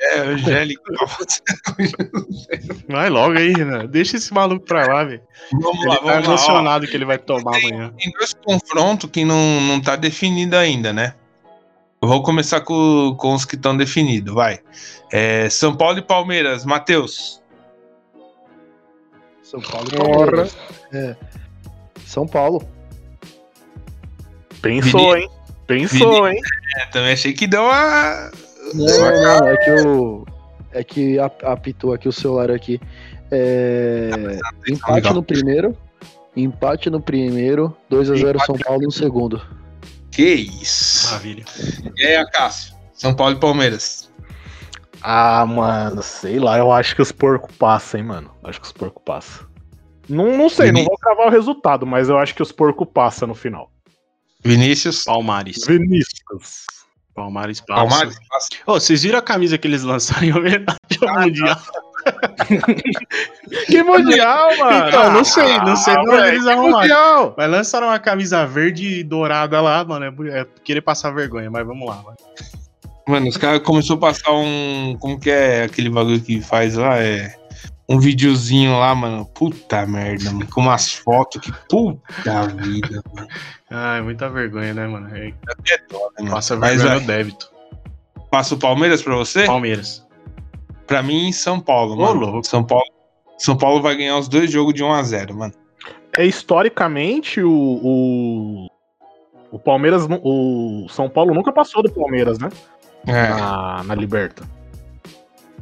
É, 0.05 0.19
Angélica. 0.21 0.83
Vai 2.89 3.09
logo 3.09 3.39
aí, 3.39 3.53
Renan. 3.53 3.87
Deixa 3.87 4.17
esse 4.17 4.33
maluco 4.35 4.67
pra 4.67 4.85
lá, 4.87 5.05
velho. 5.05 5.23
vamos 5.53 5.79
Ele 5.81 5.89
lá, 5.89 5.97
tá 5.97 6.01
vamos 6.03 6.13
lá. 6.13 6.21
ó. 6.21 6.25
emocionado 6.35 6.87
que 6.89 6.97
ele 6.97 7.05
vai 7.05 7.19
tomar 7.19 7.57
amanhã. 7.57 7.93
Tem 7.97 8.11
dois 8.13 8.35
confrontos 8.35 9.09
que 9.11 9.25
não, 9.25 9.61
não 9.61 9.81
tá 9.81 9.95
definido 9.95 10.57
ainda, 10.57 10.93
né? 10.93 11.15
Eu 12.01 12.09
vou 12.09 12.21
começar 12.23 12.61
com, 12.63 13.15
com 13.17 13.33
os 13.33 13.45
que 13.45 13.55
estão 13.55 13.77
definidos, 13.77 14.35
vai. 14.35 14.59
É, 15.13 15.49
São 15.49 15.77
Paulo 15.77 15.99
e 15.99 16.03
Palmeiras. 16.03 16.65
Matheus. 16.65 17.41
São 19.43 19.61
Paulo 19.61 19.87
e. 19.93 19.97
Palmeiras. 19.97 20.57
É. 20.93 21.15
São 22.05 22.27
Paulo. 22.27 22.69
Pensou, 24.61 25.17
hein? 25.17 25.29
Pensou, 25.67 26.29
hein? 26.29 26.41
É, 26.79 26.87
também 26.87 27.13
achei 27.13 27.33
que 27.33 27.47
deu 27.47 27.63
uma. 27.63 28.31
Não, 28.75 28.87
não, 28.87 29.39
não, 29.41 29.49
é 29.49 29.57
que 29.57 29.71
eu. 29.71 30.27
É 30.75 30.83
que 30.85 31.19
ap- 31.19 31.45
apitou 31.45 31.93
aqui 31.93 32.09
o 32.09 32.13
celular 32.13 32.51
aqui. 32.51 32.81
É, 33.31 34.11
empate 34.69 35.13
no 35.13 35.23
primeiro. 35.23 35.77
Empate 36.37 36.89
no 36.91 37.01
primeiro. 37.01 37.77
2x0 37.91 38.45
São 38.45 38.57
Paulo 38.57 38.83
no 38.83 38.91
segundo. 38.91 39.41
Que 40.11 40.33
isso. 40.35 41.07
Maravilha. 41.07 41.45
E 41.97 42.07
aí, 42.07 42.17
Acácio? 42.17 42.75
São 42.95 43.15
Paulo 43.15 43.37
e 43.37 43.41
Palmeiras. 43.41 44.11
Ah, 45.03 45.45
mano, 45.47 46.03
sei 46.03 46.39
lá, 46.39 46.57
eu 46.59 46.71
acho 46.71 46.95
que 46.95 47.03
os 47.03 47.11
porcos 47.11 47.55
passam, 47.57 47.99
hein, 48.01 48.07
mano. 48.07 48.31
Acho 48.45 48.61
que 48.61 48.67
os 48.67 48.73
porcos 48.73 49.03
passam. 49.05 49.47
Não, 50.09 50.37
não 50.37 50.49
sei, 50.49 50.67
não 50.69 50.75
Vini- 50.81 50.87
vou 50.87 50.97
cravar 50.99 51.27
o 51.27 51.31
resultado, 51.31 51.87
mas 51.87 52.09
eu 52.09 52.19
acho 52.19 52.35
que 52.35 52.43
os 52.43 52.53
porcos 52.53 52.87
passam 52.93 53.27
no 53.29 53.35
final. 53.35 53.71
Vinícius. 54.45 55.05
Palmares. 55.05 55.65
Vinícius. 55.67 56.65
Palmares 57.15 57.61
passa. 57.61 57.81
Palmares. 57.81 58.19
Ô, 58.67 58.73
vocês 58.75 59.03
viram 59.03 59.19
a 59.19 59.23
camisa 59.23 59.59
que 59.59 59.69
eles 59.69 59.83
lançaram 59.83 60.25
em 60.27 60.33
homenagem 60.33 60.77
ao 61.07 61.21
Mundial? 61.21 61.59
Que 63.67 63.83
mundial, 63.83 64.57
mano! 64.59 64.89
Então, 64.89 65.13
não 65.13 65.25
sei, 65.25 65.57
não 65.59 65.77
sei 65.77 65.95
de 65.95 66.01
onde 66.01 66.11
velho, 66.11 66.27
eles 66.27 66.43
que 66.43 66.51
arrumaram. 66.51 66.79
mundial! 66.81 67.35
Mas 67.37 67.51
lançaram 67.51 67.87
uma 67.89 67.99
camisa 67.99 68.47
verde 68.47 69.01
e 69.01 69.05
dourada 69.05 69.61
lá, 69.61 69.85
mano. 69.85 70.07
É, 70.07 70.41
é 70.41 70.47
querer 70.65 70.81
passar 70.81 71.13
vergonha, 71.13 71.51
mas 71.51 71.65
vamos 71.67 71.87
lá. 71.87 72.03
vai. 72.03 72.15
Mano, 73.07 73.29
os 73.29 73.37
caras 73.37 73.63
começaram 73.63 73.99
a 73.99 74.01
passar 74.01 74.33
um. 74.33 74.97
Como 74.99 75.19
que 75.19 75.31
é 75.31 75.65
aquele 75.65 75.91
bagulho 75.91 76.21
que 76.21 76.41
faz 76.41 76.75
lá? 76.75 76.99
É. 76.99 77.35
um 77.95 77.99
videozinho 77.99 78.79
lá, 78.79 78.95
mano. 78.95 79.25
Puta 79.27 79.87
merda, 79.87 80.31
mano. 80.33 80.47
Com 80.49 80.61
umas 80.63 80.93
fotos 80.93 81.41
que 81.41 81.53
puta 81.69 82.47
vida, 82.49 83.03
mano. 83.15 83.29
Ai, 83.71 84.03
muita 84.03 84.29
vergonha, 84.29 84.73
né, 84.75 84.87
mano? 84.87 85.09
É, 85.15 85.29
É 85.29 85.79
dó, 85.91 85.99
né, 85.99 86.11
mano? 86.21 86.31
passa 86.33 86.57
Mas 86.57 86.71
vergonha 86.83 86.91
vai. 86.91 87.01
no 87.01 87.07
débito. 87.07 87.51
Passa 88.31 88.55
o 88.55 88.59
Palmeiras 88.59 89.03
pra 89.03 89.15
você? 89.15 89.45
Palmeiras. 89.47 90.07
Pra 90.87 91.03
mim, 91.03 91.31
São 91.33 91.61
Paulo, 91.61 91.95
Ô, 91.95 91.97
mano. 91.97 92.21
louco. 92.21 92.47
São 92.47 92.65
Paulo. 92.65 92.85
São 93.39 93.57
Paulo 93.57 93.83
vai 93.83 93.97
ganhar 93.97 94.17
os 94.19 94.29
dois 94.29 94.51
jogos 94.51 94.73
de 94.75 94.83
1 94.85 94.93
a 94.93 95.03
0 95.03 95.35
mano. 95.37 95.53
É 96.17 96.25
historicamente 96.25 97.41
o, 97.43 97.51
o, 97.51 98.67
o 99.51 99.59
Palmeiras, 99.59 100.07
o 100.23 100.87
São 100.91 101.09
Paulo 101.09 101.35
nunca 101.35 101.51
passou 101.53 101.83
do 101.83 101.91
Palmeiras, 101.91 102.39
né? 102.39 102.49
É, 103.07 103.29
Na, 103.29 103.83
na 103.85 103.95
Liberta. 103.95 104.45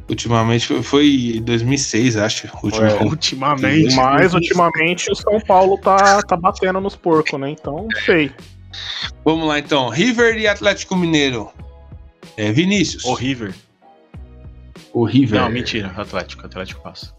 Ultimamente 0.09 0.67
foi, 0.67 0.83
foi 0.83 1.41
2006, 1.43 2.17
acho. 2.17 2.47
É. 2.47 3.03
Ultimamente. 3.03 3.95
Mas 3.95 4.33
ultimamente 4.33 5.11
o 5.11 5.15
São 5.15 5.39
Paulo 5.39 5.77
tá, 5.77 6.21
tá 6.23 6.35
batendo 6.35 6.79
nos 6.81 6.95
porcos, 6.95 7.39
né? 7.39 7.49
Então, 7.49 7.87
não 7.91 8.01
sei. 8.01 8.31
Vamos 9.23 9.47
lá 9.47 9.59
então. 9.59 9.89
River 9.89 10.37
e 10.37 10.47
Atlético 10.47 10.95
Mineiro. 10.95 11.49
É 12.37 12.51
Vinícius. 12.51 13.05
O 13.05 13.13
River. 13.13 13.53
O 14.93 15.03
River. 15.03 15.41
Não, 15.41 15.49
mentira. 15.49 15.93
Atlético. 15.95 16.45
Atlético 16.45 16.81
passa. 16.81 17.13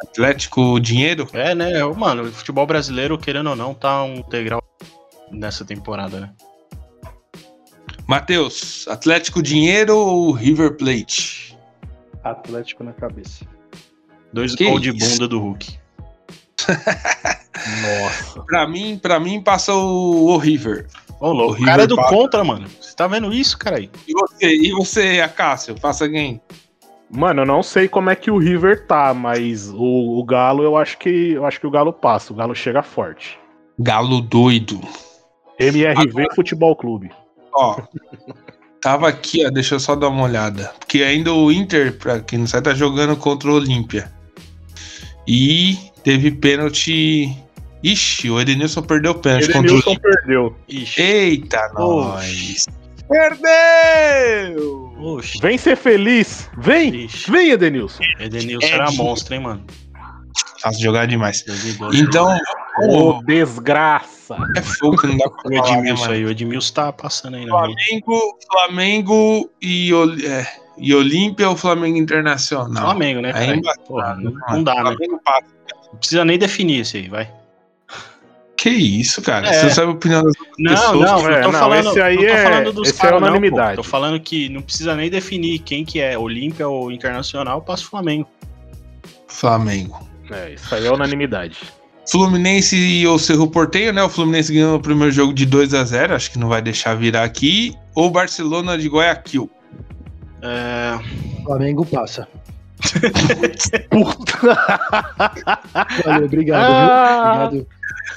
Atlético 0.00 0.78
Dinheiro? 0.78 1.28
É, 1.32 1.54
né? 1.54 1.84
Mano, 1.84 2.24
o 2.24 2.32
futebol 2.32 2.66
brasileiro, 2.66 3.18
querendo 3.18 3.50
ou 3.50 3.56
não, 3.56 3.74
tá 3.74 4.04
um 4.04 4.16
integral 4.16 4.62
nessa 5.30 5.64
temporada, 5.64 6.20
né? 6.20 6.30
Matheus, 8.06 8.86
Atlético 8.88 9.42
Dinheiro 9.42 9.96
ou 9.96 10.32
River 10.32 10.76
Plate? 10.76 11.47
Atlético 12.22 12.84
na 12.84 12.92
cabeça. 12.92 13.44
Dois 14.32 14.54
Que 14.54 14.64
gols 14.66 14.82
de 14.82 14.92
bunda 14.92 15.26
do 15.28 15.38
Hulk. 15.40 15.78
Nossa. 18.02 18.42
Pra 18.42 18.66
mim, 18.68 18.98
pra 18.98 19.18
mim 19.18 19.40
passa 19.40 19.72
o, 19.74 20.26
o 20.26 20.36
River. 20.36 20.86
Ô, 21.20 21.32
louco. 21.32 21.42
O 21.42 21.46
O 21.48 21.52
River 21.54 21.66
cara 21.66 21.82
é 21.84 21.86
do 21.86 21.96
passa. 21.96 22.08
contra, 22.08 22.44
mano. 22.44 22.68
Você 22.80 22.94
tá 22.94 23.06
vendo 23.06 23.32
isso, 23.32 23.58
cara 23.58 23.76
aí? 23.78 23.90
E 24.06 24.12
você, 24.12 24.46
e 24.54 24.70
você, 24.72 25.20
Acácio, 25.20 25.74
passa 25.80 26.08
quem? 26.08 26.40
Mano, 27.10 27.42
eu 27.42 27.46
não 27.46 27.62
sei 27.62 27.88
como 27.88 28.10
é 28.10 28.16
que 28.16 28.30
o 28.30 28.36
River 28.38 28.86
tá, 28.86 29.14
mas 29.14 29.70
o, 29.70 30.18
o 30.18 30.24
Galo, 30.24 30.62
eu 30.62 30.76
acho 30.76 30.98
que 30.98 31.32
eu 31.32 31.46
acho 31.46 31.58
que 31.58 31.66
o 31.66 31.70
Galo 31.70 31.92
passa. 31.92 32.32
O 32.32 32.36
Galo 32.36 32.54
chega 32.54 32.82
forte. 32.82 33.38
Galo 33.78 34.20
doido. 34.20 34.78
MRV 35.58 36.26
Futebol 36.34 36.76
Clube. 36.76 37.10
Ó, 37.54 37.80
tava 38.80 39.08
aqui, 39.08 39.44
ó, 39.44 39.50
deixa 39.50 39.74
eu 39.74 39.80
só 39.80 39.94
dar 39.94 40.08
uma 40.08 40.24
olhada. 40.24 40.72
Porque 40.78 41.02
ainda 41.02 41.32
o 41.32 41.50
Inter, 41.52 41.96
pra 41.96 42.20
quem 42.20 42.40
não 42.40 42.46
sabe, 42.46 42.64
tá 42.64 42.74
jogando 42.74 43.16
contra 43.16 43.50
o 43.50 43.54
Olímpia. 43.54 44.12
E 45.26 45.78
teve 46.02 46.30
pênalti. 46.30 47.36
Ixi, 47.82 48.28
o 48.30 48.40
Edenilson 48.40 48.82
perdeu 48.82 49.12
o 49.12 49.14
pênalti 49.14 49.46
contra 49.46 49.60
o 49.60 49.64
Edenilson 49.64 49.94
perdeu. 49.96 50.56
Ixi. 50.68 51.00
Eita, 51.00 51.70
nós. 51.74 52.66
Perdeu! 53.08 54.92
Oxi. 54.98 55.40
Vem 55.40 55.56
ser 55.56 55.76
feliz. 55.76 56.50
Vem. 56.58 57.04
Ixi. 57.04 57.30
Vem, 57.30 57.50
Edenilson. 57.50 58.02
Edenilson 58.18 58.66
era 58.66 58.88
Ed. 58.88 58.96
monstro, 58.96 59.34
hein, 59.34 59.40
mano. 59.40 59.64
Fácil 60.60 60.82
jogar 60.82 61.06
demais. 61.06 61.44
Então, 61.94 62.36
Ô, 62.80 63.22
desgraça. 63.24 64.36
é 64.56 64.62
fogo 64.62 64.96
que 64.98 65.06
não 65.06 65.16
dá 65.16 65.28
pra 65.30 65.38
o 65.50 65.56
falar, 65.56 65.72
Edmilson 65.78 66.10
aí, 66.12 66.24
o 66.24 66.30
Edmilson 66.30 66.74
tá 66.74 66.92
passando 66.92 67.36
aí. 67.36 67.46
Flamengo, 67.46 68.38
Flamengo 68.50 69.50
e, 69.60 69.92
Ol- 69.94 70.14
é, 70.24 70.46
e 70.76 70.94
Olímpia 70.94 71.48
ou 71.48 71.56
Flamengo 71.56 71.96
Internacional? 71.98 72.84
Flamengo, 72.84 73.20
né, 73.20 73.30
embaixo, 73.54 73.80
Porra, 73.86 74.14
não, 74.16 74.32
não 74.50 74.62
dá, 74.62 74.74
né? 74.76 74.80
Flamengo 74.82 75.20
passa. 75.24 75.46
Não 75.92 75.98
precisa 75.98 76.24
nem 76.24 76.38
definir 76.38 76.80
esse 76.80 76.98
aí, 76.98 77.08
vai. 77.08 77.30
Que 78.56 78.70
isso, 78.70 79.22
cara? 79.22 79.46
É. 79.48 79.52
Você 79.52 79.62
não 79.66 79.70
sabe 79.70 79.86
a 79.88 79.94
opinião 79.94 80.22
das 80.24 80.34
Não, 80.58 80.72
pessoas? 80.72 81.00
não, 81.10 81.28
é, 81.30 81.38
eu 81.38 81.42
tô 81.44 81.52
não, 81.52 81.58
falando, 81.60 81.88
esse 81.90 82.00
aí 82.00 82.16
não 82.16 82.22
tô 82.24 82.28
é- 82.28 82.42
falando 82.42 82.72
dos 82.72 82.88
esse 82.88 82.98
é 82.98 83.02
caras, 83.02 83.20
não, 83.20 83.28
unanimidade. 83.28 83.76
pô. 83.76 83.82
Tô 83.82 83.88
falando 83.88 84.20
que 84.20 84.48
não 84.48 84.60
precisa 84.62 84.96
nem 84.96 85.08
definir 85.08 85.60
quem 85.60 85.84
que 85.84 86.00
é, 86.00 86.18
Olímpia 86.18 86.66
ou 86.68 86.90
Internacional, 86.90 87.62
passa 87.62 87.84
o 87.84 87.86
Flamengo. 87.86 88.28
Flamengo. 89.28 90.06
É, 90.30 90.54
isso 90.54 90.74
aí 90.74 90.84
é 90.86 90.92
unanimidade. 90.92 91.58
Fluminense 92.10 93.06
ou 93.06 93.18
Cerro 93.18 93.48
Porteio, 93.48 93.92
né? 93.92 94.02
O 94.02 94.08
Fluminense 94.08 94.52
ganhou 94.52 94.76
o 94.76 94.80
primeiro 94.80 95.12
jogo 95.12 95.32
de 95.32 95.44
2 95.44 95.74
a 95.74 95.84
0 95.84 96.14
acho 96.14 96.30
que 96.30 96.38
não 96.38 96.48
vai 96.48 96.62
deixar 96.62 96.94
virar 96.94 97.24
aqui. 97.24 97.74
Ou 97.94 98.10
Barcelona 98.10 98.78
de 98.78 98.88
Guayaquil. 98.88 99.50
É, 100.42 100.98
Flamengo 101.44 101.84
passa. 101.84 102.26
Puta. 103.90 104.56
Valeu, 106.04 106.26
obrigado, 106.26 106.62
Ah. 106.62 107.48
viu? 107.50 107.66
Obrigado, 107.66 107.66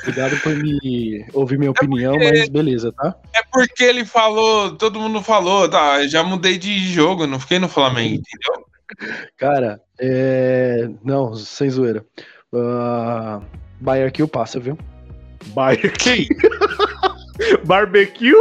obrigado 0.03 0.41
por 0.41 0.55
me 0.55 1.25
ouvir 1.33 1.57
minha 1.57 1.71
opinião, 1.71 2.15
mas 2.17 2.47
beleza, 2.47 2.91
tá? 2.93 3.15
É 3.35 3.41
porque 3.51 3.83
ele 3.83 4.05
falou, 4.05 4.75
todo 4.75 4.99
mundo 4.99 5.21
falou, 5.21 5.67
tá? 5.67 6.05
Já 6.07 6.23
mudei 6.23 6.57
de 6.57 6.93
jogo, 6.93 7.27
não 7.27 7.39
fiquei 7.39 7.59
no 7.59 7.67
Flamengo, 7.67 8.15
entendeu? 8.21 8.65
Cara, 9.37 9.81
é. 9.99 10.89
Não, 11.03 11.35
sem 11.35 11.69
zoeira. 11.69 12.05
Uh... 12.53 13.41
Bayern 13.81 14.11
Kill 14.11 14.27
passa, 14.27 14.59
viu? 14.59 14.77
Barbecue. 15.53 16.27
Barbecue? 17.65 18.35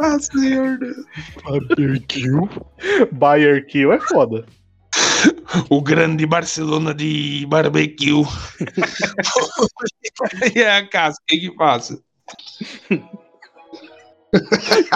Ah, 0.00 0.18
senhor. 0.18 0.78
Barbecue? 1.44 2.48
Bayer 3.12 3.64
Kill 3.66 3.92
é 3.92 4.00
foda. 4.00 4.44
O 5.68 5.80
grande 5.80 6.26
Barcelona 6.26 6.94
de 6.94 7.46
barbecue. 7.46 8.24
e 10.54 10.62
a 10.64 10.88
casa, 10.88 11.16
o 11.20 11.24
que 11.26 11.38
que 11.38 11.56
passa? 11.56 12.02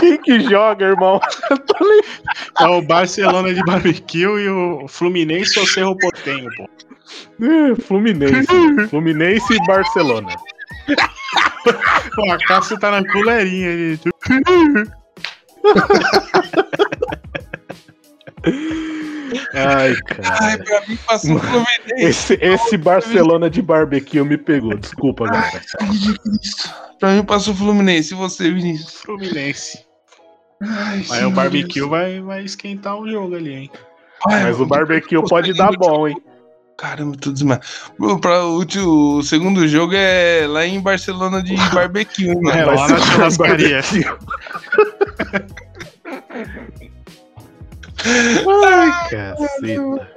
Quem 0.01 0.17
que 0.19 0.41
joga, 0.41 0.87
irmão? 0.87 1.21
é 2.61 2.67
o 2.67 2.81
Barcelona 2.83 3.53
de 3.53 3.63
barbecue 3.65 4.23
e 4.23 4.49
o 4.49 4.89
Fluminense 4.89 5.59
ou 5.59 5.67
Cerro 5.67 5.97
Portenho, 5.97 6.49
pô. 6.57 6.69
É, 7.45 7.75
Fluminense. 7.77 8.89
Fluminense 8.89 9.55
e 9.55 9.67
Barcelona. 9.67 10.35
Pô, 12.15 12.33
a 12.33 12.39
Cássio 12.39 12.79
tá 12.79 12.91
na 12.91 13.07
colerinha 13.13 13.69
aí. 13.69 13.99
Ai, 19.57 19.95
cara. 20.03 20.37
Ai, 20.43 20.59
pra 20.59 20.83
mim 20.87 20.99
passou 21.07 21.37
o 21.37 21.39
Fluminense. 21.39 21.95
Esse, 21.97 22.39
esse 22.41 22.77
Barcelona 22.77 23.49
de 23.51 23.63
barbecue 23.63 24.23
me 24.23 24.37
pegou. 24.37 24.77
Desculpa, 24.77 25.27
galera. 25.27 25.63
Pra 26.99 27.11
mim 27.13 27.23
passou 27.25 27.55
o 27.55 27.57
Fluminense. 27.57 28.15
E 28.15 28.17
você, 28.17 28.51
Vinícius? 28.51 28.95
Fluminense. 29.03 29.85
Ai, 30.63 31.05
Aí 31.11 31.25
o 31.25 31.31
barbecue 31.31 31.83
vai, 31.83 32.21
vai 32.21 32.43
esquentar 32.45 32.97
o 32.97 33.09
jogo 33.09 33.35
ali, 33.37 33.53
hein? 33.53 33.71
Ai, 34.27 34.45
Mas 34.45 34.59
o 34.61 34.65
barbecue 34.67 35.23
pode 35.29 35.53
dar 35.55 35.73
bom, 35.77 36.09
hein? 36.09 36.17
Caramba, 36.79 37.17
tudo 37.19 37.37
demais. 37.37 37.61
Pra, 38.21 38.45
o, 38.45 38.57
último- 38.59 39.17
o 39.19 39.23
segundo 39.23 39.67
jogo 39.67 39.95
é 39.95 40.47
lá 40.47 40.67
em 40.67 40.79
Barcelona 40.81 41.43
de 41.43 41.55
barbecue, 41.73 42.35
mano. 42.35 42.51
É, 42.51 42.65
lá 42.67 42.89
na 42.89 42.99
churrascaria. 42.99 43.81
Ai, 48.65 49.09
caceta. 49.11 50.11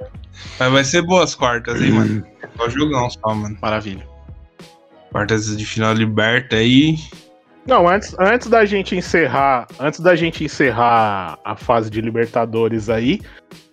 Mas 0.58 0.72
vai 0.72 0.84
ser 0.84 1.02
boas 1.02 1.34
quartas, 1.34 1.80
hein, 1.80 1.92
mano? 1.92 2.26
Só 2.56 2.68
jogão 2.68 3.08
só, 3.10 3.34
mano. 3.34 3.56
Maravilha. 3.60 4.06
Quartas 5.10 5.56
de 5.56 5.64
final 5.64 5.92
liberta 5.94 6.56
aí. 6.56 6.96
Não, 7.66 7.88
antes, 7.88 8.14
antes 8.18 8.48
da 8.48 8.64
gente 8.64 8.94
encerrar, 8.96 9.66
antes 9.78 10.00
da 10.00 10.14
gente 10.14 10.44
encerrar 10.44 11.38
a 11.44 11.56
fase 11.56 11.90
de 11.90 12.00
Libertadores 12.00 12.88
aí, 12.90 13.20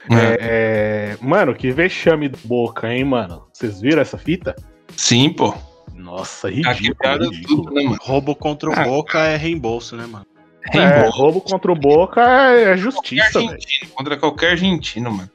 É. 0.09 0.37
é, 0.39 1.17
mano, 1.21 1.53
que 1.53 1.71
vexame 1.71 2.29
do 2.29 2.37
Boca, 2.45 2.91
hein, 2.93 3.03
mano? 3.03 3.45
Vocês 3.51 3.81
viram 3.81 4.01
essa 4.01 4.17
fita? 4.17 4.55
Sim, 4.95 5.31
pô. 5.33 5.53
Nossa, 5.95 6.47
Tá 6.49 6.53
ridículo, 6.73 7.23
ridículo. 7.31 7.63
tudo, 7.63 7.73
né, 7.73 7.83
mano? 7.83 7.97
Roubo 8.01 8.35
contra 8.35 8.69
o 8.69 8.73
Ah. 8.73 8.83
Boca 8.83 9.19
é 9.19 9.35
reembolso, 9.35 9.95
né, 9.97 10.05
mano? 10.05 10.25
É, 10.73 11.07
roubo 11.09 11.41
contra 11.41 11.71
o 11.71 11.75
Boca 11.75 12.21
é, 12.21 12.71
é 12.73 12.77
justiça, 12.77 13.39
velho. 13.39 13.51
argentino, 13.51 13.91
contra 13.93 14.17
qualquer 14.17 14.51
argentino, 14.51 15.11
mano. 15.11 15.29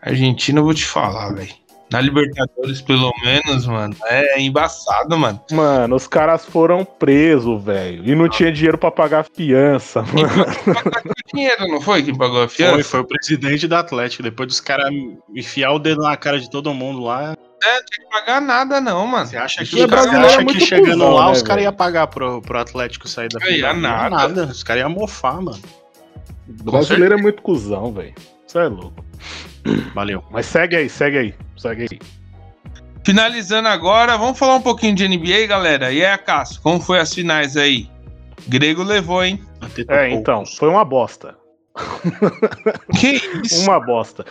Argentina, 0.00 0.60
eu 0.60 0.64
vou 0.64 0.74
te 0.74 0.84
falar, 0.84 1.34
velho. 1.34 1.52
Na 1.90 2.02
Libertadores, 2.02 2.82
pelo 2.82 3.10
menos, 3.24 3.66
mano, 3.66 3.96
é 4.04 4.38
embaçado, 4.40 5.16
mano. 5.18 5.40
Mano, 5.50 5.96
os 5.96 6.06
caras 6.06 6.44
foram 6.44 6.84
presos, 6.84 7.64
velho. 7.64 8.04
E 8.06 8.14
não 8.14 8.28
tinha 8.28 8.52
dinheiro 8.52 8.76
pra 8.76 8.90
pagar 8.90 9.20
a 9.20 9.24
fiança, 9.24 10.02
mano. 10.02 10.28
O 10.68 11.34
dinheiro, 11.34 11.66
não 11.66 11.80
foi 11.80 12.02
quem 12.02 12.14
pagou 12.14 12.42
a 12.42 12.48
Foi, 12.48 12.56
fiança? 12.56 12.84
foi 12.84 13.00
o 13.00 13.04
presidente 13.06 13.66
do 13.66 13.74
Atlético. 13.74 14.22
Depois 14.22 14.46
dos 14.48 14.60
caras 14.60 14.90
enfiar 15.34 15.72
o 15.72 15.78
dedo 15.78 16.02
na 16.02 16.14
cara 16.14 16.38
de 16.38 16.50
todo 16.50 16.74
mundo 16.74 17.00
lá. 17.04 17.34
Não 17.62 17.84
tem 17.84 18.04
que 18.04 18.10
pagar 18.10 18.40
nada, 18.40 18.80
não, 18.80 19.06
mano. 19.06 19.26
Você 19.26 19.36
acha 19.36 19.64
que, 19.64 19.82
os 19.82 19.86
caras 19.86 19.90
brasileiro 19.90 20.24
é 20.24 20.28
acha 20.28 20.40
muito 20.42 20.58
que 20.58 20.66
chegando 20.66 20.92
cuzão, 20.92 21.12
lá 21.14 21.26
né, 21.26 21.32
os 21.32 21.42
caras 21.42 21.64
iam 21.64 21.72
pagar 21.72 22.06
pro, 22.06 22.40
pro 22.42 22.58
Atlético 22.58 23.08
sair 23.08 23.28
da 23.28 23.40
Ia 23.48 23.74
final? 23.74 24.10
nada. 24.10 24.44
Os 24.44 24.62
caras 24.62 24.82
iam 24.82 24.90
mofar, 24.90 25.40
mano. 25.40 25.60
O 26.48 26.70
brasileiro 26.70 27.14
é 27.14 27.20
muito 27.20 27.42
cuzão, 27.42 27.92
velho. 27.92 28.14
Isso 28.46 28.58
é 28.58 28.68
louco. 28.68 29.04
Valeu. 29.94 30.24
Mas 30.30 30.46
segue 30.46 30.76
aí, 30.76 30.88
segue 30.88 31.18
aí, 31.18 31.34
segue 31.56 31.88
aí. 31.90 31.98
Finalizando 33.04 33.68
agora, 33.68 34.16
vamos 34.16 34.38
falar 34.38 34.56
um 34.56 34.62
pouquinho 34.62 34.94
de 34.94 35.08
NBA, 35.08 35.46
galera. 35.46 35.90
E 35.92 36.04
aí, 36.04 36.18
Cássio, 36.18 36.60
como 36.60 36.80
foi 36.80 36.98
as 36.98 37.12
finais 37.12 37.56
aí? 37.56 37.88
Grego 38.46 38.82
levou, 38.82 39.24
hein? 39.24 39.42
É, 39.88 40.10
então, 40.10 40.44
foi 40.46 40.68
uma 40.68 40.84
bosta. 40.84 41.36
Que 42.98 43.20
isso? 43.44 43.62
Uma 43.62 43.80
bosta. 43.80 44.24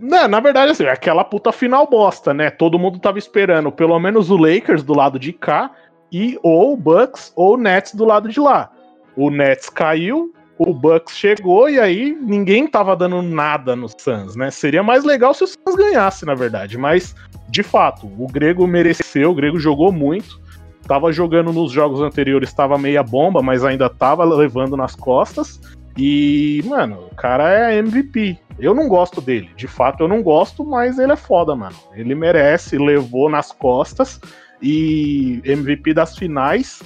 Não, 0.00 0.28
na 0.28 0.38
verdade, 0.38 0.72
assim, 0.72 0.84
é 0.84 0.92
aquela 0.92 1.24
puta 1.24 1.50
final 1.50 1.86
bosta, 1.88 2.32
né? 2.32 2.50
Todo 2.50 2.78
mundo 2.78 2.98
tava 2.98 3.18
esperando 3.18 3.72
pelo 3.72 3.98
menos 3.98 4.30
o 4.30 4.36
Lakers 4.36 4.82
do 4.82 4.94
lado 4.94 5.18
de 5.18 5.32
cá 5.32 5.72
e 6.12 6.38
ou 6.42 6.72
o 6.72 6.76
Bucks 6.76 7.32
ou 7.34 7.54
o 7.54 7.56
Nets 7.56 7.94
do 7.94 8.04
lado 8.04 8.28
de 8.28 8.38
lá. 8.38 8.70
O 9.16 9.30
Nets 9.30 9.68
caiu, 9.68 10.32
o 10.56 10.72
Bucks 10.72 11.16
chegou 11.16 11.68
e 11.68 11.80
aí 11.80 12.16
ninguém 12.20 12.66
tava 12.68 12.94
dando 12.94 13.20
nada 13.22 13.74
no 13.74 13.88
Suns, 13.88 14.36
né? 14.36 14.50
Seria 14.50 14.82
mais 14.82 15.04
legal 15.04 15.34
se 15.34 15.44
o 15.44 15.46
Suns 15.46 15.74
ganhasse, 15.76 16.24
na 16.24 16.34
verdade, 16.34 16.78
mas 16.78 17.14
de 17.48 17.62
fato, 17.62 18.06
o 18.06 18.26
Grego 18.26 18.66
mereceu, 18.66 19.30
o 19.30 19.34
Grego 19.34 19.58
jogou 19.58 19.90
muito. 19.90 20.40
Tava 20.86 21.12
jogando 21.12 21.52
nos 21.52 21.70
jogos 21.70 22.00
anteriores, 22.00 22.52
tava 22.52 22.78
meia 22.78 23.02
bomba, 23.02 23.42
mas 23.42 23.64
ainda 23.64 23.90
tava 23.90 24.24
levando 24.24 24.76
nas 24.76 24.94
costas. 24.94 25.60
E, 25.98 26.62
mano, 26.64 27.08
o 27.10 27.14
cara 27.16 27.52
é 27.52 27.76
MVP. 27.78 28.38
Eu 28.56 28.72
não 28.72 28.88
gosto 28.88 29.20
dele. 29.20 29.50
De 29.56 29.66
fato, 29.66 30.04
eu 30.04 30.08
não 30.08 30.22
gosto, 30.22 30.64
mas 30.64 30.96
ele 30.96 31.12
é 31.12 31.16
foda, 31.16 31.56
mano. 31.56 31.74
Ele 31.92 32.14
merece, 32.14 32.78
levou 32.78 33.28
nas 33.28 33.50
costas. 33.50 34.20
E 34.62 35.42
MVP 35.44 35.92
das 35.92 36.16
finais. 36.16 36.80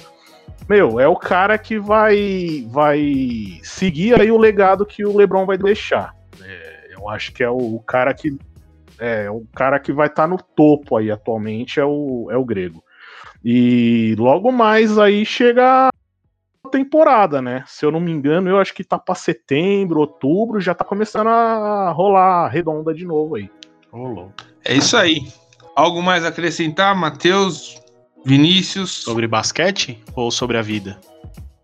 Meu, 0.67 0.99
é 0.99 1.07
o 1.07 1.15
cara 1.15 1.57
que 1.57 1.77
vai 1.77 2.65
vai 2.69 3.59
seguir 3.61 4.19
aí 4.19 4.31
o 4.31 4.37
legado 4.37 4.85
que 4.85 5.05
o 5.05 5.15
LeBron 5.15 5.45
vai 5.45 5.57
deixar. 5.57 6.15
É, 6.41 6.89
eu 6.97 7.07
acho 7.09 7.33
que 7.33 7.43
é 7.43 7.49
o, 7.49 7.79
cara 7.79 8.13
que 8.13 8.35
é 8.99 9.29
o 9.29 9.45
cara 9.53 9.79
que 9.79 9.91
vai 9.91 10.07
estar 10.07 10.23
tá 10.23 10.27
no 10.27 10.37
topo 10.37 10.97
aí 10.97 11.11
atualmente 11.11 11.79
é 11.79 11.85
o, 11.85 12.29
é 12.31 12.37
o 12.37 12.45
Grego. 12.45 12.83
E 13.43 14.15
logo 14.17 14.51
mais 14.51 14.97
aí 14.97 15.25
chega 15.25 15.89
temporada, 16.73 17.39
né? 17.39 17.63
Se 17.67 17.85
eu 17.85 17.91
não 17.91 17.99
me 17.99 18.11
engano, 18.11 18.49
eu 18.49 18.57
acho 18.57 18.73
que 18.73 18.83
tá 18.83 18.97
para 18.97 19.13
setembro, 19.13 19.99
outubro, 19.99 20.59
já 20.59 20.73
tá 20.73 20.83
começando 20.83 21.27
a 21.27 21.91
rolar 21.91 22.47
redonda 22.47 22.91
de 22.91 23.05
novo 23.05 23.35
aí. 23.35 23.47
Rolou. 23.91 24.33
É 24.65 24.73
isso 24.73 24.97
aí. 24.97 25.27
Algo 25.75 26.01
mais 26.01 26.25
a 26.25 26.29
acrescentar, 26.29 26.95
Matheus, 26.95 27.79
Vinícius? 28.25 28.89
Sobre 28.89 29.27
basquete 29.27 30.01
ou 30.15 30.31
sobre 30.31 30.57
a 30.57 30.63
vida? 30.63 30.99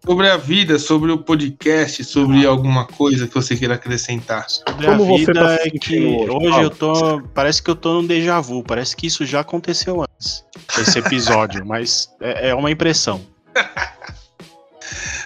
Sobre 0.05 0.29
a 0.29 0.37
vida, 0.37 0.77
sobre 0.77 1.11
o 1.11 1.17
podcast, 1.17 2.03
sobre 2.03 2.45
ah. 2.45 2.49
alguma 2.49 2.85
coisa 2.85 3.27
que 3.27 3.33
você 3.33 3.55
queira 3.55 3.75
acrescentar. 3.75 4.47
Sobre 4.47 4.85
Como 4.85 5.15
a 5.15 5.17
vida 5.17 5.33
tá 5.33 5.53
é 5.55 5.69
que 5.71 5.99
hoje, 6.05 6.29
hoje 6.29 6.61
eu 6.61 6.69
tô. 6.69 7.21
Parece 7.33 7.63
que 7.63 7.69
eu 7.69 7.75
tô 7.75 7.93
num 7.93 8.05
déjà 8.05 8.39
vu. 8.39 8.63
Parece 8.63 8.95
que 8.95 9.07
isso 9.07 9.25
já 9.25 9.39
aconteceu 9.39 10.03
antes. 10.03 10.45
Esse 10.77 10.99
episódio, 10.99 11.65
mas 11.67 12.09
é, 12.21 12.49
é 12.49 12.55
uma 12.55 12.69
impressão. 12.69 13.21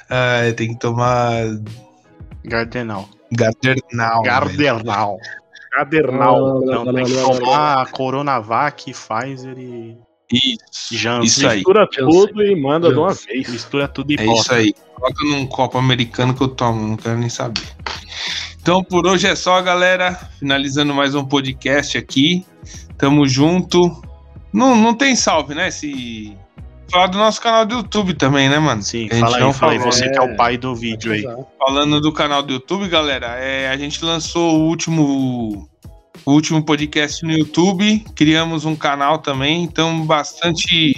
Ah, 0.10 0.42
tem 0.56 0.74
que 0.74 0.80
tomar. 0.80 1.44
Gardenal. 2.46 3.10
Gardenal. 3.32 4.22
Gardenal. 4.22 5.18
Gardenal. 5.72 6.62
Não, 6.62 6.94
tem 6.94 7.06
que 7.06 7.14
tomar 7.14 7.90
Coronavac, 7.92 8.92
Pfizer 8.92 9.58
e. 9.58 9.98
Isso, 10.32 10.96
Janssen. 10.96 11.26
isso 11.26 11.48
aí. 11.48 11.58
Mistura 11.58 11.88
tudo 11.88 12.44
e 12.44 12.60
manda 12.60 12.92
de 12.92 12.98
uma 12.98 13.14
vez. 13.14 13.50
Mistura 13.50 13.88
tudo 13.88 14.12
e 14.12 14.16
É 14.20 14.26
isso 14.26 14.54
aí. 14.54 14.74
Coloca 14.96 15.24
num 15.26 15.46
copo 15.46 15.78
americano 15.78 16.34
que 16.34 16.42
eu 16.42 16.48
tomo, 16.48 16.88
não 16.88 16.98
quero 16.98 17.18
nem 17.20 17.30
saber. 17.30 17.68
Então 18.62 18.84
por 18.84 19.06
hoje 19.06 19.28
é 19.28 19.36
só, 19.36 19.62
galera. 19.62 20.16
Finalizando 20.40 20.94
mais 20.94 21.14
um 21.14 21.26
podcast 21.26 21.98
aqui. 21.98 22.46
Tamo 22.98 23.28
junto. 23.28 24.02
Não, 24.52 24.76
não 24.76 24.94
tem 24.94 25.16
salve, 25.16 25.54
né? 25.54 25.70
Se 25.70 26.36
falar 26.94 27.08
do 27.08 27.18
nosso 27.18 27.42
canal 27.42 27.66
do 27.66 27.76
YouTube 27.76 28.14
também, 28.14 28.48
né, 28.48 28.60
mano? 28.60 28.84
Sim, 28.84 29.10
a 29.12 29.18
fala 29.18 29.38
aí, 29.38 29.54
fala 29.54 29.72
aí, 29.72 29.80
você 29.80 30.10
que 30.10 30.18
é 30.18 30.22
o 30.22 30.36
pai 30.36 30.58
do 30.58 30.76
vídeo 30.76 31.12
aí. 31.12 31.24
Falando 31.58 32.00
do 32.00 32.14
canal 32.14 32.44
do 32.44 32.54
YouTube, 32.54 32.88
galera, 32.88 33.36
é, 33.40 33.70
a 33.70 33.76
gente 33.76 34.06
lançou 34.06 34.60
o 34.60 34.68
último 34.68 35.68
o 36.26 36.32
último 36.32 36.64
podcast 36.64 37.26
no 37.26 37.32
YouTube, 37.34 38.06
criamos 38.16 38.64
um 38.64 38.76
canal 38.76 39.18
também, 39.18 39.64
então 39.64 40.06
bastante 40.06 40.94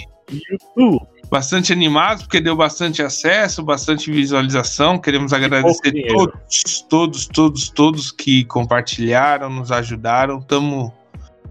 bastante 1.30 1.72
animados, 1.72 2.24
porque 2.24 2.40
deu 2.40 2.54
bastante 2.54 3.02
acesso, 3.02 3.62
bastante 3.62 4.12
visualização. 4.12 4.98
Queremos 4.98 5.32
agradecer 5.32 5.92
todos, 6.06 6.82
todos, 6.88 7.26
todos, 7.26 7.68
todos 7.70 8.12
que 8.12 8.44
compartilharam, 8.44 9.50
nos 9.50 9.72
ajudaram. 9.72 10.40
Tamo 10.40 10.92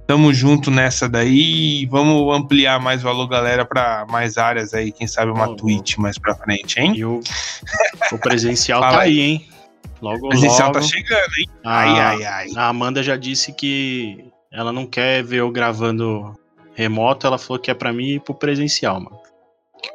Tamo 0.07 0.33
junto 0.33 0.69
nessa 0.69 1.09
daí. 1.09 1.85
Vamos 1.87 2.35
ampliar 2.35 2.79
mais 2.79 3.01
valor, 3.01 3.27
galera, 3.27 3.65
para 3.65 4.05
mais 4.07 4.37
áreas 4.37 4.73
aí. 4.73 4.91
Quem 4.91 5.07
sabe 5.07 5.31
uma 5.31 5.49
oh, 5.49 5.55
Twitch 5.55 5.97
mais 5.97 6.17
pra 6.17 6.35
frente, 6.35 6.79
hein? 6.79 6.93
E 6.95 7.03
o, 7.03 7.21
o 8.11 8.17
presencial 8.19 8.81
tá 8.81 9.01
aí, 9.01 9.19
hein? 9.19 9.47
Logo, 10.01 10.27
o 10.27 10.29
presencial 10.29 10.71
tá 10.71 10.79
logo, 10.79 10.91
tá 10.91 10.97
chegando, 10.97 11.31
hein? 11.39 11.49
A, 11.63 11.79
ai, 11.79 11.99
ai, 11.99 12.25
ai. 12.25 12.47
A 12.55 12.67
Amanda 12.67 13.01
já 13.01 13.15
disse 13.15 13.51
que 13.51 14.25
ela 14.51 14.71
não 14.71 14.85
quer 14.85 15.23
ver 15.23 15.37
eu 15.37 15.49
gravando 15.49 16.33
remoto. 16.75 17.25
Ela 17.25 17.39
falou 17.39 17.59
que 17.59 17.71
é 17.71 17.73
pra 17.73 17.91
mim 17.91 18.09
ir 18.09 18.19
pro 18.19 18.35
presencial, 18.35 19.01
mano. 19.01 19.24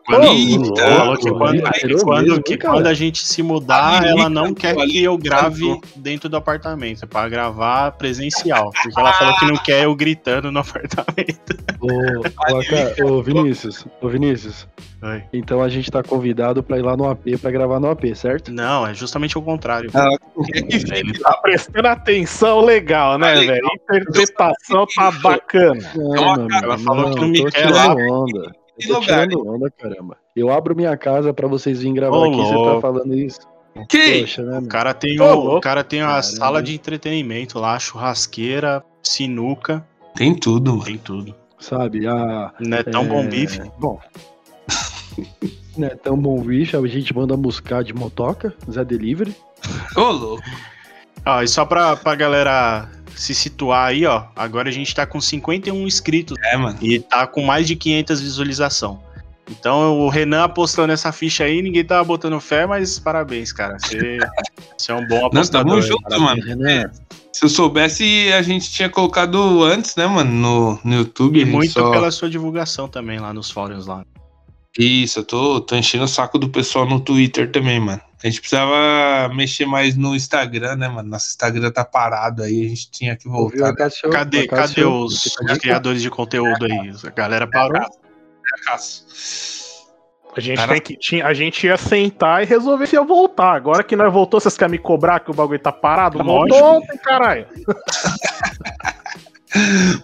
Quando, 0.05 0.24
Eita, 0.24 0.97
falou 0.97 1.16
que 1.16 1.30
quando, 1.30 1.62
quando, 2.05 2.28
mesmo, 2.28 2.43
que 2.43 2.59
quando 2.59 2.86
a 2.86 2.95
gente 2.95 3.26
se 3.26 3.43
mudar, 3.43 4.05
ela 4.05 4.28
não 4.28 4.53
quer 4.53 4.74
que 4.74 5.03
eu 5.03 5.16
grave 5.16 5.80
dentro 5.97 6.28
do 6.28 6.36
apartamento, 6.36 7.05
é 7.05 7.07
pra 7.07 7.28
gravar 7.28 7.93
presencial. 7.93 8.70
Porque 8.82 8.99
ela 8.99 9.12
falou 9.12 9.36
que 9.38 9.45
não 9.47 9.57
quer 9.62 9.84
eu 9.84 9.95
gritando 9.95 10.51
no 10.51 10.61
apartamento. 10.61 11.57
Ô, 11.80 13.05
ô, 13.05 13.18
ô 13.18 13.22
Vinícius, 13.22 13.86
ô 14.01 14.09
Vinícius. 14.09 14.66
Oi. 15.03 15.22
Então 15.32 15.62
a 15.62 15.68
gente 15.68 15.91
tá 15.91 16.03
convidado 16.03 16.62
pra 16.62 16.78
ir 16.78 16.82
lá 16.82 16.95
no 16.95 17.09
AP 17.09 17.38
pra 17.41 17.51
gravar 17.51 17.80
no 17.80 17.88
AP, 17.88 18.14
certo? 18.14 18.53
Não, 18.53 18.86
é 18.86 18.93
justamente 18.93 19.38
o 19.38 19.43
contrário. 19.43 19.91
Ah, 19.95 20.11
ele 20.55 21.16
tá 21.18 21.32
prestando 21.38 21.88
atenção 21.88 22.61
legal, 22.61 23.18
né, 23.18 23.34
tá 23.34 23.41
velho? 23.41 23.68
Interpretação 23.74 24.86
tá 24.95 25.11
bacana. 25.11 25.91
Não, 25.95 26.36
não, 26.36 26.59
ela 26.62 26.78
falou 26.78 27.09
não, 27.09 27.14
que 27.14 27.20
não 27.20 27.28
me 27.28 27.51
quer 27.51 27.70
lá. 27.70 27.95
Onda 27.95 28.60
que 28.79 28.93
lugar? 28.93 29.29
Onda, 29.35 29.71
caramba. 29.71 30.16
Eu 30.35 30.51
abro 30.51 30.77
minha 30.77 30.97
casa 30.97 31.33
pra 31.33 31.49
vocês 31.49 31.79
virem 31.79 31.95
gravar 31.95 32.27
aqui, 32.27 32.37
você 32.37 32.55
tá 32.55 32.81
falando 32.81 33.14
isso. 33.14 33.41
Que? 33.89 34.21
Poxa, 34.21 34.43
né, 34.43 34.59
o 34.59 34.66
cara 34.66 34.93
tem, 34.93 35.21
o, 35.21 35.57
o 35.57 35.61
cara 35.61 35.85
tem 35.85 36.01
a 36.01 36.07
Caramba. 36.07 36.23
sala 36.23 36.62
de 36.62 36.75
entretenimento 36.75 37.59
lá, 37.59 37.79
churrasqueira, 37.79 38.85
sinuca. 39.03 39.87
Tem 40.14 40.35
tudo, 40.35 40.73
mano. 40.73 40.85
Tem 40.85 40.99
tudo. 40.99 41.35
Sabe, 41.59 42.07
a. 42.07 42.53
Não 42.59 42.79
é 42.79 42.83
tão 42.83 43.03
é... 43.03 43.07
bom 43.07 43.27
bife? 43.27 43.61
Bom. 43.79 43.99
Não 45.77 45.87
é 45.87 45.95
tão 45.95 46.16
bom 46.16 46.41
bife, 46.43 46.77
a 46.77 46.87
gente 46.87 47.14
manda 47.14 47.37
buscar 47.37 47.85
de 47.85 47.95
motoca, 47.95 48.53
Zé 48.68 48.85
Delivery. 48.85 49.35
Ô, 49.97 50.11
louco. 50.11 50.43
Ó, 51.25 51.43
e 51.43 51.49
só 51.49 51.64
pra, 51.64 51.97
pra 51.97 52.14
galera 52.14 52.89
se 53.15 53.35
situar 53.35 53.89
aí, 53.89 54.07
ó, 54.07 54.25
agora 54.35 54.69
a 54.69 54.73
gente 54.73 54.95
tá 54.95 55.07
com 55.07 55.21
51 55.21 55.87
inscritos. 55.87 56.37
É, 56.45 56.57
mano. 56.57 56.79
E 56.81 57.01
tá 57.01 57.27
com 57.27 57.43
mais 57.43 57.67
de 57.67 57.77
500 57.77 58.21
visualização. 58.21 59.01
Então 59.51 59.99
o 59.99 60.09
Renan 60.09 60.45
apostou 60.45 60.87
nessa 60.87 61.11
ficha 61.11 61.45
aí, 61.45 61.61
ninguém 61.61 61.85
tava 61.85 62.05
botando 62.05 62.41
fé, 62.41 62.67
mas 62.67 62.99
parabéns, 62.99 63.53
cara. 63.53 63.77
Você, 63.79 64.19
você 64.79 64.93
é 64.93 64.95
um 64.95 65.07
bom 65.07 65.27
apostador. 65.27 65.67
Não, 65.67 65.81
tamo 65.81 65.83
junto, 65.83 66.03
parabéns, 66.03 66.23
mano. 66.23 66.43
Renan. 66.43 66.91
Se 67.33 67.45
eu 67.45 67.49
soubesse, 67.49 68.33
a 68.33 68.43
gente 68.43 68.71
tinha 68.71 68.89
colocado 68.89 69.63
antes, 69.63 69.95
né, 69.97 70.07
mano, 70.07 70.31
no, 70.31 70.81
no 70.85 70.95
YouTube. 70.97 71.41
E 71.41 71.45
muito 71.45 71.73
só... 71.73 71.91
pela 71.91 72.11
sua 72.11 72.29
divulgação 72.29 72.89
também 72.89 73.19
lá 73.19 73.33
nos 73.33 73.51
fóruns 73.51 73.87
lá. 73.87 74.05
Isso, 74.79 75.21
eu 75.21 75.25
tô, 75.25 75.61
tô 75.61 75.77
enchendo 75.77 76.05
o 76.05 76.09
saco 76.09 76.39
do 76.39 76.49
pessoal 76.49 76.87
no 76.87 77.01
Twitter 77.01 77.51
também, 77.51 77.81
mano. 77.81 78.01
A 78.23 78.27
gente 78.27 78.41
precisava 78.41 79.33
mexer 79.35 79.64
mais 79.64 79.97
no 79.97 80.14
Instagram, 80.14 80.77
né, 80.77 80.89
mano? 80.89 81.09
Nosso 81.09 81.29
Instagram 81.29 81.71
tá 81.71 81.85
parado 81.85 82.43
aí, 82.43 82.66
a 82.66 82.68
gente 82.68 82.91
tinha 82.91 83.16
que 83.16 83.27
voltar. 83.27 83.73
Né? 83.73 83.89
cadê 84.12 84.47
cadê 84.47 84.85
os, 84.85 85.25
os 85.25 85.59
criadores 85.59 86.03
de 86.03 86.11
conteúdo 86.11 86.66
aí? 86.66 86.93
A 87.03 87.11
galera 87.11 87.47
parou. 87.47 87.81
A, 90.37 90.41
gente, 90.41 90.68
tem 90.68 90.81
que, 90.81 90.97
tinha, 90.97 91.27
a 91.27 91.33
gente 91.33 91.66
ia 91.66 91.79
sentar 91.79 92.43
e 92.43 92.47
resolver 92.47 92.86
se 92.86 92.94
ia 92.94 93.03
voltar. 93.03 93.55
Agora 93.55 93.82
que 93.82 93.97
nós 93.97 94.12
voltou, 94.12 94.39
vocês 94.39 94.57
querem 94.57 94.73
me 94.73 94.78
cobrar 94.78 95.20
que 95.20 95.31
o 95.31 95.35
bagulho 95.35 95.59
tá 95.59 95.73
parado? 95.73 96.19
Tá 96.19 96.24
Voltou 96.24 96.82
caralho. 97.03 97.47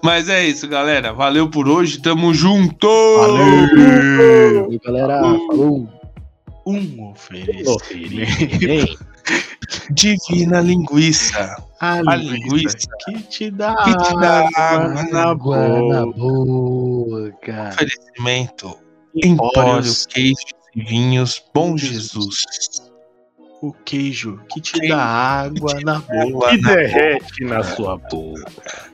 Mas 0.02 0.28
é 0.28 0.44
isso, 0.44 0.66
galera. 0.66 1.12
Valeu 1.12 1.48
por 1.48 1.68
hoje. 1.68 2.00
Tamo 2.00 2.34
junto! 2.34 2.88
Valeu! 3.18 4.64
Valeu 4.64 4.80
galera. 4.82 5.20
Falou! 5.20 5.88
Um 6.66 7.10
oferecimento. 7.10 8.98
Divina 9.90 10.60
linguiça. 10.60 11.56
A, 11.80 11.94
a 11.94 12.16
linguiça, 12.16 12.76
que 13.04 13.22
te 13.22 13.50
dá, 13.50 13.76
que 13.84 13.96
te 13.96 14.20
dá 14.20 14.48
água, 14.56 15.04
na, 15.04 15.34
boca. 15.34 15.82
na 15.88 16.06
boca. 16.06 17.70
Oferecimento. 17.70 18.78
Empório, 19.14 19.92
queijos 20.08 20.44
e 20.74 20.82
vinhos. 20.82 21.42
Bom 21.54 21.76
Jesus. 21.76 22.42
o 23.62 23.72
queijo 23.72 24.40
que 24.50 24.60
te 24.60 24.88
dá 24.88 25.02
água 25.02 25.80
na 25.84 26.00
boca. 26.00 26.50
Que 26.50 26.58
derrete 26.58 27.44
na 27.44 27.62
sua 27.62 27.96
boca. 27.96 28.90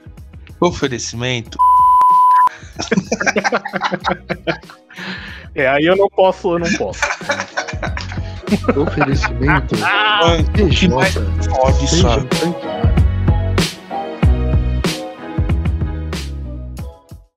Oferecimento. 0.60 1.58
É, 5.54 5.68
aí 5.68 5.84
eu 5.84 5.96
não 5.96 6.08
posso, 6.08 6.54
eu 6.54 6.58
não 6.60 6.72
posso. 6.74 7.00
Oferecimento. 8.76 9.76
Mais 9.78 10.48
PJ. 10.50 10.88
fode 10.88 11.88
Seja 11.88 12.02
só. 12.02 12.91